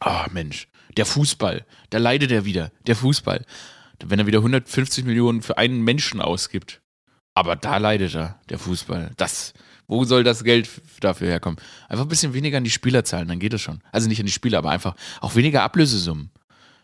Ah, 0.00 0.24
oh, 0.26 0.30
Mensch, 0.32 0.68
der 0.96 1.06
Fußball, 1.06 1.64
da 1.90 1.98
leidet 1.98 2.30
er 2.30 2.44
wieder, 2.44 2.70
der 2.86 2.96
Fußball. 2.96 3.44
Wenn 4.04 4.18
er 4.18 4.26
wieder 4.26 4.38
150 4.38 5.04
Millionen 5.04 5.40
für 5.40 5.56
einen 5.56 5.82
Menschen 5.82 6.20
ausgibt. 6.20 6.82
Aber 7.34 7.56
da 7.56 7.78
leidet 7.78 8.14
er, 8.14 8.40
der 8.50 8.58
Fußball. 8.58 9.12
Das, 9.16 9.54
wo 9.88 10.04
soll 10.04 10.24
das 10.24 10.44
Geld 10.44 10.68
dafür 11.00 11.28
herkommen? 11.28 11.58
Einfach 11.88 12.04
ein 12.04 12.08
bisschen 12.08 12.34
weniger 12.34 12.58
an 12.58 12.64
die 12.64 12.70
Spieler 12.70 13.04
zahlen, 13.04 13.28
dann 13.28 13.38
geht 13.38 13.54
es 13.54 13.60
schon. 13.60 13.80
Also 13.92 14.08
nicht 14.08 14.20
an 14.20 14.26
die 14.26 14.32
Spieler, 14.32 14.58
aber 14.58 14.70
einfach 14.70 14.94
auch 15.20 15.34
weniger 15.34 15.62
Ablösesummen. 15.62 16.30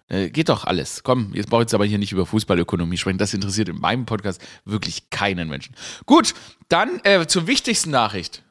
Äh, 0.09 0.31
geht 0.31 0.49
doch 0.49 0.65
alles. 0.65 1.03
Komm, 1.03 1.33
jetzt 1.35 1.49
brauche 1.49 1.63
ich 1.63 1.67
jetzt 1.67 1.75
aber 1.75 1.87
hier 1.87 1.99
nicht 1.99 2.13
über 2.13 2.27
Fußballökonomie 2.27 2.97
sprechen. 2.99 3.19
Das 3.19 3.35
interessiert 3.35 3.69
in 3.69 3.81
meinem 3.81 4.07
Podcast 4.07 4.41
wirklich 4.65 5.11
keinen 5.11 5.49
Menschen. 5.49 5.75
Gut, 6.07 6.35
dann 6.69 7.01
äh, 7.05 7.27
zur 7.27 7.47
wichtigsten 7.47 7.91
Nachricht. 7.91 8.43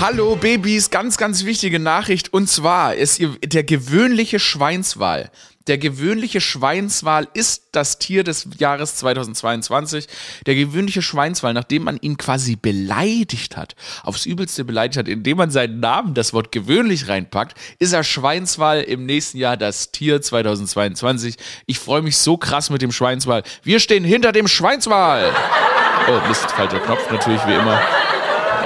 Hallo 0.00 0.36
Babys, 0.36 0.90
ganz, 0.90 1.16
ganz 1.18 1.44
wichtige 1.44 1.78
Nachricht. 1.78 2.32
Und 2.32 2.48
zwar 2.48 2.94
ist 2.94 3.22
der 3.44 3.64
gewöhnliche 3.64 4.38
Schweinswal 4.38 5.30
der 5.66 5.76
gewöhnliche 5.76 6.40
Schweinswal 6.40 7.28
ist 7.34 7.64
das 7.72 7.98
Tier 7.98 8.24
des 8.24 8.48
Jahres 8.58 8.96
2022. 8.96 10.06
Der 10.46 10.54
gewöhnliche 10.54 11.02
Schweinswal, 11.02 11.52
nachdem 11.52 11.84
man 11.84 11.98
ihn 11.98 12.16
quasi 12.16 12.56
beleidigt 12.56 13.56
hat, 13.56 13.76
aufs 14.02 14.24
Übelste 14.24 14.64
beleidigt 14.64 14.96
hat, 14.96 15.08
indem 15.08 15.36
man 15.36 15.50
seinen 15.50 15.80
Namen 15.80 16.14
das 16.14 16.32
Wort 16.32 16.50
gewöhnlich 16.50 17.08
reinpackt, 17.08 17.56
ist 17.78 17.92
er 17.92 18.04
Schweinswal 18.04 18.80
im 18.80 19.04
nächsten 19.04 19.38
Jahr 19.38 19.58
das 19.58 19.92
Tier 19.92 20.22
2022. 20.22 21.36
Ich 21.66 21.78
freue 21.78 22.02
mich 22.02 22.16
so 22.16 22.38
krass 22.38 22.70
mit 22.70 22.80
dem 22.80 22.92
Schweinswal. 22.92 23.42
Wir 23.62 23.80
stehen 23.80 24.04
hinter 24.04 24.32
dem 24.32 24.48
Schweinswal. 24.48 25.30
Oh, 26.08 26.28
Mist, 26.28 26.50
falscher 26.50 26.80
Knopf 26.80 27.10
natürlich 27.10 27.46
wie 27.46 27.54
immer. 27.54 27.80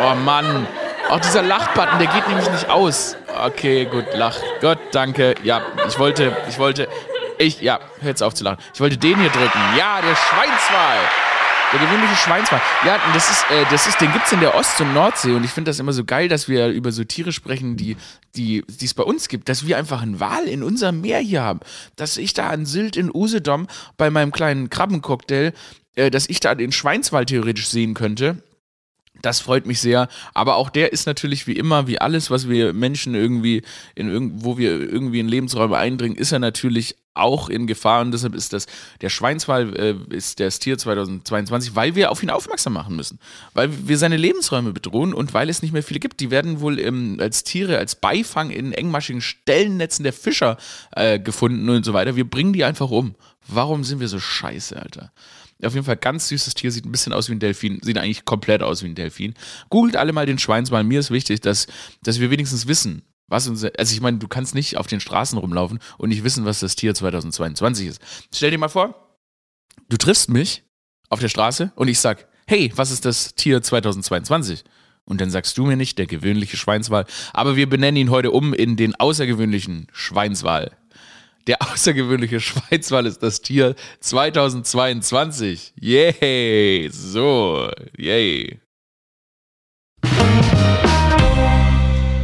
Oh 0.01 0.15
Mann. 0.15 0.67
Auch 1.11 1.21
dieser 1.21 1.43
Lachbutton, 1.43 1.99
der 1.99 2.09
geht 2.09 2.27
nämlich 2.29 2.51
nicht 2.51 2.69
aus. 2.69 3.17
Okay, 3.45 3.85
gut, 3.85 4.07
lach. 4.15 4.37
Gott, 4.61 4.79
danke. 4.93 5.35
Ja, 5.45 5.63
ich 5.87 5.99
wollte, 5.99 6.37
ich 6.49 6.59
wollte, 6.59 6.89
ich, 7.39 7.61
ja, 7.61 7.79
hör 8.01 8.09
jetzt 8.09 8.23
auf 8.23 8.35
zu 8.35 8.43
lachen. 8.43 8.59
Ich 8.73 8.81
wollte 8.81 8.97
den 8.97 9.21
hier 9.21 9.29
drücken. 9.29 9.59
Ja, 9.79 10.01
der 10.01 10.17
Schweinswal. 10.17 10.99
Der 11.73 11.81
gewöhnliche 11.81 12.17
Schweinswal. 12.17 12.61
Ja, 12.87 12.99
das 13.13 13.31
ist, 13.31 13.45
äh, 13.51 13.65
das 13.71 13.87
ist, 13.87 14.01
den 14.01 14.13
gibt's 14.13 14.33
in 14.33 14.41
der 14.41 14.55
Ost- 14.55 14.81
und 14.81 14.95
Nordsee 14.95 15.33
und 15.33 15.45
ich 15.45 15.51
finde 15.51 15.71
das 15.71 15.79
immer 15.79 15.93
so 15.93 16.05
geil, 16.05 16.29
dass 16.29 16.49
wir 16.49 16.69
über 16.69 16.91
so 16.91 17.05
Tiere 17.05 17.33
sprechen, 17.33 17.77
die, 17.77 17.97
die, 18.35 18.65
die 18.67 18.85
es 18.85 18.95
bei 18.95 19.03
uns 19.03 19.29
gibt, 19.29 19.49
dass 19.49 19.67
wir 19.67 19.77
einfach 19.77 20.01
einen 20.01 20.21
Wal 20.21 20.45
in 20.45 20.63
unserem 20.63 21.01
Meer 21.01 21.19
hier 21.19 21.43
haben. 21.43 21.61
Dass 21.97 22.17
ich 22.17 22.33
da 22.33 22.49
an 22.49 22.65
Sylt 22.65 22.97
in 22.97 23.11
Usedom 23.13 23.67
bei 23.97 24.09
meinem 24.11 24.33
kleinen 24.33 24.71
Krabbencocktail, 24.71 25.53
äh, 25.97 26.11
dass 26.11 26.29
ich 26.29 26.41
da 26.41 26.55
den 26.55 26.73
Schweinswal 26.73 27.27
theoretisch 27.27 27.69
sehen 27.69 27.95
könnte 27.95 28.43
das 29.25 29.41
freut 29.41 29.67
mich 29.67 29.81
sehr. 29.81 30.09
Aber 30.35 30.57
auch 30.57 30.71
der 30.71 30.93
ist 30.93 31.07
natürlich 31.07 31.47
wie 31.47 31.57
immer, 31.57 31.87
wie 31.87 32.01
alles, 32.01 32.31
was 32.31 32.49
wir 32.49 32.73
Menschen 32.73 33.15
irgendwie, 33.15 33.63
in 33.95 34.45
wo 34.45 34.59
wir 34.59 34.71
irgendwie 34.81 35.21
in 35.21 35.29
Lebensräume 35.29 35.77
eindringen, 35.77 36.17
ist 36.19 36.33
er 36.33 36.39
natürlich 36.39 36.97
auch 37.15 37.49
in 37.49 37.69
Gefahr 37.69 38.03
und 38.03 38.11
deshalb 38.11 38.35
ist 38.35 38.53
das 38.53 38.67
der 39.01 39.09
Schweinswal 39.09 39.77
äh, 39.77 40.15
ist 40.15 40.41
das 40.41 40.59
Tier 40.59 40.77
2022, 40.77 41.77
weil 41.77 41.95
wir 41.95 42.11
auf 42.11 42.23
ihn 42.25 42.31
aufmerksam 42.31 42.73
machen 42.73 42.97
müssen, 42.97 43.21
weil 43.55 43.71
wir 43.89 43.99
seine 43.99 44.17
Lebensräume 44.17 44.73
bedrohen 44.73 45.15
und 45.15 45.33
weil 45.33 45.49
es 45.49 45.63
nicht 45.63 45.73
mehr 45.73 45.85
viele 45.85 46.01
gibt. 46.01 46.19
Die 46.19 46.33
werden 46.33 46.61
wohl 46.61 46.81
ähm, 46.81 47.19
als 47.21 47.45
Tiere, 47.45 47.79
als 47.79 47.95
Beifang 47.95 48.51
in 48.51 48.73
engmaschigen 48.73 49.21
Stellennetzen 49.21 50.03
der 50.03 50.13
Fischer 50.13 50.57
äh, 50.91 51.21
gefunden 51.21 51.69
und 51.69 51.85
so 51.85 51.93
weiter. 51.93 52.17
Wir 52.17 52.29
bringen 52.29 52.53
die 52.53 52.65
einfach 52.65 52.91
um. 52.91 53.15
Warum 53.47 53.85
sind 53.85 54.01
wir 54.01 54.09
so 54.09 54.19
scheiße, 54.19 54.81
Alter? 54.81 55.13
Auf 55.63 55.75
jeden 55.75 55.87
Fall 55.87 55.97
ganz 55.97 56.29
süßes 56.29 56.55
Tier, 56.55 56.71
sieht 56.71 56.85
ein 56.85 56.93
bisschen 56.93 57.13
aus 57.13 57.29
wie 57.29 57.35
ein 57.35 57.41
Delfin, 57.41 57.81
sieht 57.83 57.99
eigentlich 57.99 58.25
komplett 58.25 58.63
aus 58.63 58.83
wie 58.83 58.89
ein 58.89 58.95
Delfin. 58.95 59.35
Googelt 59.71 59.97
alle 59.97 60.13
mal 60.13 60.27
den 60.27 60.39
Schweinswal. 60.39 60.85
Mir 60.85 61.01
ist 61.01 61.11
wichtig, 61.11 61.41
dass, 61.41 61.67
dass 62.03 62.21
wir 62.21 62.31
wenigstens 62.31 62.67
wissen, 62.67 63.03
was 63.29 63.49
unser, 63.49 63.71
also 63.79 63.95
ich 63.95 64.01
meine, 64.01 64.19
du 64.19 64.29
kannst 64.29 64.55
nicht 64.55 64.77
auf 64.77 64.87
den 64.87 65.01
Straßen 65.01 65.39
rumlaufen 65.39 65.79
und 65.99 66.11
nicht 66.11 66.25
wissen, 66.25 66.45
was 66.45 66.61
das 66.61 66.77
Tier 66.77 66.95
2022 66.95 67.89
ist. 67.89 68.01
Stell 68.35 68.51
dir 68.51 68.59
mal 68.59 68.69
vor, 68.69 69.19
du 69.89 69.97
triffst 69.97 70.29
mich 70.29 70.65
auf 71.09 71.21
der 71.21 71.29
Straße 71.29 71.73
und 71.77 71.89
ich 71.89 71.99
sag, 71.99 72.27
hey, 72.47 72.73
was 72.75 72.91
ist 72.91 73.05
das 73.05 73.35
Tier 73.35 73.63
2022? 73.63 74.65
Und 75.07 75.21
dann 75.21 75.31
sagst 75.31 75.57
du 75.59 75.67
mir 75.67 75.77
nicht 75.77 75.99
der 75.99 76.07
gewöhnliche 76.07 76.57
Schweinswal, 76.57 77.05
aber 77.33 77.57
wir 77.57 77.69
benennen 77.69 77.97
ihn 77.97 78.11
heute 78.11 78.31
um 78.31 78.55
in 78.55 78.77
den 78.77 78.95
außergewöhnlichen 78.95 79.87
Schweinswal. 79.93 80.73
Der 81.47 81.61
außergewöhnliche 81.61 82.41
Schweizwal 82.41 83.05
ist 83.07 83.23
das 83.23 83.43
Tier 83.43 83.75
2022. 84.01 85.75
Yay! 85.79 86.89
So, 86.91 87.71
yay. 87.99 88.61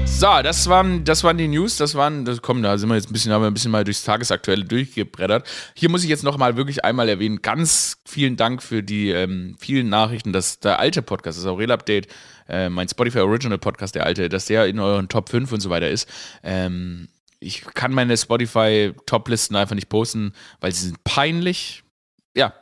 So, 0.06 0.26
das 0.42 0.68
waren, 0.68 1.04
das 1.04 1.24
waren 1.24 1.38
die 1.38 1.48
News, 1.48 1.78
das 1.78 1.94
waren, 1.94 2.26
das, 2.26 2.42
komm, 2.42 2.62
da 2.62 2.76
sind 2.76 2.90
wir 2.90 2.94
jetzt 2.94 3.08
ein 3.08 3.12
bisschen, 3.12 3.32
haben 3.32 3.42
wir 3.42 3.46
ein 3.46 3.54
bisschen 3.54 3.70
mal 3.70 3.84
durchs 3.84 4.04
Tagesaktuelle 4.04 4.64
durchgebrettert. 4.64 5.46
Hier 5.74 5.88
muss 5.90 6.02
ich 6.02 6.10
jetzt 6.10 6.24
nochmal 6.24 6.56
wirklich 6.56 6.84
einmal 6.84 7.08
erwähnen, 7.08 7.40
ganz 7.40 7.98
vielen 8.06 8.36
Dank 8.36 8.62
für 8.62 8.82
die 8.82 9.10
ähm, 9.10 9.56
vielen 9.58 9.88
Nachrichten, 9.88 10.32
dass 10.34 10.60
der 10.60 10.78
alte 10.78 11.00
Podcast, 11.00 11.38
das 11.38 11.46
Aurel 11.46 11.72
Update, 11.72 12.08
äh, 12.48 12.68
mein 12.68 12.88
Spotify 12.88 13.20
Original 13.20 13.58
Podcast, 13.58 13.94
der 13.94 14.04
alte, 14.04 14.28
dass 14.28 14.46
der 14.46 14.66
in 14.66 14.78
euren 14.78 15.08
Top 15.08 15.30
5 15.30 15.52
und 15.52 15.60
so 15.60 15.70
weiter 15.70 15.88
ist. 15.88 16.06
Ähm, 16.42 17.08
ich 17.40 17.62
kann 17.74 17.92
meine 17.92 18.16
Spotify-Top-Listen 18.16 19.56
einfach 19.56 19.74
nicht 19.74 19.88
posten, 19.88 20.32
weil 20.60 20.72
sie 20.72 20.86
sind 20.86 21.02
peinlich. 21.04 21.82
Ja, 22.36 22.54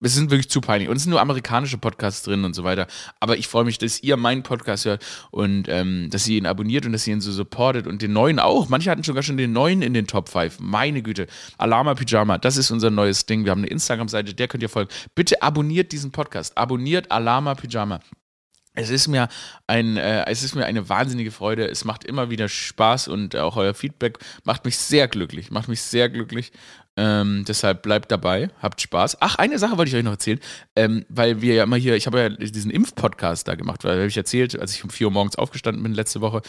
es 0.00 0.14
sind 0.14 0.30
wirklich 0.30 0.50
zu 0.50 0.60
peinlich. 0.60 0.88
Und 0.88 0.96
es 0.96 1.02
sind 1.02 1.10
nur 1.10 1.20
amerikanische 1.20 1.78
Podcasts 1.78 2.22
drin 2.22 2.44
und 2.44 2.54
so 2.54 2.62
weiter. 2.62 2.86
Aber 3.20 3.36
ich 3.36 3.48
freue 3.48 3.64
mich, 3.64 3.78
dass 3.78 4.02
ihr 4.02 4.16
meinen 4.16 4.42
Podcast 4.42 4.84
hört 4.84 5.04
und 5.30 5.68
ähm, 5.68 6.08
dass 6.10 6.28
ihr 6.28 6.38
ihn 6.38 6.46
abonniert 6.46 6.86
und 6.86 6.92
dass 6.92 7.06
ihr 7.06 7.14
ihn 7.14 7.20
so 7.20 7.32
supportet 7.32 7.86
und 7.86 8.02
den 8.02 8.12
neuen 8.12 8.38
auch. 8.38 8.68
Manche 8.68 8.90
hatten 8.90 9.02
sogar 9.02 9.22
schon 9.22 9.36
den 9.36 9.52
neuen 9.52 9.82
in 9.82 9.94
den 9.94 10.06
Top 10.06 10.28
5. 10.28 10.60
Meine 10.60 11.02
Güte. 11.02 11.26
Alarma 11.58 11.94
Pyjama, 11.94 12.38
das 12.38 12.56
ist 12.56 12.70
unser 12.70 12.90
neues 12.90 13.26
Ding. 13.26 13.44
Wir 13.44 13.50
haben 13.50 13.62
eine 13.62 13.68
Instagram-Seite, 13.68 14.34
der 14.34 14.48
könnt 14.48 14.62
ihr 14.62 14.68
folgen. 14.68 14.90
Bitte 15.14 15.42
abonniert 15.42 15.92
diesen 15.92 16.12
Podcast. 16.12 16.56
Abonniert 16.56 17.10
Alarma 17.10 17.54
Pyjama. 17.54 18.00
Es 18.76 18.90
ist 18.90 19.06
mir 19.06 19.28
ein, 19.68 19.96
äh, 19.96 20.24
es 20.26 20.42
ist 20.42 20.56
mir 20.56 20.66
eine 20.66 20.88
wahnsinnige 20.88 21.30
Freude. 21.30 21.66
Es 21.66 21.84
macht 21.84 22.04
immer 22.04 22.28
wieder 22.28 22.48
Spaß 22.48 23.06
und 23.06 23.36
auch 23.36 23.56
euer 23.56 23.72
Feedback 23.72 24.18
macht 24.42 24.64
mich 24.64 24.76
sehr 24.78 25.06
glücklich. 25.06 25.52
Macht 25.52 25.68
mich 25.68 25.80
sehr 25.80 26.08
glücklich. 26.08 26.50
Ähm, 26.96 27.44
deshalb 27.48 27.82
bleibt 27.82 28.12
dabei, 28.12 28.50
habt 28.62 28.80
Spaß. 28.80 29.16
Ach, 29.20 29.34
eine 29.36 29.58
Sache 29.58 29.76
wollte 29.76 29.88
ich 29.88 29.96
euch 29.96 30.04
noch 30.04 30.12
erzählen, 30.12 30.38
ähm, 30.76 31.04
weil 31.08 31.42
wir 31.42 31.54
ja 31.54 31.64
immer 31.64 31.76
hier, 31.76 31.96
ich 31.96 32.06
habe 32.06 32.20
ja 32.20 32.28
diesen 32.28 32.70
Impfpodcast 32.70 33.48
da 33.48 33.56
gemacht, 33.56 33.82
weil 33.82 33.96
habe 33.96 34.06
ich 34.06 34.16
erzählt, 34.16 34.58
als 34.58 34.76
ich 34.76 34.84
um 34.84 34.90
4 34.90 35.08
Uhr 35.08 35.12
morgens 35.12 35.34
aufgestanden 35.34 35.82
bin 35.82 35.92
letzte 35.92 36.20
Woche, 36.20 36.42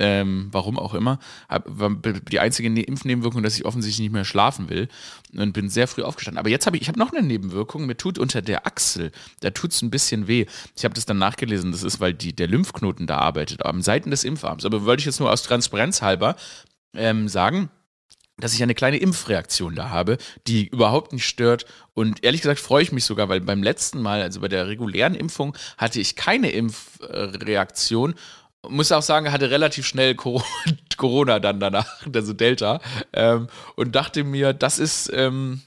ähm, 0.00 0.48
warum 0.50 0.76
auch 0.76 0.94
immer, 0.94 1.20
hab, 1.48 1.64
war 1.66 1.90
die 1.90 2.40
einzige 2.40 2.68
ne 2.68 2.82
Impfnebenwirkung, 2.82 3.44
dass 3.44 3.54
ich 3.56 3.64
offensichtlich 3.64 4.00
nicht 4.00 4.12
mehr 4.12 4.24
schlafen 4.24 4.68
will 4.68 4.88
und 5.36 5.52
bin 5.52 5.68
sehr 5.68 5.86
früh 5.86 6.02
aufgestanden. 6.02 6.40
Aber 6.40 6.48
jetzt 6.48 6.66
habe 6.66 6.76
ich, 6.76 6.82
ich 6.82 6.88
habe 6.88 6.98
noch 6.98 7.12
eine 7.12 7.24
Nebenwirkung, 7.24 7.86
mir 7.86 7.96
tut 7.96 8.18
unter 8.18 8.42
der 8.42 8.66
Achsel, 8.66 9.12
da 9.40 9.50
tut 9.50 9.70
es 9.70 9.82
ein 9.82 9.90
bisschen 9.90 10.26
weh. 10.26 10.46
Ich 10.76 10.84
habe 10.84 10.94
das 10.94 11.06
dann 11.06 11.18
nachgelesen, 11.18 11.70
das 11.70 11.84
ist, 11.84 12.00
weil 12.00 12.12
die, 12.12 12.34
der 12.34 12.48
Lymphknoten 12.48 13.06
da 13.06 13.18
arbeitet, 13.18 13.64
am 13.64 13.82
Seiten 13.82 14.10
des 14.10 14.24
Impfarms. 14.24 14.64
Aber 14.64 14.84
wollte 14.84 15.02
ich 15.02 15.06
jetzt 15.06 15.20
nur 15.20 15.30
aus 15.30 15.44
Transparenz 15.44 16.02
halber 16.02 16.34
ähm, 16.94 17.28
sagen, 17.28 17.70
dass 18.38 18.54
ich 18.54 18.62
eine 18.62 18.74
kleine 18.74 18.96
Impfreaktion 18.96 19.74
da 19.74 19.90
habe, 19.90 20.18
die 20.46 20.66
überhaupt 20.66 21.12
nicht 21.12 21.26
stört. 21.26 21.66
Und 21.94 22.24
ehrlich 22.24 22.42
gesagt 22.42 22.60
freue 22.60 22.82
ich 22.82 22.92
mich 22.92 23.04
sogar, 23.04 23.28
weil 23.28 23.40
beim 23.40 23.62
letzten 23.62 24.00
Mal, 24.00 24.22
also 24.22 24.40
bei 24.40 24.48
der 24.48 24.66
regulären 24.68 25.14
Impfung, 25.14 25.56
hatte 25.76 26.00
ich 26.00 26.16
keine 26.16 26.50
Impfreaktion. 26.50 28.14
Muss 28.68 28.92
auch 28.92 29.02
sagen, 29.02 29.32
hatte 29.32 29.50
relativ 29.50 29.86
schnell 29.86 30.14
Corona 30.96 31.40
dann 31.40 31.60
danach, 31.60 32.06
also 32.12 32.32
Delta. 32.32 32.80
Ähm, 33.12 33.48
und 33.76 33.94
dachte 33.94 34.24
mir, 34.24 34.52
das 34.52 34.78
ist. 34.78 35.10
Ähm, 35.12 35.62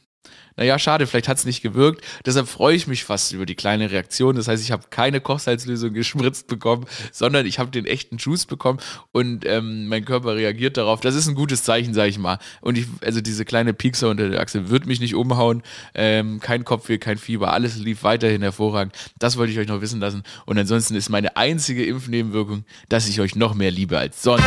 naja, 0.58 0.80
schade, 0.80 1.06
vielleicht 1.06 1.28
hat 1.28 1.38
es 1.38 1.46
nicht 1.46 1.62
gewirkt. 1.62 2.04
Deshalb 2.26 2.48
freue 2.48 2.76
ich 2.76 2.88
mich 2.88 3.04
fast 3.04 3.34
über 3.34 3.46
die 3.46 3.56
kleine 3.56 3.92
Reaktion. 3.92 4.36
Das 4.36 4.48
heißt, 4.48 4.64
ich 4.64 4.72
habe 4.72 4.86
keine 4.90 5.20
Kochsalzlösung 5.20 5.94
gespritzt 5.94 6.48
bekommen, 6.48 6.86
sondern 7.12 7.46
ich 7.46 7.60
habe 7.60 7.72
den 7.72 7.86
echten 7.86 8.18
Juice 8.18 8.46
bekommen 8.46 8.80
und 9.12 9.46
ähm, 9.46 9.88
mein 9.88 10.06
Körper 10.06 10.36
reagiert 10.36 10.78
darauf. 10.78 11.02
Das 11.02 11.16
ist 11.16 11.28
ein 11.28 11.36
gutes 11.36 11.64
Zeichen, 11.64 11.94
sage 11.94 12.10
ich 12.10 12.18
mal. 12.18 12.40
Und 12.62 12.78
ich, 12.78 12.88
also 13.04 13.22
diese 13.22 13.44
kleine 13.46 13.74
Piekser 13.74 14.10
unter 14.10 14.30
der 14.30 14.40
Achse 14.40 14.70
wird 14.70 14.86
mich 14.86 15.00
nicht 15.00 15.16
umhauen. 15.16 15.64
Ähm, 15.94 16.40
kein 16.40 16.64
Kopfweh, 16.64 16.98
kein 16.98 17.18
Fieber, 17.18 17.52
alles 17.52 17.76
lief 17.78 18.04
weiterhin 18.04 18.42
hervorragend. 18.42 18.96
Das 19.20 19.38
wollte 19.38 19.52
ich 19.52 19.60
euch 19.60 19.68
noch 19.68 19.82
wissen 19.82 20.00
lassen. 20.00 20.24
Und 20.46 20.58
ansonsten 20.58 20.96
ist 20.96 21.10
meine 21.10 21.36
einzige 21.36 21.86
Impfnebenwirkung, 21.86 22.66
dass 22.90 23.08
ich 23.08 23.20
euch 23.20 23.36
noch 23.36 23.54
mehr 23.56 23.72
liebe 23.72 23.98
als 23.98 24.24
sonst. 24.24 24.46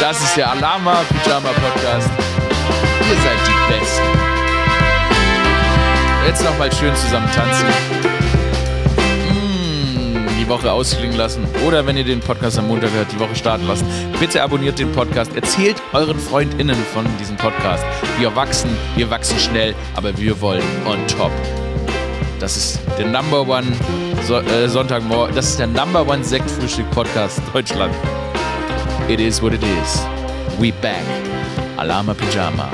Das 0.00 0.22
ist 0.22 0.36
der 0.36 0.50
Alama 0.50 1.04
Pyjama 1.22 1.50
Podcast. 1.50 2.10
Ihr 3.08 3.16
seid 3.16 3.38
die 3.46 3.72
Besten. 3.72 4.02
Jetzt 6.26 6.44
noch 6.44 6.58
mal 6.58 6.70
schön 6.70 6.94
zusammen 6.94 7.28
tanzen. 7.34 7.66
die 10.38 10.46
Woche 10.48 10.70
ausklingen 10.70 11.16
lassen 11.16 11.46
oder 11.66 11.86
wenn 11.86 11.96
ihr 11.96 12.04
den 12.04 12.20
Podcast 12.20 12.58
am 12.58 12.68
Montag 12.68 12.90
hört, 12.92 13.10
die 13.12 13.18
Woche 13.18 13.34
starten 13.34 13.66
lassen. 13.66 13.86
Bitte 14.20 14.42
abonniert 14.42 14.78
den 14.78 14.92
Podcast. 14.92 15.34
Erzählt 15.34 15.76
euren 15.92 16.18
FreundInnen 16.18 16.76
von 16.94 17.06
diesem 17.18 17.36
Podcast. 17.36 17.84
Wir 18.18 18.34
wachsen, 18.34 18.70
wir 18.96 19.10
wachsen 19.10 19.38
schnell, 19.38 19.74
aber 19.94 20.16
wir 20.18 20.40
wollen 20.40 20.64
on 20.86 20.98
top. 21.06 21.32
Das 22.40 22.56
ist 22.56 22.80
der 22.98 23.06
Number 23.06 23.48
One 23.48 23.66
so 24.26 24.36
äh, 24.36 24.68
Sonntagmorgen. 24.68 25.34
Das 25.34 25.48
ist 25.48 25.58
der 25.58 25.66
Number 25.66 26.06
One 26.06 26.22
Sektfrühstück-Podcast 26.22 27.40
Deutschland. 27.52 27.94
It 29.08 29.20
is 29.20 29.42
what 29.42 29.52
it 29.52 29.62
is. 29.62 30.06
We 30.58 30.72
back. 30.80 31.04
Alama 31.78 32.12
Pyjama. 32.12 32.68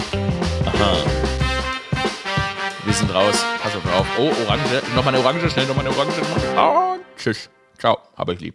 Aha. 0.65 0.97
Wir 2.85 2.95
sind 2.95 3.15
raus. 3.15 3.45
Pass 3.63 3.77
auf. 3.77 4.07
Oh, 4.19 4.33
Orange. 4.47 4.83
Nochmal 4.97 5.15
eine 5.15 5.23
Orange, 5.23 5.51
schnell 5.51 5.67
nochmal 5.67 5.87
eine 5.87 5.95
Orange. 5.95 6.15
Oh, 6.57 6.97
tschüss. 7.17 7.51
Ciao. 7.79 7.99
Hab 8.17 8.29
euch 8.31 8.41
lieb. 8.41 8.53